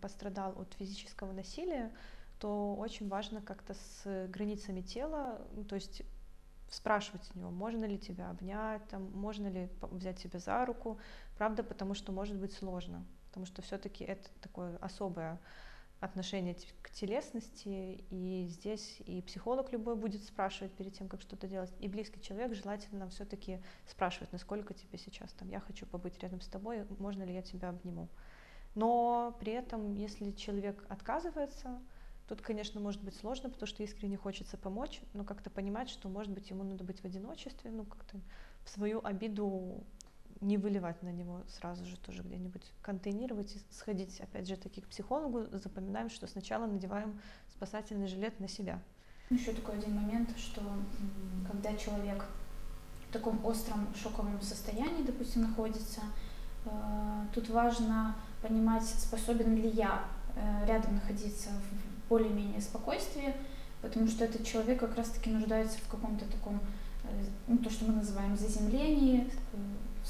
пострадал 0.00 0.58
от 0.58 0.72
физического 0.74 1.32
насилия, 1.32 1.92
то 2.38 2.74
очень 2.76 3.08
важно 3.08 3.42
как-то 3.42 3.74
с 3.74 4.28
границами 4.28 4.80
тела, 4.80 5.46
ну, 5.54 5.64
то 5.64 5.74
есть 5.74 6.02
спрашивать 6.70 7.28
у 7.34 7.38
него, 7.38 7.50
можно 7.50 7.84
ли 7.84 7.98
тебя 7.98 8.30
обнять, 8.30 8.86
там, 8.88 9.10
можно 9.12 9.48
ли 9.48 9.68
взять 9.90 10.22
тебя 10.22 10.38
за 10.38 10.64
руку, 10.64 10.98
правда, 11.36 11.64
потому 11.64 11.94
что 11.94 12.12
может 12.12 12.36
быть 12.36 12.52
сложно, 12.52 13.04
потому 13.28 13.44
что 13.44 13.60
все-таки 13.60 14.04
это 14.04 14.28
такое 14.40 14.76
особое 14.78 15.40
отношение 16.00 16.56
к 16.82 16.90
телесности, 16.90 18.04
и 18.10 18.46
здесь 18.48 19.00
и 19.06 19.22
психолог 19.22 19.70
любой 19.72 19.96
будет 19.96 20.24
спрашивать 20.24 20.72
перед 20.72 20.94
тем, 20.94 21.08
как 21.08 21.20
что-то 21.20 21.46
делать, 21.46 21.72
и 21.78 21.88
близкий 21.88 22.20
человек 22.20 22.54
желательно 22.54 23.08
все-таки 23.10 23.62
спрашивать, 23.86 24.32
насколько 24.32 24.74
тебе 24.74 24.98
сейчас 24.98 25.32
там, 25.32 25.48
я 25.48 25.60
хочу 25.60 25.86
побыть 25.86 26.18
рядом 26.20 26.40
с 26.40 26.48
тобой, 26.48 26.86
можно 26.98 27.22
ли 27.22 27.34
я 27.34 27.42
тебя 27.42 27.68
обниму. 27.68 28.08
Но 28.74 29.36
при 29.40 29.52
этом, 29.52 29.94
если 29.94 30.30
человек 30.32 30.84
отказывается, 30.88 31.80
Тут, 32.30 32.42
конечно, 32.42 32.80
может 32.80 33.02
быть 33.02 33.16
сложно, 33.16 33.50
потому 33.50 33.66
что 33.66 33.82
искренне 33.82 34.16
хочется 34.16 34.56
помочь, 34.56 35.00
но 35.14 35.24
как-то 35.24 35.50
понимать, 35.50 35.90
что, 35.90 36.08
может 36.08 36.32
быть, 36.32 36.48
ему 36.48 36.62
надо 36.62 36.84
быть 36.84 37.00
в 37.00 37.04
одиночестве, 37.04 37.72
ну, 37.72 37.84
как-то 37.84 38.20
в 38.64 38.68
свою 38.68 39.04
обиду 39.04 39.84
не 40.40 40.56
выливать 40.56 41.02
на 41.02 41.10
него 41.10 41.42
сразу 41.48 41.84
же 41.84 41.96
тоже 41.98 42.22
где-нибудь 42.22 42.62
контейнировать 42.82 43.56
и 43.56 43.60
сходить, 43.70 44.20
опять 44.20 44.48
же, 44.48 44.56
таки 44.56 44.80
к 44.80 44.86
психологу, 44.86 45.46
запоминаем, 45.52 46.10
что 46.10 46.26
сначала 46.26 46.66
надеваем 46.66 47.20
спасательный 47.54 48.06
жилет 48.06 48.38
на 48.40 48.48
себя. 48.48 48.80
Еще 49.30 49.52
такой 49.52 49.76
один 49.78 49.94
момент, 49.94 50.36
что 50.36 50.60
когда 51.50 51.74
человек 51.76 52.24
в 53.08 53.12
таком 53.12 53.44
остром 53.44 53.86
шоковом 53.94 54.40
состоянии, 54.40 55.04
допустим, 55.04 55.42
находится, 55.42 56.00
э, 56.64 56.70
тут 57.34 57.48
важно 57.48 58.16
понимать, 58.42 58.84
способен 58.84 59.56
ли 59.56 59.68
я 59.68 60.04
э, 60.34 60.66
рядом 60.66 60.94
находиться 60.94 61.50
более-менее 62.08 62.60
спокойствие, 62.60 63.36
потому 63.82 64.08
что 64.08 64.24
этот 64.24 64.44
человек 64.44 64.80
как 64.80 64.96
раз-таки 64.96 65.30
нуждается 65.30 65.78
в 65.78 65.88
каком-то 65.88 66.24
таком, 66.24 66.60
э, 67.04 67.24
ну, 67.46 67.58
то, 67.58 67.70
что 67.70 67.84
мы 67.84 67.94
называем 67.94 68.36
заземлении, 68.36 69.30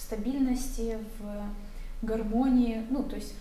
в 0.00 0.02
стабильности, 0.02 0.98
в 1.18 2.06
гармонии. 2.06 2.86
Ну, 2.88 3.02
то 3.02 3.16
есть, 3.16 3.34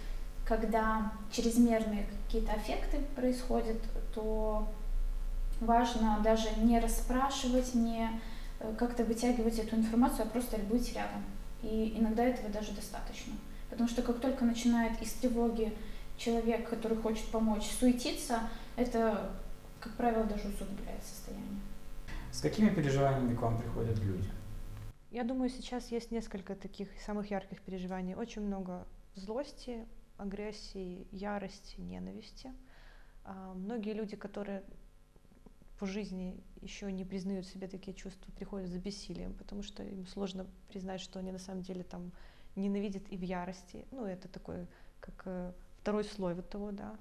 когда 0.46 1.14
чрезмерные 1.32 2.06
какие-то 2.26 2.52
аффекты 2.52 3.00
происходят, 3.16 3.78
то 4.14 4.68
важно 5.62 6.20
даже 6.24 6.50
не 6.58 6.80
расспрашивать, 6.80 7.74
не 7.74 8.10
э, 8.60 8.74
как-то 8.78 9.06
вытягивать 9.06 9.60
эту 9.60 9.78
информацию, 9.78 10.26
а 10.26 10.30
просто 10.30 10.58
быть 10.58 10.94
рядом. 10.94 11.24
И 11.62 11.96
иногда 11.98 12.26
этого 12.26 12.50
даже 12.50 12.72
достаточно. 12.74 13.34
Потому 13.70 13.88
что 13.88 14.02
как 14.02 14.20
только 14.20 14.44
начинает 14.44 15.02
из 15.02 15.14
тревоги 15.14 15.74
человек, 16.18 16.70
который 16.70 16.98
хочет 16.98 17.26
помочь, 17.28 17.70
суетиться, 17.80 18.42
это, 18.76 19.32
как 19.80 19.94
правило, 19.94 20.24
даже 20.26 20.50
усугубляет 20.50 21.04
состояние. 21.04 21.62
С 22.32 22.42
какими 22.42 22.70
переживаниями 22.70 23.36
к 23.36 23.42
вам 23.42 23.58
приходят 23.58 23.98
люди? 24.00 24.30
Я 25.12 25.24
думаю, 25.24 25.50
сейчас 25.50 25.92
есть 25.92 26.12
несколько 26.12 26.56
таких 26.56 26.90
самых 27.02 27.32
ярких 27.32 27.62
переживаний. 27.62 28.14
Очень 28.14 28.44
много 28.44 28.88
злости, 29.16 29.88
агрессии, 30.18 31.08
ярости, 31.12 31.80
ненависти. 31.80 32.54
А, 33.24 33.54
многие 33.56 33.94
люди, 33.94 34.16
которые 34.16 34.64
по 35.80 35.88
жизни 35.88 36.44
еще 36.62 36.92
не 36.92 37.06
признают 37.06 37.48
себе 37.48 37.68
такие 37.68 37.96
чувства, 37.96 38.32
приходят 38.34 38.70
за 38.70 38.78
бессилием, 38.78 39.34
потому 39.34 39.64
что 39.64 39.82
им 39.82 40.06
сложно 40.06 40.46
признать, 40.68 41.02
что 41.02 41.18
они 41.20 41.32
на 41.32 41.40
самом 41.40 41.64
деле 41.64 41.84
там 41.84 42.12
ненавидят 42.56 43.04
и 43.10 43.18
в 43.18 43.22
ярости. 43.22 43.88
Ну, 43.92 44.06
это 44.06 44.28
такой, 44.28 44.68
как 45.00 45.24
э, 45.26 45.54
второй 45.82 46.04
слой 46.04 46.36
вот 46.36 46.50
того, 46.50 46.72
да. 46.72 47.00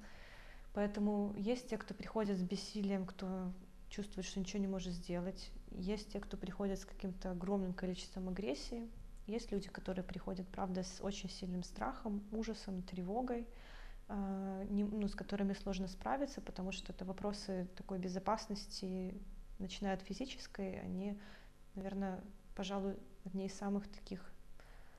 Поэтому 0.72 1.34
есть 1.36 1.68
те, 1.68 1.76
кто 1.76 1.92
приходит 1.92 2.38
с 2.38 2.42
бессилием, 2.42 3.04
кто 3.04 3.52
чувствует, 3.90 4.26
что 4.26 4.40
ничего 4.40 4.60
не 4.60 4.68
может 4.68 4.92
сделать. 4.92 5.50
Есть 5.72 6.12
те, 6.12 6.20
кто 6.20 6.36
приходит 6.36 6.78
с 6.78 6.84
каким-то 6.84 7.32
огромным 7.32 7.72
количеством 7.72 8.28
агрессии. 8.28 8.88
Есть 9.26 9.52
люди, 9.52 9.68
которые 9.68 10.04
приходят, 10.04 10.48
правда, 10.48 10.82
с 10.82 11.00
очень 11.00 11.28
сильным 11.28 11.62
страхом, 11.62 12.24
ужасом, 12.32 12.82
тревогой, 12.82 13.46
э, 14.08 14.66
не, 14.70 14.84
ну, 14.84 15.06
с 15.06 15.14
которыми 15.14 15.52
сложно 15.52 15.86
справиться, 15.86 16.40
потому 16.40 16.72
что 16.72 16.92
это 16.92 17.04
вопросы 17.04 17.68
такой 17.76 17.98
безопасности, 17.98 19.14
начиная 19.58 19.94
от 19.94 20.02
физической, 20.02 20.80
они, 20.80 21.18
наверное, 21.74 22.22
пожалуй, 22.54 22.96
одни 23.24 23.46
из 23.46 23.54
самых 23.54 23.86
таких 23.88 24.32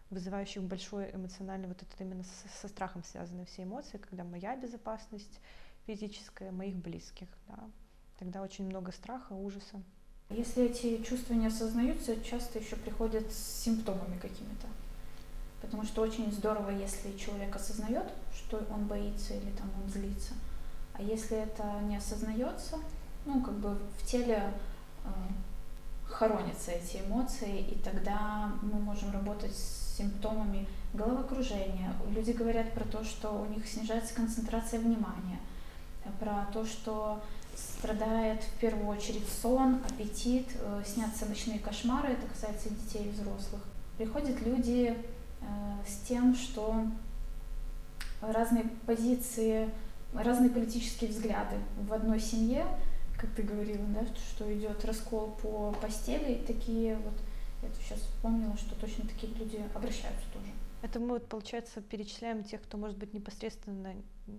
вызывающих 0.09 0.63
большой 0.63 1.13
эмоциональный, 1.13 1.67
вот 1.67 1.81
это 1.81 2.03
именно 2.03 2.23
со, 2.23 2.47
со 2.61 2.67
страхом 2.67 3.03
связанные 3.03 3.45
все 3.45 3.63
эмоции, 3.63 3.97
когда 3.97 4.23
моя 4.23 4.55
безопасность 4.55 5.39
физическая, 5.85 6.51
моих 6.51 6.75
близких, 6.75 7.27
да. 7.47 7.69
Тогда 8.17 8.41
очень 8.41 8.65
много 8.65 8.91
страха, 8.91 9.33
ужаса. 9.33 9.81
Если 10.29 10.65
эти 10.65 11.01
чувства 11.01 11.33
не 11.33 11.47
осознаются, 11.47 12.21
часто 12.23 12.59
еще 12.59 12.75
приходят 12.75 13.31
с 13.31 13.63
симптомами 13.63 14.17
какими-то. 14.19 14.67
Потому 15.59 15.83
что 15.83 16.03
очень 16.03 16.31
здорово, 16.31 16.69
если 16.69 17.17
человек 17.17 17.55
осознает, 17.55 18.05
что 18.33 18.63
он 18.69 18.85
боится 18.85 19.33
или 19.33 19.49
там 19.51 19.69
он 19.83 19.89
злится. 19.89 20.33
А 20.93 21.01
если 21.01 21.37
это 21.37 21.63
не 21.81 21.97
осознается, 21.97 22.77
ну, 23.25 23.41
как 23.41 23.55
бы 23.55 23.77
в 23.97 24.05
теле 24.05 24.53
э, 25.03 25.09
хоронятся 26.05 26.71
эти 26.71 26.97
эмоции, 26.97 27.61
и 27.61 27.75
тогда 27.79 28.51
мы 28.61 28.79
можем 28.79 29.11
работать 29.11 29.55
с 29.55 29.97
симптомами 29.97 30.67
головокружения. 30.93 31.93
Люди 32.09 32.31
говорят 32.31 32.71
про 32.73 32.85
то, 32.85 33.03
что 33.03 33.31
у 33.31 33.45
них 33.45 33.67
снижается 33.67 34.13
концентрация 34.13 34.79
внимания, 34.79 35.39
про 36.19 36.47
то, 36.53 36.65
что 36.65 37.21
страдает 37.79 38.43
в 38.43 38.59
первую 38.59 38.87
очередь 38.87 39.27
сон, 39.41 39.81
аппетит, 39.87 40.47
э, 40.55 40.83
снятся 40.85 41.25
ночные 41.25 41.59
кошмары, 41.59 42.09
это 42.09 42.27
касается 42.27 42.69
детей 42.69 43.05
и 43.07 43.09
взрослых. 43.09 43.61
Приходят 43.97 44.41
люди 44.41 44.95
э, 45.41 45.45
с 45.87 46.07
тем, 46.07 46.35
что 46.35 46.83
разные 48.21 48.65
позиции, 48.85 49.69
разные 50.13 50.49
политические 50.49 51.09
взгляды 51.09 51.57
в 51.87 51.93
одной 51.93 52.19
семье, 52.19 52.65
как 53.17 53.29
ты 53.31 53.43
говорила, 53.43 53.85
да, 53.87 54.05
что 54.15 54.53
идет 54.53 54.83
раскол 54.85 55.37
по 55.41 55.71
постели, 55.81 56.43
такие 56.45 56.95
вот, 56.97 57.13
я 57.61 57.69
сейчас 57.81 57.99
вспомнила, 57.99 58.55
что 58.57 58.75
точно 58.75 59.07
такие 59.07 59.33
люди 59.33 59.61
обращаются 59.73 60.25
тоже. 60.33 60.51
Это 60.81 60.99
мы, 60.99 61.09
вот, 61.09 61.27
получается, 61.27 61.81
перечисляем 61.81 62.43
тех, 62.43 62.61
кто, 62.61 62.77
может 62.77 62.97
быть, 62.97 63.13
непосредственно, 63.13 63.93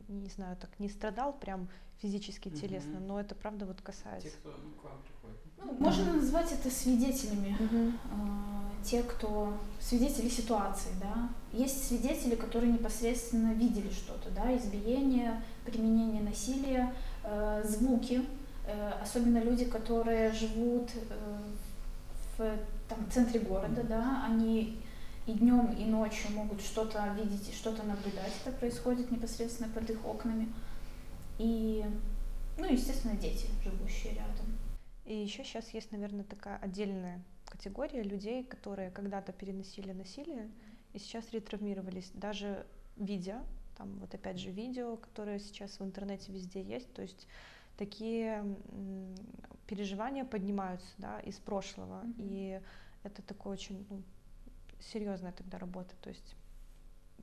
не 0.08 0.28
знаю, 0.28 0.56
так 0.56 0.70
не 0.78 0.88
страдал 0.88 1.32
прям 1.34 1.68
физически, 1.98 2.48
телесно, 2.48 2.98
угу. 2.98 3.06
но 3.06 3.20
это 3.20 3.34
правда 3.34 3.66
вот 3.66 3.80
касается. 3.82 4.28
Те, 4.28 4.36
кто 4.36 4.50
ну, 4.50 4.70
к 4.80 4.84
вам 4.84 5.02
приходит. 5.02 5.40
Ну, 5.58 5.76
можно 5.78 6.14
назвать 6.14 6.52
это 6.52 6.70
свидетелями. 6.70 7.56
Угу. 7.60 7.92
те, 8.82 9.02
кто 9.02 9.52
свидетели 9.78 10.28
ситуации, 10.28 10.90
да. 11.00 11.28
Есть 11.52 11.86
свидетели, 11.88 12.34
которые 12.34 12.72
непосредственно 12.72 13.52
видели 13.52 13.90
что-то, 13.90 14.30
да, 14.30 14.56
избиение, 14.56 15.42
применение 15.66 16.22
насилия, 16.22 16.94
э, 17.24 17.62
звуки, 17.66 18.24
э, 18.66 18.92
особенно 19.02 19.42
люди, 19.42 19.66
которые 19.66 20.32
живут 20.32 20.90
э, 20.94 21.38
в 22.38 22.58
там, 22.88 23.10
центре 23.10 23.40
города, 23.40 23.82
да, 23.82 24.24
они 24.26 24.80
и 25.26 25.32
днем, 25.32 25.72
и 25.72 25.84
ночью 25.84 26.30
могут 26.32 26.60
что-то 26.60 27.14
видеть 27.14 27.48
и 27.48 27.52
что-то 27.52 27.82
наблюдать. 27.82 28.32
Это 28.44 28.56
происходит 28.56 29.10
непосредственно 29.10 29.68
под 29.72 29.88
их 29.90 30.04
окнами. 30.04 30.52
И, 31.38 31.84
ну, 32.58 32.64
естественно, 32.70 33.14
дети, 33.16 33.46
живущие 33.62 34.14
рядом. 34.14 34.58
И 35.04 35.14
еще 35.14 35.44
сейчас 35.44 35.72
есть, 35.74 35.92
наверное, 35.92 36.24
такая 36.24 36.58
отдельная 36.58 37.22
категория 37.46 38.02
людей, 38.02 38.44
которые 38.44 38.90
когда-то 38.90 39.32
переносили 39.32 39.92
насилие 39.92 40.50
и 40.92 40.98
сейчас 40.98 41.30
ретравмировались, 41.32 42.10
даже 42.14 42.66
видя, 42.96 43.42
там 43.76 43.98
вот 43.98 44.14
опять 44.14 44.38
же 44.38 44.50
видео, 44.50 44.96
которое 44.96 45.38
сейчас 45.38 45.80
в 45.80 45.84
интернете 45.84 46.32
везде 46.32 46.62
есть, 46.62 46.92
то 46.92 47.02
есть 47.02 47.26
такие 47.76 48.44
переживания 49.66 50.24
поднимаются 50.24 50.88
да, 50.98 51.20
из 51.20 51.36
прошлого, 51.36 52.02
mm-hmm. 52.04 52.14
и 52.18 52.60
это 53.02 53.22
такой 53.22 53.52
очень 53.52 53.86
ну, 53.88 54.02
серьезная 54.80 55.32
тогда 55.32 55.58
работа. 55.58 55.94
То 56.02 56.10
есть 56.10 56.36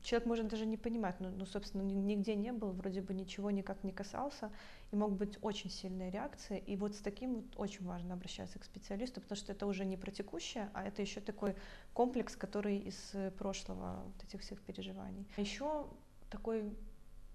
человек 0.01 0.27
может 0.27 0.47
даже 0.47 0.65
не 0.65 0.77
понимать, 0.77 1.19
ну, 1.19 1.29
ну, 1.29 1.45
собственно, 1.45 1.81
нигде 1.81 2.35
не 2.35 2.51
был, 2.51 2.71
вроде 2.71 3.01
бы 3.01 3.13
ничего 3.13 3.51
никак 3.51 3.83
не 3.83 3.91
касался, 3.91 4.51
и 4.91 4.95
могут 4.95 5.17
быть 5.17 5.37
очень 5.41 5.69
сильные 5.69 6.11
реакции. 6.11 6.63
И 6.65 6.75
вот 6.75 6.95
с 6.95 6.99
таким 6.99 7.35
вот 7.35 7.45
очень 7.57 7.85
важно 7.85 8.13
обращаться 8.13 8.59
к 8.59 8.63
специалисту, 8.63 9.21
потому 9.21 9.37
что 9.37 9.51
это 9.51 9.65
уже 9.65 9.85
не 9.85 9.97
про 9.97 10.11
текущее, 10.11 10.69
а 10.73 10.85
это 10.85 11.01
еще 11.01 11.19
такой 11.19 11.55
комплекс, 11.93 12.35
который 12.35 12.77
из 12.77 13.15
прошлого 13.37 14.03
вот 14.05 14.23
этих 14.23 14.41
всех 14.41 14.61
переживаний. 14.61 15.25
Еще 15.37 15.87
такой, 16.29 16.73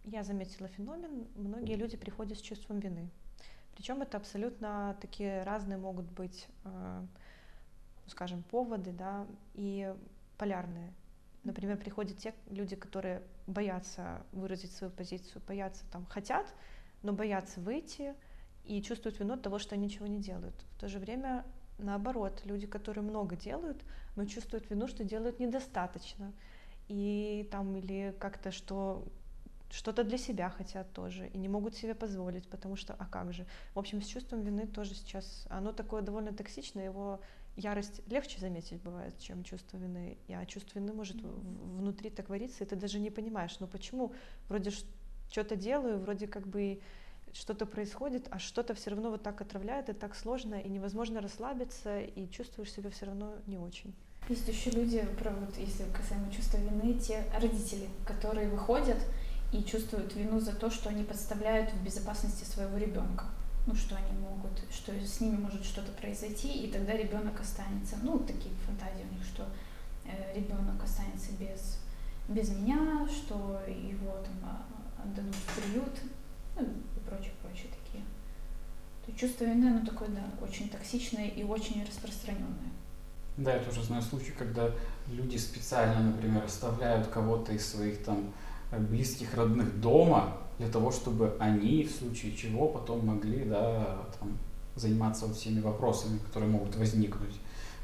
я 0.05 0.23
заметила 0.23 0.69
феномен, 0.69 1.27
многие 1.35 1.75
люди 1.75 1.97
приходят 1.97 2.39
с 2.39 2.43
чувством 2.43 2.81
вины. 2.81 3.11
Причем 3.75 4.03
это 4.03 4.19
абсолютно 4.19 4.97
такие 5.01 5.43
разные 5.45 5.79
могут 5.79 6.05
быть 6.05 6.47
э, 6.65 7.07
скажем, 8.07 8.43
поводы, 8.43 8.93
да, 8.93 9.27
и 9.55 9.95
полярные. 10.39 10.93
Например, 11.45 11.77
приходят 11.77 12.19
те 12.19 12.35
люди, 12.51 12.77
которые 12.77 13.23
боятся 13.47 14.23
выразить 14.33 14.73
свою 14.73 14.93
позицию, 14.93 15.43
боятся 15.47 15.85
там, 15.91 16.07
хотят, 16.07 16.47
но 17.03 17.13
боятся 17.13 17.61
выйти 17.61 18.15
и 18.65 18.81
чувствуют 18.83 19.19
вину 19.19 19.35
от 19.35 19.43
того, 19.43 19.59
что 19.59 19.75
они 19.75 19.87
ничего 19.87 20.07
не 20.07 20.19
делают. 20.19 20.55
В 20.77 20.81
то 20.81 20.89
же 20.89 20.99
время 20.99 21.45
наоборот, 21.79 22.43
люди, 22.45 22.67
которые 22.67 23.05
много 23.05 23.37
делают, 23.37 23.83
но 24.17 24.25
чувствуют 24.25 24.71
вину, 24.71 24.87
что 24.89 25.05
делают 25.05 25.41
недостаточно. 25.41 26.33
И 26.89 27.49
там 27.51 27.77
или 27.77 28.15
как-то, 28.19 28.51
что 28.51 29.05
что-то 29.71 30.05
для 30.05 30.19
себя 30.19 30.51
хотят 30.51 30.93
тоже 30.93 31.29
и 31.29 31.39
не 31.39 31.49
могут 31.49 31.75
себе 31.75 31.95
позволить, 31.95 32.47
потому 32.49 32.77
что, 32.77 32.95
а 32.95 33.07
как 33.07 33.33
же? 33.33 33.47
В 33.75 33.79
общем, 33.79 34.03
с 34.03 34.07
чувством 34.07 34.43
вины 34.43 34.67
тоже 34.67 34.95
сейчас, 34.95 35.47
оно 35.49 35.73
такое 35.73 36.03
довольно 36.03 36.33
токсичное, 36.33 36.85
его 36.85 37.21
ярость 37.57 38.01
легче 38.09 38.39
заметить 38.39 38.81
бывает, 38.83 39.19
чем 39.19 39.45
чувство 39.45 39.77
вины. 39.77 40.19
А 40.29 40.47
чувство 40.47 40.79
вины 40.79 40.93
может 40.93 41.17
внутри 41.21 42.11
так 42.11 42.29
вариться, 42.29 42.65
и 42.65 42.67
ты 42.67 42.77
даже 42.77 42.99
не 42.99 43.11
понимаешь, 43.11 43.57
ну 43.61 43.67
почему 43.67 44.13
вроде 44.49 44.73
что-то 45.31 45.57
делаю, 45.57 45.99
вроде 45.99 46.27
как 46.27 46.47
бы 46.47 46.81
что-то 47.33 47.65
происходит, 47.65 48.29
а 48.31 48.39
что-то 48.39 48.75
все 48.75 48.91
равно 48.91 49.11
вот 49.11 49.23
так 49.23 49.41
отравляет, 49.41 49.89
и 49.89 49.93
так 49.93 50.15
сложно, 50.15 50.57
и 50.57 50.69
невозможно 50.69 51.21
расслабиться, 51.21 52.01
и 52.01 52.29
чувствуешь 52.29 52.73
себя 52.73 52.91
все 52.91 53.07
равно 53.07 53.37
не 53.47 53.59
очень. 53.59 53.95
Есть 54.29 54.49
еще 54.49 54.71
люди, 54.71 55.05
про 55.19 55.31
вот, 55.31 55.57
если 55.57 55.85
касаемо 55.93 56.31
чувства 56.33 56.59
вины, 56.59 56.99
те 56.99 57.25
родители, 57.41 57.89
которые 58.07 58.49
выходят 58.49 58.99
и 59.53 59.63
чувствуют 59.65 60.15
вину 60.15 60.41
за 60.41 60.55
то, 60.55 60.71
что 60.71 60.91
они 60.91 61.05
подставляют 61.05 61.71
в 61.73 61.85
безопасности 61.85 62.45
своего 62.45 62.77
ребенка 62.77 63.27
ну, 63.67 63.75
что 63.75 63.97
они 63.97 64.19
могут, 64.19 64.59
что 64.71 64.93
с 64.93 65.21
ними 65.21 65.37
может 65.37 65.65
что-то 65.65 65.93
произойти, 65.93 66.49
и 66.65 66.71
тогда 66.71 66.97
ребенок 66.97 67.41
останется, 67.41 67.97
ну, 68.03 68.19
такие 68.19 68.55
фантазии 68.67 69.07
у 69.09 69.15
них, 69.15 69.25
что 69.25 69.47
э, 70.05 70.35
ребенок 70.35 70.83
останется 70.83 71.33
без, 71.39 71.79
без 72.29 72.49
меня, 72.51 73.07
что 73.09 73.61
его 73.69 74.13
там 74.25 74.35
а, 74.43 75.03
отдадут 75.03 75.35
в 75.35 75.61
приют, 75.61 76.01
ну, 76.57 76.63
и 76.63 77.09
прочее, 77.09 77.33
прочее 77.41 77.69
такие. 77.85 78.05
То 79.07 79.13
чувство 79.13 79.45
вины, 79.45 79.67
оно 79.67 79.87
такое, 79.87 80.09
да, 80.09 80.25
очень 80.45 80.69
токсичное 80.69 81.29
и 81.29 81.45
очень 81.45 81.85
распространенное. 81.85 82.73
Да, 83.37 83.55
я 83.55 83.61
тоже 83.61 83.83
знаю 83.83 84.03
случай, 84.03 84.33
когда 84.33 84.71
люди 85.09 85.37
специально, 85.37 86.01
например, 86.01 86.45
оставляют 86.45 87.07
кого-то 87.07 87.53
из 87.53 87.67
своих 87.67 88.05
там 88.05 88.33
близких, 88.79 89.35
родных 89.35 89.81
дома, 89.81 90.37
для 90.59 90.69
того, 90.69 90.91
чтобы 90.91 91.37
они 91.39 91.85
в 91.85 91.91
случае 91.91 92.37
чего 92.37 92.69
потом 92.69 93.07
могли 93.07 93.45
да, 93.45 94.07
там, 94.19 94.39
заниматься 94.77 95.27
вот 95.27 95.37
всеми 95.37 95.61
вопросами, 95.61 96.19
которые 96.19 96.51
могут 96.51 96.77
возникнуть, 96.77 97.35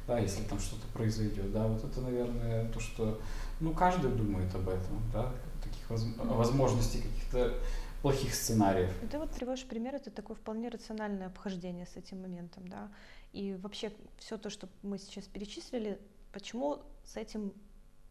да, 0.06 0.18
если 0.18 0.42
там 0.44 0.58
что-то 0.58 0.86
произойдет. 0.94 1.52
Да, 1.52 1.66
вот 1.66 1.84
это, 1.84 2.00
наверное, 2.00 2.70
то, 2.70 2.80
что 2.80 3.20
ну, 3.60 3.72
каждый 3.72 4.10
думает 4.12 4.54
об 4.54 4.68
этом, 4.68 5.02
да, 5.12 5.32
таких 5.62 5.90
воз... 5.90 6.06
возможностей 6.16 7.02
каких-то 7.02 7.54
плохих 8.02 8.34
сценариев. 8.34 8.90
Ты 9.10 9.18
вот 9.18 9.30
приводишь 9.32 9.64
пример, 9.64 9.96
это 9.96 10.10
такое 10.10 10.36
вполне 10.36 10.68
рациональное 10.68 11.26
обхождение 11.26 11.86
с 11.86 11.96
этим 11.96 12.22
моментом, 12.22 12.68
да, 12.68 12.90
и 13.32 13.58
вообще 13.60 13.92
все 14.18 14.38
то, 14.38 14.50
что 14.50 14.68
мы 14.82 14.98
сейчас 14.98 15.24
перечислили, 15.24 15.98
почему 16.32 16.78
с 17.04 17.16
этим 17.16 17.52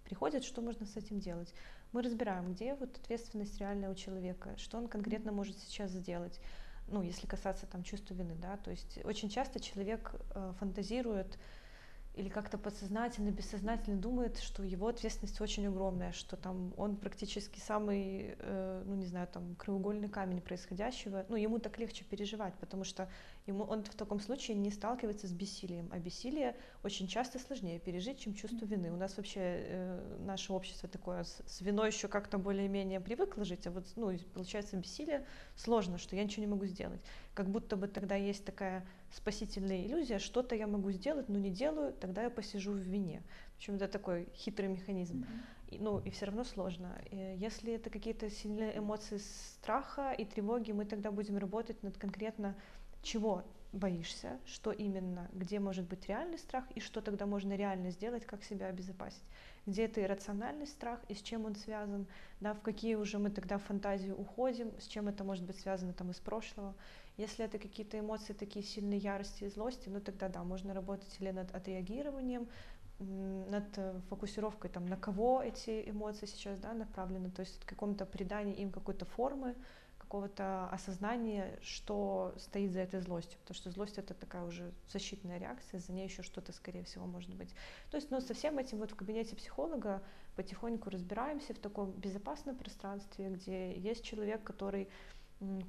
приходит, 0.03 0.43
что 0.43 0.61
можно 0.61 0.85
с 0.85 0.97
этим 0.97 1.19
делать 1.19 1.53
мы 1.91 2.01
разбираем, 2.01 2.53
где 2.53 2.75
вот 2.75 2.97
ответственность 2.97 3.59
реальная 3.59 3.89
у 3.89 3.95
человека, 3.95 4.55
что 4.57 4.77
он 4.77 4.87
конкретно 4.87 5.31
может 5.31 5.57
сейчас 5.59 5.91
сделать, 5.91 6.39
ну, 6.87 7.01
если 7.01 7.27
касаться 7.27 7.65
там 7.65 7.83
чувства 7.83 8.13
вины, 8.13 8.35
да, 8.35 8.57
то 8.57 8.71
есть 8.71 8.99
очень 9.03 9.29
часто 9.29 9.59
человек 9.59 10.13
э, 10.35 10.53
фантазирует 10.59 11.37
или 12.17 12.29
как-то 12.29 12.57
подсознательно, 12.57 13.29
бессознательно 13.29 13.97
думает, 13.97 14.39
что 14.39 14.63
его 14.63 14.87
ответственность 14.87 15.39
очень 15.39 15.67
огромная, 15.67 16.11
что 16.11 16.35
там 16.35 16.73
он 16.75 16.95
практически 16.95 17.59
самый, 17.59 18.35
э, 18.39 18.83
ну 18.85 18.95
не 18.95 19.05
знаю, 19.05 19.27
там 19.27 19.55
краеугольный 19.55 20.09
камень 20.09 20.41
происходящего, 20.41 21.25
ну 21.29 21.35
ему 21.35 21.59
так 21.59 21.77
легче 21.77 22.03
переживать, 22.03 22.55
потому 22.55 22.83
что 22.83 23.07
ему 23.45 23.63
он 23.63 23.83
в 23.83 23.93
таком 23.95 24.19
случае 24.19 24.57
не 24.57 24.71
сталкивается 24.71 25.27
с 25.27 25.31
бессилием. 25.31 25.89
А 25.91 25.99
бессилие 25.99 26.55
очень 26.83 27.07
часто 27.07 27.37
сложнее 27.37 27.79
пережить, 27.79 28.19
чем 28.19 28.33
чувство 28.33 28.65
вины. 28.65 28.91
У 28.91 28.97
нас 28.97 29.15
вообще 29.15 29.39
э, 29.39 30.17
наше 30.25 30.53
общество 30.53 30.89
такое 30.89 31.23
с, 31.23 31.43
с 31.45 31.61
виной 31.61 31.89
еще 31.89 32.07
как-то 32.07 32.39
более-менее 32.39 32.99
привыкло 32.99 33.45
жить, 33.45 33.67
а 33.67 33.71
вот 33.71 33.85
ну, 33.95 34.17
получается 34.33 34.75
бессилие 34.75 35.23
сложно, 35.55 35.99
что 35.99 36.15
я 36.15 36.23
ничего 36.23 36.41
не 36.41 36.51
могу 36.51 36.65
сделать. 36.65 37.01
Как 37.35 37.47
будто 37.47 37.75
бы 37.75 37.87
тогда 37.87 38.15
есть 38.15 38.43
такая 38.43 38.87
спасительная 39.11 39.85
иллюзия, 39.85 40.19
что-то 40.19 40.55
я 40.55 40.67
могу 40.67 40.91
сделать, 40.91 41.29
но 41.29 41.37
не 41.37 41.49
делаю, 41.49 41.93
тогда 41.93 42.23
я 42.23 42.29
посижу 42.29 42.71
в 42.71 42.77
вине. 42.77 43.23
Общем, 43.57 43.75
это 43.75 43.87
такой 43.87 44.27
хитрый 44.35 44.69
механизм. 44.69 45.25
И, 45.69 45.79
ну, 45.79 45.99
и 45.99 46.09
все 46.09 46.25
равно 46.25 46.43
сложно. 46.43 46.97
И 47.11 47.35
если 47.37 47.73
это 47.73 47.89
какие-то 47.89 48.29
сильные 48.29 48.77
эмоции 48.77 49.17
страха 49.17 50.11
и 50.11 50.25
тревоги, 50.25 50.71
мы 50.71 50.85
тогда 50.85 51.11
будем 51.11 51.37
работать 51.37 51.81
над 51.83 51.97
конкретно 51.97 52.55
чего 53.01 53.43
боишься, 53.73 54.39
что 54.45 54.71
именно, 54.71 55.29
где 55.33 55.59
может 55.59 55.85
быть 55.87 56.07
реальный 56.07 56.37
страх 56.37 56.65
и 56.75 56.79
что 56.79 57.01
тогда 57.01 57.25
можно 57.25 57.53
реально 57.53 57.91
сделать, 57.91 58.25
как 58.25 58.43
себя 58.43 58.67
обезопасить. 58.67 59.23
Где 59.65 59.85
это 59.85 60.01
иррациональный 60.01 60.67
страх 60.67 60.99
и 61.09 61.13
с 61.13 61.21
чем 61.21 61.45
он 61.45 61.55
связан, 61.55 62.07
да, 62.39 62.53
в 62.53 62.61
какие 62.61 62.95
уже 62.95 63.19
мы 63.19 63.29
тогда 63.29 63.57
фантазии 63.57 64.11
уходим, 64.11 64.71
с 64.79 64.87
чем 64.87 65.09
это 65.09 65.23
может 65.23 65.43
быть 65.43 65.59
связано 65.59 65.93
там 65.93 66.11
из 66.11 66.19
прошлого. 66.19 66.75
Если 67.17 67.43
это 67.43 67.57
какие-то 67.57 67.99
эмоции 67.99 68.33
такие 68.33 68.63
сильные 68.63 68.99
ярости 68.99 69.43
и 69.43 69.49
злости, 69.49 69.89
ну 69.89 69.99
тогда 69.99 70.29
да, 70.29 70.43
можно 70.43 70.73
работать 70.73 71.15
или 71.19 71.31
над 71.31 71.53
отреагированием, 71.53 72.47
над 72.99 73.77
э, 73.77 73.99
фокусировкой 74.09 74.69
там 74.69 74.85
на 74.85 74.97
кого 74.97 75.41
эти 75.41 75.89
эмоции 75.89 76.25
сейчас 76.25 76.59
да, 76.59 76.73
направлены, 76.73 77.29
то 77.29 77.41
есть 77.41 77.63
каком-то 77.65 78.05
придании 78.05 78.55
им 78.55 78.71
какой-то 78.71 79.05
формы, 79.05 79.55
какого-то 80.07 80.69
осознания, 80.69 81.59
что 81.61 82.33
стоит 82.37 82.71
за 82.71 82.79
этой 82.79 83.01
злостью, 83.01 83.37
потому 83.39 83.55
что 83.55 83.71
злость 83.71 83.97
это 83.97 84.13
такая 84.13 84.43
уже 84.45 84.71
защитная 84.89 85.37
реакция, 85.37 85.81
за 85.81 85.91
ней 85.91 86.05
еще 86.05 86.23
что-то, 86.23 86.53
скорее 86.53 86.83
всего, 86.83 87.05
может 87.05 87.33
быть. 87.35 87.53
То 87.91 87.97
есть, 87.97 88.09
ну, 88.09 88.21
со 88.21 88.33
всем 88.33 88.57
этим 88.57 88.77
вот 88.77 88.91
в 88.91 88.95
кабинете 88.95 89.35
психолога 89.35 90.01
потихоньку 90.37 90.89
разбираемся 90.89 91.53
в 91.53 91.59
таком 91.59 91.91
безопасном 91.91 92.55
пространстве, 92.55 93.29
где 93.29 93.77
есть 93.77 94.05
человек, 94.05 94.43
который 94.43 94.87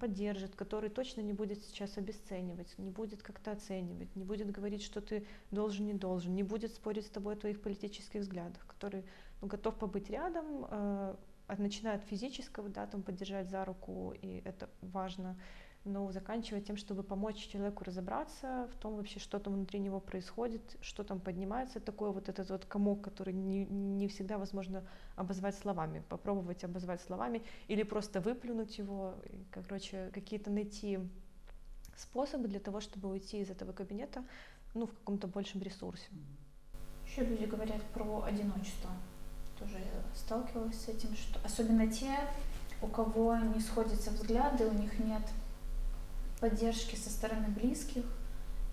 поддержит, 0.00 0.56
который 0.56 0.88
точно 0.88 1.20
не 1.20 1.32
будет 1.32 1.62
сейчас 1.62 1.98
обесценивать, 1.98 2.78
не 2.78 2.90
будет 2.90 3.22
как-то 3.22 3.52
оценивать, 3.52 4.14
не 4.16 4.24
будет 4.24 4.50
говорить, 4.50 4.82
что 4.82 5.00
ты 5.00 5.26
должен, 5.50 5.86
не 5.86 5.94
должен, 5.94 6.34
не 6.34 6.42
будет 6.42 6.74
спорить 6.74 7.06
с 7.06 7.10
тобой 7.10 7.34
о 7.34 7.36
твоих 7.36 7.60
политических 7.60 8.20
взглядах, 8.22 8.66
который 8.66 9.04
ну, 9.40 9.48
готов 9.48 9.78
побыть 9.78 10.08
рядом, 10.10 10.66
э, 10.70 11.16
начиная 11.58 11.96
от 11.96 12.04
физического, 12.04 12.68
да, 12.68 12.86
там 12.86 13.02
поддержать 13.02 13.50
за 13.50 13.64
руку, 13.64 14.14
и 14.20 14.42
это 14.44 14.70
важно, 14.80 15.38
но 15.84 16.10
заканчивая 16.12 16.60
тем, 16.60 16.76
чтобы 16.76 17.02
помочь 17.02 17.36
человеку 17.36 17.84
разобраться 17.84 18.68
в 18.72 18.78
том 18.78 18.96
вообще, 18.96 19.20
что 19.20 19.38
там 19.38 19.54
внутри 19.54 19.80
него 19.80 20.00
происходит, 20.00 20.76
что 20.80 21.04
там 21.04 21.20
поднимается, 21.20 21.80
такой 21.80 22.12
вот 22.12 22.28
этот 22.28 22.50
вот 22.50 22.64
комок, 22.64 23.02
который 23.02 23.32
не, 23.32 23.64
не 23.64 24.08
всегда 24.08 24.38
возможно 24.38 24.84
обозвать 25.16 25.56
словами, 25.56 26.02
попробовать 26.08 26.64
обозвать 26.64 27.00
словами 27.00 27.42
или 27.68 27.82
просто 27.82 28.20
выплюнуть 28.20 28.78
его, 28.78 29.14
короче, 29.50 30.10
какие-то 30.12 30.50
найти 30.50 30.98
способы 31.96 32.48
для 32.48 32.60
того, 32.60 32.80
чтобы 32.80 33.08
уйти 33.08 33.40
из 33.40 33.50
этого 33.50 33.72
кабинета, 33.72 34.24
ну, 34.74 34.86
в 34.86 34.92
каком-то 34.92 35.26
большем 35.26 35.62
ресурсе. 35.62 36.06
Еще 37.06 37.24
люди 37.24 37.44
говорят 37.46 37.82
про 37.94 38.22
одиночество. 38.24 38.90
Тоже 39.58 39.78
сталкивалась 40.14 40.80
с 40.80 40.88
этим, 40.88 41.16
что 41.16 41.40
особенно 41.44 41.90
те, 41.90 42.14
у 42.80 42.86
кого 42.86 43.36
не 43.36 43.60
сходятся 43.60 44.10
взгляды, 44.10 44.66
у 44.66 44.72
них 44.72 44.98
нет 45.00 45.22
поддержки 46.40 46.96
со 46.96 47.10
стороны 47.10 47.48
близких, 47.48 48.04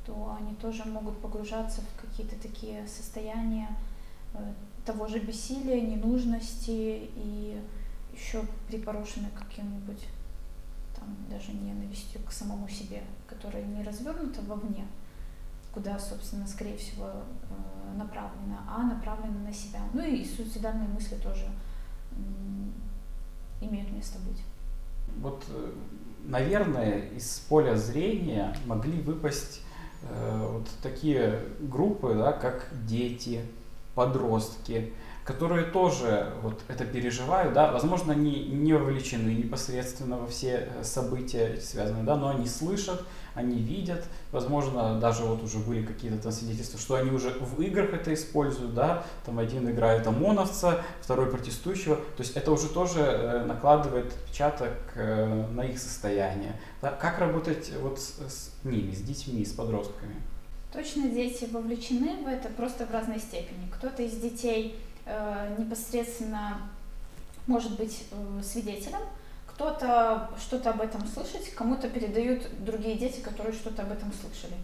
то 0.05 0.38
они 0.39 0.55
тоже 0.55 0.86
могут 0.86 1.20
погружаться 1.20 1.82
в 1.82 2.01
какие-то 2.01 2.36
такие 2.39 2.88
состояния 2.88 3.76
э, 4.34 4.53
того 4.86 5.07
же 5.07 5.20
бессилия, 5.20 5.82
ненужности 5.82 7.09
и 7.16 7.61
еще 8.13 8.43
припорошены 8.68 9.30
каким-нибудь 9.36 10.05
там 10.95 11.16
даже 11.30 11.51
ненавистью 11.53 12.22
к 12.24 12.32
самому 12.32 12.70
себе, 12.70 13.03
которая 13.28 13.63
не 13.63 13.84
развернута 13.84 14.41
вовне, 14.41 14.86
куда, 15.74 15.99
собственно, 15.99 16.47
скорее 16.47 16.78
всего, 16.78 17.07
э, 17.07 17.97
направлена, 17.97 18.63
а 18.70 18.84
направлена 18.84 19.39
на 19.39 19.53
себя. 19.53 19.82
Ну 19.93 20.01
и 20.01 20.24
суицидальные 20.24 20.88
мысли 20.88 21.16
тоже 21.16 21.47
имеют 23.59 23.91
место 23.91 24.20
быть. 24.20 24.41
Вот, 25.18 25.43
э, 25.49 25.72
наверное, 26.26 27.10
из 27.16 27.39
поля 27.49 27.76
зрения 27.76 28.56
могли 28.66 29.01
выпасть 29.01 29.62
э, 30.03 30.47
вот 30.51 30.68
такие 30.82 31.39
группы, 31.60 32.14
да, 32.16 32.32
как 32.34 32.68
дети, 32.86 33.41
подростки, 33.95 34.93
которые 35.24 35.66
тоже 35.66 36.34
вот 36.43 36.62
это 36.68 36.86
переживают, 36.86 37.53
да, 37.53 37.72
возможно, 37.72 38.14
они 38.14 38.45
не 38.45 38.74
вовлечены 38.74 39.30
непосредственно 39.30 40.18
во 40.18 40.28
все 40.28 40.70
э, 40.70 40.84
события 40.84 41.58
связанные, 41.60 42.03
да, 42.03 42.16
но 42.16 42.30
они 42.30 42.45
слышат, 42.45 43.03
они 43.36 43.57
видят, 43.59 44.05
возможно, 44.31 44.99
даже 44.99 45.23
вот 45.23 45.43
уже 45.43 45.59
были 45.59 45.86
какие-то 45.86 46.17
там 46.17 46.31
свидетельства, 46.31 46.79
что 46.79 46.95
они 46.95 47.11
уже 47.11 47.29
в 47.29 47.61
играх 47.61 47.93
это 47.93 48.13
используют, 48.13 48.73
да, 48.73 49.05
там 49.25 49.39
один 49.39 49.69
играет 49.69 50.07
ОМОНовца, 50.07 50.83
второй 51.01 51.29
протестующего, 51.29 51.97
то 51.97 52.23
есть 52.23 52.36
это 52.36 52.51
уже 52.51 52.67
тоже 52.69 52.99
э, 52.99 53.45
накладывает 53.45 54.07
отпечаток 54.07 54.73
э, 54.95 55.47
на 55.51 55.61
их 55.61 55.77
состояние. 55.79 56.59
Да? 56.81 56.91
Как 56.91 57.19
работать 57.19 57.71
вот 57.81 57.99
с, 57.99 58.17
с 58.27 58.51
ними, 58.63 58.93
с 58.93 59.01
детьми, 59.01 59.45
с 59.45 59.51
подростками? 59.51 60.15
Точно 60.73 61.07
дети 61.09 61.47
вовлечены 61.51 62.23
в 62.23 62.27
это 62.27 62.49
просто 62.49 62.86
в 62.86 62.91
разной 62.91 63.19
степени. 63.19 63.69
Кто-то 63.71 64.03
из 64.03 64.13
детей 64.17 64.77
Э, 65.05 65.55
непосредственно 65.59 66.57
может 67.45 67.77
быть 67.77 68.05
э, 68.09 68.41
свидетелем, 68.43 69.01
кто-то 69.56 70.30
что-то 70.39 70.70
об 70.70 70.82
этом 70.82 71.06
слышит, 71.08 71.53
кому-то 71.56 71.89
передают 71.89 72.47
другие 72.64 72.97
дети, 72.97 73.20
которые 73.22 73.53
что-то 73.53 73.82
об 73.82 73.91
этом 73.91 74.12
слышали. 74.14 74.56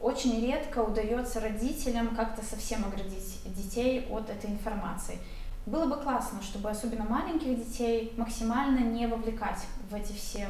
Очень 0.00 0.40
редко 0.40 0.80
удается 0.80 1.40
родителям 1.40 2.14
как-то 2.14 2.44
совсем 2.44 2.84
оградить 2.84 3.40
детей 3.46 4.06
от 4.10 4.30
этой 4.30 4.50
информации. 4.50 5.18
Было 5.64 5.86
бы 5.86 5.96
классно, 5.96 6.42
чтобы 6.42 6.70
особенно 6.70 7.04
маленьких 7.04 7.56
детей 7.56 8.12
максимально 8.16 8.80
не 8.80 9.06
вовлекать 9.06 9.60
в 9.90 9.94
эти 9.94 10.12
все 10.12 10.48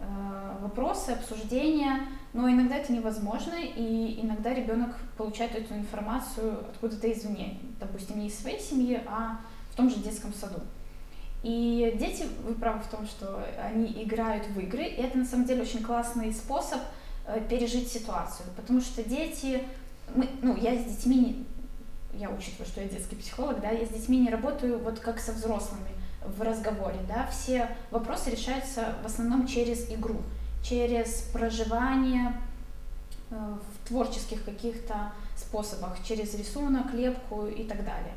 Э, 0.00 0.56
вопросы, 0.60 1.10
обсуждения, 1.10 2.06
но 2.32 2.48
иногда 2.50 2.76
это 2.76 2.92
невозможно, 2.92 3.54
и 3.54 4.20
иногда 4.22 4.52
ребенок 4.52 4.96
получает 5.16 5.54
эту 5.54 5.74
информацию 5.74 6.58
откуда-то 6.70 7.10
извне, 7.12 7.60
допустим, 7.78 8.18
не 8.18 8.26
из 8.26 8.38
своей 8.38 8.60
семьи, 8.60 9.00
а 9.06 9.40
в 9.70 9.76
том 9.76 9.88
же 9.88 9.96
детском 9.96 10.32
саду. 10.34 10.60
И 11.44 11.94
дети, 12.00 12.26
вы 12.42 12.54
правы 12.54 12.80
в 12.82 12.86
том, 12.86 13.06
что 13.06 13.46
они 13.62 14.02
играют 14.02 14.46
в 14.46 14.58
игры, 14.60 14.84
и 14.84 15.02
это 15.02 15.18
на 15.18 15.26
самом 15.26 15.44
деле 15.44 15.60
очень 15.60 15.82
классный 15.82 16.32
способ 16.32 16.80
э, 17.26 17.38
пережить 17.50 17.92
ситуацию, 17.92 18.48
потому 18.56 18.80
что 18.80 19.04
дети, 19.04 19.62
мы, 20.14 20.26
ну, 20.40 20.56
я 20.56 20.74
с 20.74 20.84
детьми, 20.86 21.44
я 22.14 22.30
учитываю, 22.30 22.66
что 22.66 22.80
я 22.80 22.88
детский 22.88 23.16
психолог, 23.16 23.60
да, 23.60 23.68
я 23.68 23.84
с 23.84 23.90
детьми 23.90 24.20
не 24.20 24.30
работаю 24.30 24.78
вот 24.78 25.00
как 25.00 25.20
со 25.20 25.32
взрослыми, 25.32 25.90
в 26.24 26.40
разговоре, 26.40 26.98
да, 27.06 27.26
все 27.26 27.68
вопросы 27.90 28.30
решаются 28.30 28.94
в 29.02 29.06
основном 29.06 29.46
через 29.46 29.90
игру, 29.90 30.22
через 30.62 31.28
проживание 31.30 32.40
э, 33.30 33.34
в 33.36 33.86
творческих 33.86 34.46
каких-то 34.46 35.12
способах, 35.36 36.02
через 36.08 36.34
рисунок, 36.34 36.94
лепку 36.94 37.46
и 37.46 37.64
так 37.64 37.84
далее. 37.84 38.14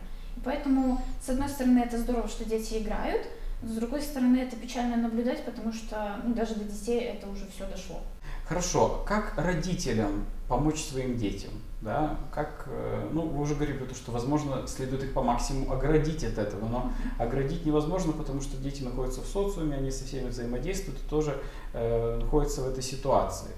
Поэтому, 0.47 1.01
с 1.21 1.27
одной 1.27 1.49
стороны, 1.49 1.79
это 1.79 1.97
здорово, 1.97 2.29
что 2.29 2.45
дети 2.45 2.75
играют, 2.81 3.27
с 3.61 3.71
другой 3.71 4.01
стороны, 4.01 4.37
это 4.37 4.55
печально 4.55 4.95
наблюдать, 4.95 5.43
потому 5.43 5.73
что 5.73 6.21
ну, 6.23 6.33
даже 6.33 6.55
до 6.55 6.63
детей 6.63 7.01
это 7.01 7.27
уже 7.27 7.45
все 7.53 7.67
дошло. 7.67 7.99
Хорошо, 8.47 9.03
как 9.05 9.33
родителям 9.35 10.25
помочь 10.47 10.81
своим 10.81 11.17
детям? 11.17 11.51
Да? 11.81 12.17
Как, 12.33 12.63
э, 12.67 13.09
ну, 13.11 13.23
вы 13.23 13.41
уже 13.41 13.55
говорили, 13.55 13.79
то, 13.79 13.93
что, 13.93 14.13
возможно, 14.13 14.65
следует 14.67 15.03
их 15.03 15.13
по 15.13 15.21
максимуму 15.21 15.73
оградить 15.73 16.23
от 16.23 16.37
этого, 16.37 16.65
но 16.65 16.93
оградить 17.19 17.65
невозможно, 17.65 18.13
потому 18.13 18.39
что 18.39 18.55
дети 18.55 18.83
находятся 18.83 19.19
в 19.19 19.25
социуме, 19.25 19.75
они 19.75 19.91
со 19.91 20.05
всеми 20.05 20.29
взаимодействуют 20.29 20.97
и 21.05 21.09
тоже 21.09 21.37
э, 21.73 22.19
находятся 22.21 22.61
в 22.61 22.69
этой 22.69 22.83
ситуации. 22.83 23.51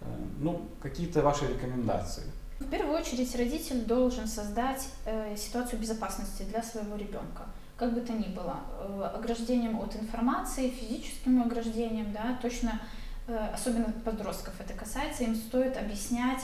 Э, 0.00 0.04
ну, 0.38 0.68
какие-то 0.80 1.22
ваши 1.22 1.48
рекомендации? 1.48 2.22
В 2.58 2.68
первую 2.68 2.98
очередь 2.98 3.34
родитель 3.36 3.84
должен 3.84 4.26
создать 4.26 4.88
э, 5.04 5.36
ситуацию 5.36 5.80
безопасности 5.80 6.42
для 6.42 6.62
своего 6.62 6.96
ребенка 6.96 7.46
как 7.76 7.92
бы 7.92 8.00
то 8.00 8.14
ни 8.14 8.28
было, 8.28 8.60
э, 8.78 9.10
ограждением 9.14 9.78
от 9.78 9.94
информации, 9.96 10.70
физическим 10.70 11.42
ограждением, 11.42 12.10
да, 12.12 12.38
точно 12.40 12.80
Э, 13.28 13.48
особенно 13.52 13.92
подростков 14.04 14.54
это 14.60 14.72
касается, 14.74 15.24
им 15.24 15.34
стоит 15.34 15.76
объяснять 15.76 16.42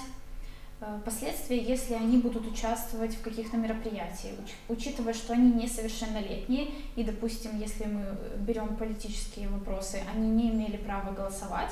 э, 0.81 1.01
последствия, 1.05 1.63
если 1.63 1.95
они 1.95 2.19
будут 2.19 2.45
участвовать 2.45 3.15
в 3.15 3.23
каких-то 3.23 3.57
мероприятиях, 3.57 4.35
учитывая, 4.69 5.15
что 5.15 5.33
они 5.33 5.53
несовершеннолетние, 5.53 6.71
и, 6.97 7.05
допустим, 7.05 7.57
если 7.57 7.85
мы 7.85 8.19
берем 8.39 8.77
политические 8.77 9.49
вопросы, 9.49 10.03
они 10.13 10.29
не 10.29 10.51
имели 10.51 10.77
права 10.77 11.13
голосовать, 11.13 11.71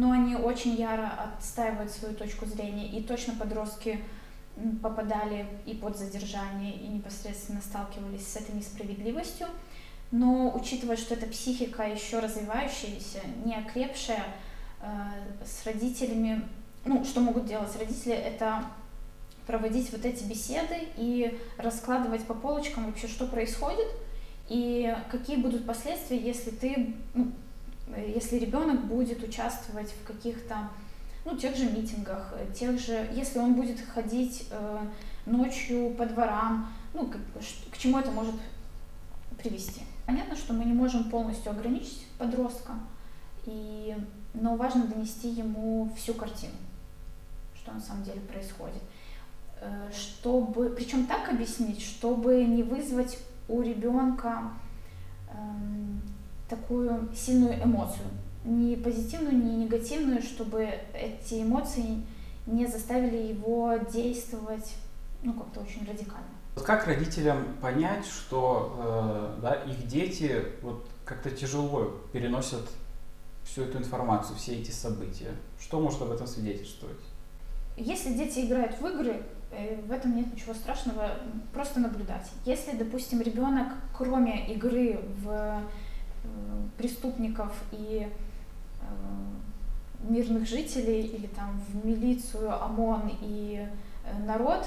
но 0.00 0.12
они 0.12 0.34
очень 0.34 0.76
яро 0.76 1.12
отстаивают 1.36 1.90
свою 1.90 2.14
точку 2.14 2.46
зрения, 2.46 2.88
и 2.88 3.02
точно 3.02 3.34
подростки 3.34 4.00
попадали 4.82 5.46
и 5.66 5.74
под 5.74 5.98
задержание, 5.98 6.74
и 6.74 6.88
непосредственно 6.88 7.60
сталкивались 7.60 8.26
с 8.26 8.36
этой 8.36 8.54
несправедливостью. 8.54 9.46
Но 10.10 10.56
учитывая, 10.56 10.96
что 10.96 11.12
эта 11.12 11.26
психика 11.26 11.82
еще 11.82 12.18
развивающаяся, 12.18 13.20
не 13.44 13.54
окрепшая, 13.54 14.24
э, 14.80 14.86
с 15.44 15.66
родителями, 15.66 16.48
ну, 16.86 17.04
что 17.04 17.20
могут 17.20 17.44
делать 17.44 17.76
родители, 17.78 18.14
это 18.14 18.64
проводить 19.46 19.92
вот 19.92 20.06
эти 20.06 20.24
беседы 20.24 20.78
и 20.96 21.38
раскладывать 21.58 22.24
по 22.24 22.32
полочкам 22.32 22.86
вообще, 22.86 23.06
что 23.06 23.26
происходит, 23.26 23.88
и 24.48 24.96
какие 25.10 25.36
будут 25.36 25.66
последствия, 25.66 26.16
если 26.16 26.52
ты, 26.52 26.94
ну, 27.12 27.32
если 27.96 28.38
ребенок 28.38 28.84
будет 28.86 29.22
участвовать 29.22 29.90
в 29.90 30.06
каких-то, 30.06 30.68
ну, 31.24 31.36
тех 31.36 31.56
же 31.56 31.70
митингах, 31.70 32.34
тех 32.54 32.78
же, 32.78 33.08
если 33.12 33.38
он 33.38 33.54
будет 33.54 33.78
ходить 33.80 34.48
э, 34.50 34.78
ночью 35.26 35.94
по 35.98 36.06
дворам, 36.06 36.72
ну, 36.94 37.06
к, 37.06 37.16
к 37.72 37.78
чему 37.78 37.98
это 37.98 38.10
может 38.10 38.34
привести. 39.38 39.82
Понятно, 40.06 40.36
что 40.36 40.52
мы 40.52 40.64
не 40.64 40.72
можем 40.72 41.10
полностью 41.10 41.52
ограничить 41.52 42.06
подростка, 42.18 42.72
и, 43.46 43.96
но 44.34 44.56
важно 44.56 44.86
донести 44.86 45.28
ему 45.28 45.90
всю 45.96 46.14
картину, 46.14 46.54
что 47.54 47.72
на 47.72 47.80
самом 47.80 48.02
деле 48.04 48.20
происходит. 48.20 48.82
Э, 49.60 49.90
чтобы, 49.92 50.70
причем 50.70 51.06
так 51.06 51.28
объяснить, 51.28 51.82
чтобы 51.82 52.44
не 52.44 52.62
вызвать 52.62 53.18
у 53.46 53.60
ребенка 53.60 54.52
эм, 55.32 56.00
такую 56.50 57.08
сильную 57.14 57.62
эмоцию, 57.62 58.08
ни 58.44 58.74
позитивную, 58.74 59.36
ни 59.36 59.64
негативную, 59.64 60.20
чтобы 60.20 60.68
эти 60.92 61.42
эмоции 61.42 62.02
не 62.46 62.66
заставили 62.66 63.28
его 63.28 63.76
действовать 63.92 64.74
ну, 65.22 65.32
как-то 65.34 65.60
очень 65.60 65.86
радикально. 65.86 66.26
Как 66.56 66.86
родителям 66.86 67.56
понять, 67.62 68.04
что 68.04 69.36
э, 69.38 69.40
да, 69.42 69.54
их 69.54 69.86
дети 69.86 70.44
вот 70.62 70.86
как-то 71.04 71.30
тяжело 71.30 72.00
переносят 72.12 72.68
всю 73.44 73.62
эту 73.62 73.78
информацию, 73.78 74.36
все 74.36 74.56
эти 74.60 74.70
события? 74.70 75.30
Что 75.60 75.80
может 75.80 76.02
об 76.02 76.10
этом 76.10 76.26
свидетельствовать? 76.26 76.98
Если 77.76 78.12
дети 78.14 78.40
играют 78.40 78.78
в 78.80 78.86
игры, 78.86 79.22
э, 79.52 79.80
в 79.80 79.92
этом 79.92 80.16
нет 80.16 80.34
ничего 80.34 80.52
страшного, 80.54 81.10
просто 81.52 81.80
наблюдать. 81.80 82.28
Если, 82.44 82.76
допустим, 82.76 83.20
ребенок, 83.20 83.68
кроме 83.96 84.52
игры 84.52 85.00
в 85.22 85.62
преступников 86.76 87.52
и 87.72 88.08
э, 88.80 88.84
мирных 90.08 90.48
жителей 90.48 91.02
или 91.02 91.26
там 91.26 91.60
в 91.68 91.84
милицию, 91.86 92.62
ОМОН 92.64 93.12
и 93.20 93.66
народ, 94.26 94.66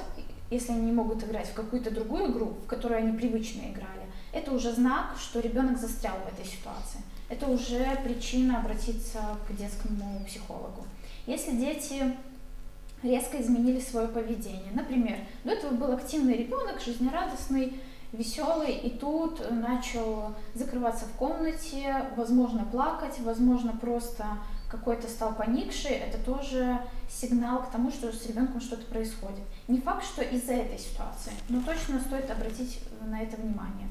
если 0.52 0.72
они 0.74 0.86
не 0.86 0.92
могут 0.92 1.24
играть 1.24 1.48
в 1.48 1.54
какую-то 1.54 1.92
другую 1.92 2.32
игру, 2.32 2.54
в 2.64 2.68
которую 2.68 3.00
они 3.00 3.18
привычно 3.18 3.62
играли, 3.62 4.08
это 4.32 4.52
уже 4.52 4.72
знак, 4.74 5.16
что 5.18 5.40
ребенок 5.40 5.78
застрял 5.78 6.16
в 6.18 6.34
этой 6.34 6.46
ситуации. 6.46 7.02
Это 7.30 7.48
уже 7.48 7.98
причина 8.04 8.60
обратиться 8.60 9.20
к 9.48 9.56
детскому 9.56 10.24
психологу. 10.26 10.86
Если 11.26 11.56
дети 11.56 12.16
резко 13.04 13.42
изменили 13.42 13.80
свое 13.80 14.08
поведение. 14.08 14.72
Например, 14.74 15.18
до 15.44 15.52
этого 15.52 15.74
был 15.74 15.92
активный 15.92 16.38
ребенок, 16.38 16.82
жизнерадостный, 16.82 17.74
веселый, 18.14 18.72
и 18.72 18.90
тут 18.90 19.42
начал 19.52 20.34
закрываться 20.54 21.06
в 21.06 21.12
комнате, 21.18 22.06
возможно, 22.16 22.64
плакать, 22.64 23.20
возможно, 23.20 23.74
просто 23.74 24.26
какой-то 24.70 25.08
стал 25.08 25.36
поникший, 25.36 25.92
это 25.92 26.18
тоже 26.24 26.80
сигнал 27.10 27.64
к 27.64 27.72
тому, 27.72 27.92
что 27.92 28.12
с 28.12 28.26
ребенком 28.26 28.62
что-то 28.62 28.86
происходит. 28.86 29.44
Не 29.68 29.82
факт, 29.82 30.06
что 30.06 30.22
из-за 30.24 30.54
этой 30.54 30.80
ситуации, 30.80 31.34
но 31.50 31.62
точно 31.62 32.00
стоит 32.00 32.32
обратить 32.32 32.80
на 33.06 33.22
это 33.22 33.36
внимание. 33.36 33.90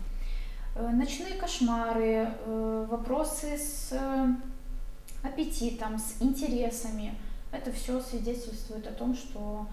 Э, 0.74 0.88
ночные 0.88 1.34
кошмары, 1.34 2.28
э, 2.28 2.86
вопросы 2.90 3.58
с 3.58 3.92
аппетитом, 5.22 5.98
с 5.98 6.22
интересами– 6.22 7.14
это 7.52 7.70
все 7.70 8.00
свидетельствует 8.00 8.86
о 8.86 8.92
том, 8.92 9.14
что 9.14 9.66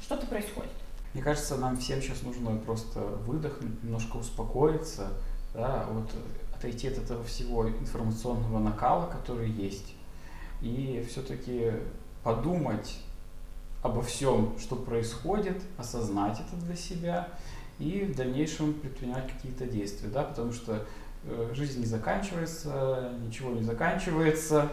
что-то 0.00 0.26
происходит. 0.26 0.70
Мне 1.16 1.22
кажется, 1.22 1.56
нам 1.56 1.78
всем 1.78 2.02
сейчас 2.02 2.20
нужно 2.24 2.58
просто 2.58 3.00
выдохнуть, 3.00 3.82
немножко 3.82 4.18
успокоиться, 4.18 5.14
да, 5.54 5.86
вот 5.90 6.10
отойти 6.54 6.88
от 6.88 6.98
этого 6.98 7.24
всего 7.24 7.66
информационного 7.66 8.58
накала, 8.58 9.06
который 9.06 9.48
есть, 9.48 9.94
и 10.60 11.02
все-таки 11.08 11.72
подумать 12.22 12.98
обо 13.82 14.02
всем, 14.02 14.58
что 14.58 14.76
происходит, 14.76 15.56
осознать 15.78 16.38
это 16.38 16.62
для 16.66 16.76
себя 16.76 17.30
и 17.78 18.02
в 18.02 18.14
дальнейшем 18.14 18.74
предпринять 18.74 19.32
какие-то 19.32 19.64
действия, 19.64 20.10
да, 20.10 20.22
потому 20.22 20.52
что 20.52 20.84
э, 21.24 21.50
жизнь 21.54 21.80
не 21.80 21.86
заканчивается, 21.86 23.14
ничего 23.24 23.52
не 23.52 23.62
заканчивается, 23.62 24.70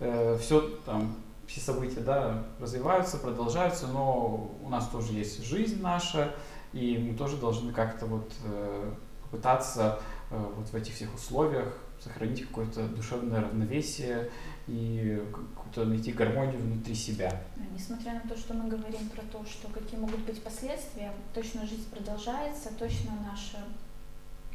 э, 0.00 0.36
все 0.40 0.60
там, 0.84 1.14
все 1.54 1.60
события, 1.60 2.00
да, 2.00 2.42
развиваются, 2.58 3.16
продолжаются, 3.16 3.86
но 3.86 4.50
у 4.60 4.68
нас 4.68 4.88
тоже 4.88 5.12
есть 5.12 5.44
жизнь 5.44 5.80
наша, 5.80 6.34
и 6.72 6.98
мы 6.98 7.16
тоже 7.16 7.36
должны 7.36 7.72
как-то 7.72 8.06
вот 8.06 8.32
э, 8.44 8.92
попытаться 9.22 10.00
э, 10.30 10.52
вот 10.56 10.68
в 10.68 10.74
этих 10.74 10.94
всех 10.94 11.14
условиях 11.14 11.72
сохранить 12.00 12.44
какое-то 12.44 12.88
душевное 12.88 13.40
равновесие 13.40 14.32
и 14.66 15.22
какую-то 15.32 15.84
найти 15.84 16.12
гармонию 16.12 16.58
внутри 16.58 16.94
себя. 16.94 17.40
Несмотря 17.72 18.14
на 18.14 18.28
то, 18.28 18.36
что 18.36 18.52
мы 18.54 18.68
говорим 18.68 19.08
про 19.10 19.22
то, 19.22 19.44
что 19.46 19.68
какие 19.68 20.00
могут 20.00 20.20
быть 20.20 20.42
последствия, 20.42 21.12
точно 21.32 21.64
жизнь 21.66 21.88
продолжается, 21.88 22.70
точно 22.76 23.12
наша 23.30 23.58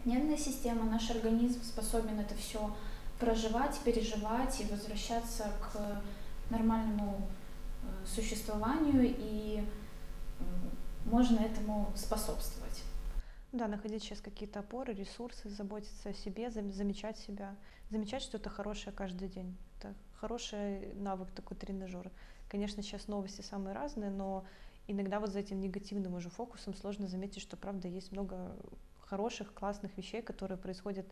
нервная 0.03 0.37
система, 0.37 0.83
наш 0.83 1.09
организм 1.11 1.63
способен 1.63 2.19
это 2.19 2.35
все 2.35 2.75
проживать, 3.19 3.79
переживать 3.85 4.59
и 4.59 4.71
возвращаться 4.71 5.45
к 5.61 6.01
нормальному 6.49 7.27
э, 7.83 8.05
существованию, 8.05 9.15
и 9.17 9.63
можно 11.05 11.39
этому 11.39 11.91
способствовать. 11.95 12.83
Да, 13.51 13.67
находить 13.67 14.03
сейчас 14.03 14.21
какие-то 14.21 14.59
опоры, 14.59 14.93
ресурсы, 14.93 15.49
заботиться 15.49 16.09
о 16.09 16.13
себе, 16.13 16.51
замечать 16.51 17.17
себя, 17.17 17.55
замечать 17.89 18.21
что-то 18.21 18.49
хорошее 18.49 18.95
каждый 18.95 19.27
день. 19.27 19.57
Это 19.77 19.95
хороший 20.19 20.93
навык, 20.93 21.31
такой 21.31 21.57
тренажер. 21.57 22.11
Конечно, 22.47 22.83
сейчас 22.83 23.07
новости 23.07 23.41
самые 23.41 23.73
разные, 23.73 24.11
но 24.11 24.45
иногда 24.87 25.19
вот 25.19 25.31
за 25.31 25.39
этим 25.39 25.59
негативным 25.59 26.13
уже 26.13 26.29
фокусом 26.29 26.75
сложно 26.75 27.07
заметить, 27.07 27.41
что 27.41 27.57
правда 27.57 27.87
есть 27.87 28.11
много 28.11 28.55
хороших, 29.01 29.53
классных 29.53 29.97
вещей, 29.97 30.21
которые 30.21 30.57
происходят 30.57 31.07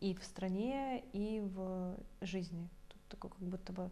и 0.00 0.14
в 0.14 0.22
стране, 0.24 1.02
и 1.12 1.40
в 1.40 1.96
жизни. 2.20 2.68
Тут 2.88 3.00
такой 3.08 3.30
как 3.30 3.40
будто 3.40 3.72
бы, 3.72 3.90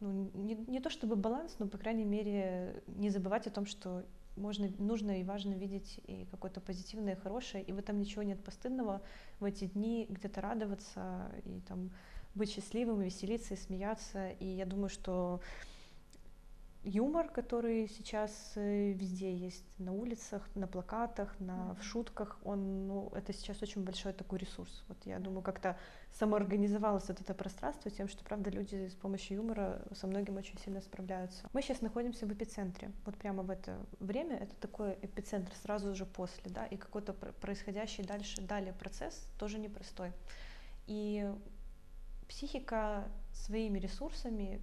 ну, 0.00 0.30
не, 0.34 0.54
не 0.54 0.80
то 0.80 0.90
чтобы 0.90 1.16
баланс, 1.16 1.56
но, 1.58 1.66
по 1.66 1.78
крайней 1.78 2.04
мере, 2.04 2.82
не 2.86 3.10
забывать 3.10 3.46
о 3.46 3.50
том, 3.50 3.66
что 3.66 4.04
можно, 4.36 4.68
нужно 4.78 5.20
и 5.20 5.24
важно 5.24 5.54
видеть 5.54 6.00
и 6.06 6.26
какое-то 6.30 6.60
позитивное, 6.60 7.14
и 7.14 7.18
хорошее, 7.18 7.64
и 7.64 7.72
в 7.72 7.78
этом 7.78 7.98
ничего 7.98 8.22
нет 8.22 8.42
постыдного, 8.42 9.02
в 9.40 9.44
эти 9.44 9.66
дни 9.66 10.06
где-то 10.08 10.40
радоваться 10.40 11.30
и 11.44 11.60
там 11.66 11.90
быть 12.34 12.52
счастливым, 12.52 13.00
веселиться 13.00 13.54
и 13.54 13.56
смеяться, 13.56 14.30
и 14.30 14.46
я 14.46 14.64
думаю, 14.64 14.88
что 14.88 15.40
юмор, 16.84 17.28
который 17.28 17.88
сейчас 17.88 18.52
э, 18.56 18.92
везде 18.92 19.34
есть, 19.34 19.78
на 19.78 19.92
улицах, 19.92 20.48
на 20.54 20.66
плакатах, 20.66 21.38
на, 21.40 21.74
в 21.74 21.82
шутках, 21.82 22.38
он, 22.44 22.86
ну, 22.86 23.12
это 23.14 23.32
сейчас 23.32 23.62
очень 23.62 23.84
большой 23.84 24.12
такой 24.12 24.38
ресурс. 24.38 24.84
Вот 24.88 24.96
я 25.04 25.18
думаю, 25.18 25.42
как-то 25.42 25.76
самоорганизовалось 26.12 27.08
вот 27.08 27.20
это 27.20 27.34
пространство 27.34 27.90
тем, 27.90 28.08
что, 28.08 28.24
правда, 28.24 28.50
люди 28.50 28.88
с 28.88 28.94
помощью 28.94 29.36
юмора 29.36 29.82
со 29.92 30.06
многим 30.06 30.36
очень 30.36 30.58
сильно 30.58 30.80
справляются. 30.80 31.48
Мы 31.52 31.62
сейчас 31.62 31.80
находимся 31.80 32.26
в 32.26 32.32
эпицентре. 32.32 32.92
Вот 33.04 33.16
прямо 33.16 33.42
в 33.42 33.50
это 33.50 33.78
время 33.98 34.36
это 34.36 34.54
такой 34.56 34.98
эпицентр 35.02 35.52
сразу 35.62 35.94
же 35.94 36.06
после, 36.06 36.50
да, 36.50 36.66
и 36.66 36.76
какой-то 36.76 37.12
происходящий 37.12 38.04
дальше, 38.04 38.40
далее 38.42 38.72
процесс 38.72 39.28
тоже 39.38 39.58
непростой. 39.58 40.12
И 40.86 41.30
психика 42.28 43.08
своими 43.32 43.78
ресурсами 43.78 44.60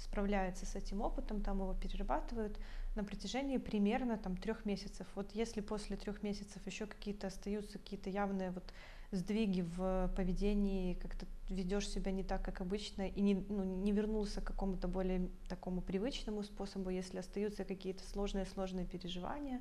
справляется 0.00 0.66
с 0.66 0.74
этим 0.74 1.00
опытом, 1.02 1.42
там 1.42 1.60
его 1.60 1.74
перерабатывают 1.74 2.58
на 2.96 3.04
протяжении 3.04 3.58
примерно 3.58 4.16
там 4.16 4.36
трех 4.36 4.64
месяцев. 4.64 5.06
Вот 5.14 5.32
если 5.32 5.60
после 5.60 5.96
трех 5.96 6.22
месяцев 6.22 6.64
еще 6.66 6.86
какие-то 6.86 7.28
остаются 7.28 7.78
какие-то 7.78 8.10
явные 8.10 8.50
вот 8.50 8.64
сдвиги 9.12 9.62
в 9.62 10.12
поведении, 10.16 10.94
как-то 10.94 11.26
ведешь 11.48 11.88
себя 11.88 12.12
не 12.12 12.22
так, 12.22 12.44
как 12.44 12.60
обычно, 12.60 13.08
и 13.08 13.20
не, 13.20 13.34
ну, 13.34 13.64
не 13.64 13.92
вернулся 13.92 14.40
к 14.40 14.44
какому-то 14.44 14.86
более 14.88 15.28
такому 15.48 15.80
привычному 15.80 16.42
способу, 16.44 16.90
если 16.90 17.18
остаются 17.18 17.64
какие-то 17.64 18.04
сложные-сложные 18.08 18.86
переживания, 18.86 19.60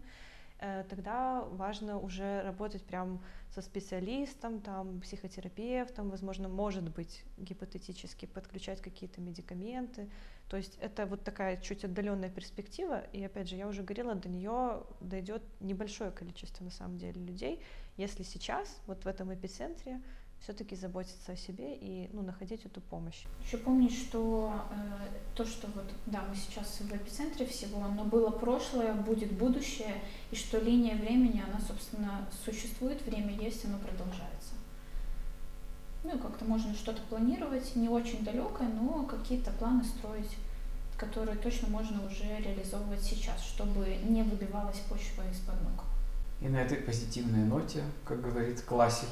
тогда 0.90 1.44
важно 1.52 2.00
уже 2.00 2.42
работать 2.42 2.84
прям 2.84 3.24
со 3.50 3.62
специалистом, 3.62 4.62
там, 4.62 5.00
психотерапевтом, 5.02 6.10
возможно, 6.10 6.50
может 6.50 6.90
быть, 6.90 7.24
гипотетически 7.38 8.26
подключать 8.26 8.82
какие-то 8.82 9.22
медикаменты. 9.22 10.10
То 10.50 10.58
есть 10.58 10.78
это 10.82 11.06
вот 11.06 11.24
такая 11.24 11.58
чуть 11.58 11.86
отдаленная 11.86 12.30
перспектива, 12.30 13.04
и 13.14 13.24
опять 13.24 13.48
же, 13.48 13.56
я 13.56 13.68
уже 13.68 13.84
говорила, 13.84 14.16
до 14.16 14.30
нее 14.30 14.84
дойдет 15.00 15.44
небольшое 15.60 16.12
количество 16.12 16.64
на 16.64 16.72
самом 16.72 16.98
деле 16.98 17.22
людей, 17.22 17.62
если 17.98 18.24
сейчас, 18.24 18.82
вот 18.88 19.06
в 19.06 19.08
этом 19.08 19.34
эпицентре, 19.34 20.02
все-таки 20.42 20.76
заботиться 20.76 21.34
о 21.34 21.36
себе 21.36 21.76
и 21.76 22.10
ну, 22.14 22.22
находить 22.22 22.66
эту 22.66 22.82
помощь. 22.82 23.24
Еще 23.46 23.58
помнить, 23.58 23.94
что 23.94 24.54
э, 24.72 24.76
то, 25.36 25.46
что 25.46 25.68
вот, 25.76 25.86
да, 26.06 26.24
мы 26.30 26.36
сейчас 26.36 26.80
в 26.80 26.96
эпицентре 26.96 27.46
всего, 27.46 27.86
но 27.88 28.06
было 28.06 28.30
прошлое, 28.30 28.94
будет 28.94 29.32
будущее, 29.34 30.02
и 30.32 30.36
что 30.36 30.60
линия 30.60 30.96
времени, 30.96 31.44
она, 31.46 31.60
собственно, 31.60 32.28
существует, 32.46 33.02
время 33.06 33.34
есть, 33.38 33.66
оно 33.66 33.78
продолжается. 33.78 34.54
Ну 36.04 36.16
и 36.16 36.20
как-то 36.20 36.46
можно 36.46 36.74
что-то 36.74 37.02
планировать, 37.10 37.76
не 37.76 37.90
очень 37.90 38.24
далекое, 38.24 38.70
но 38.70 39.04
какие-то 39.04 39.52
планы 39.52 39.84
строить, 39.84 40.38
которые 40.98 41.38
точно 41.38 41.68
можно 41.68 42.06
уже 42.06 42.24
реализовывать 42.40 43.04
сейчас, 43.04 43.44
чтобы 43.44 43.98
не 44.08 44.24
выбивалась 44.24 44.80
почва 44.90 45.24
из-под 45.32 45.62
ног. 45.62 45.84
И 46.42 46.48
на 46.48 46.62
этой 46.62 46.78
позитивной 46.78 47.44
ноте, 47.44 47.84
как 48.06 48.22
говорит 48.22 48.62
классик 48.62 49.10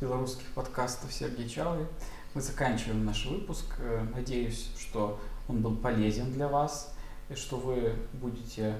белорусских 0.00 0.46
подкастов 0.54 1.12
Сергей 1.12 1.48
Чалый. 1.48 1.86
Мы 2.34 2.40
заканчиваем 2.40 3.04
наш 3.04 3.26
выпуск. 3.26 3.64
Э, 3.78 4.04
надеюсь, 4.14 4.70
что 4.78 5.20
он 5.48 5.62
был 5.62 5.76
полезен 5.76 6.32
для 6.32 6.48
вас 6.48 6.92
и 7.28 7.34
что 7.34 7.56
вы 7.56 7.94
будете 8.12 8.76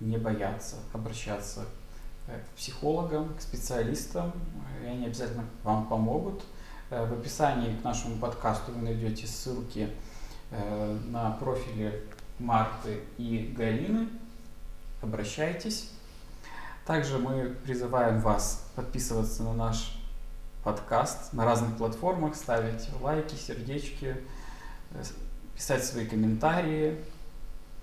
не 0.00 0.16
бояться 0.16 0.76
обращаться 0.92 1.66
э, 2.26 2.40
к 2.40 2.56
психологам, 2.56 3.34
к 3.34 3.42
специалистам, 3.42 4.32
и 4.82 4.86
они 4.86 5.06
обязательно 5.06 5.44
вам 5.62 5.86
помогут. 5.86 6.42
Э, 6.90 7.04
в 7.04 7.12
описании 7.12 7.76
к 7.76 7.84
нашему 7.84 8.16
подкасту 8.16 8.72
вы 8.72 8.82
найдете 8.82 9.26
ссылки 9.26 9.90
на 11.08 11.32
профили 11.32 12.04
Марты 12.38 13.00
и 13.18 13.52
Галины. 13.56 14.08
Обращайтесь. 15.02 15.90
Также 16.86 17.18
мы 17.18 17.56
призываем 17.64 18.20
вас 18.20 18.70
подписываться 18.76 19.42
на 19.42 19.52
наш 19.52 19.93
подкаст 20.64 21.34
на 21.34 21.44
разных 21.44 21.76
платформах, 21.76 22.34
ставить 22.34 22.88
лайки, 23.00 23.34
сердечки, 23.34 24.16
э, 24.92 25.02
писать 25.54 25.84
свои 25.84 26.06
комментарии, 26.06 27.04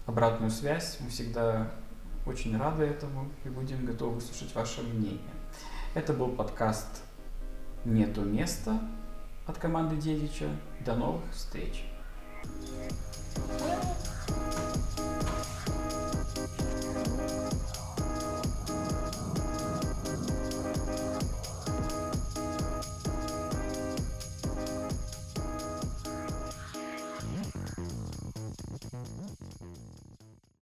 обратную 0.08 0.50
связь. 0.50 0.98
Мы 1.00 1.10
всегда 1.10 1.72
очень 2.26 2.58
рады 2.58 2.84
этому 2.84 3.30
и 3.46 3.50
будем 3.50 3.86
готовы 3.86 4.20
слушать 4.20 4.54
ваше 4.56 4.82
мнение. 4.82 5.20
Это 5.94 6.14
был 6.14 6.30
подкаст 6.30 7.04
«Нету 7.86 8.22
места» 8.22 8.80
от 9.46 9.58
команды 9.58 9.96
Дедича. 9.96 10.50
До 10.86 10.96
новых 10.96 11.24
встреч! 11.32 11.86
thank 14.28 14.60
you 14.60 14.71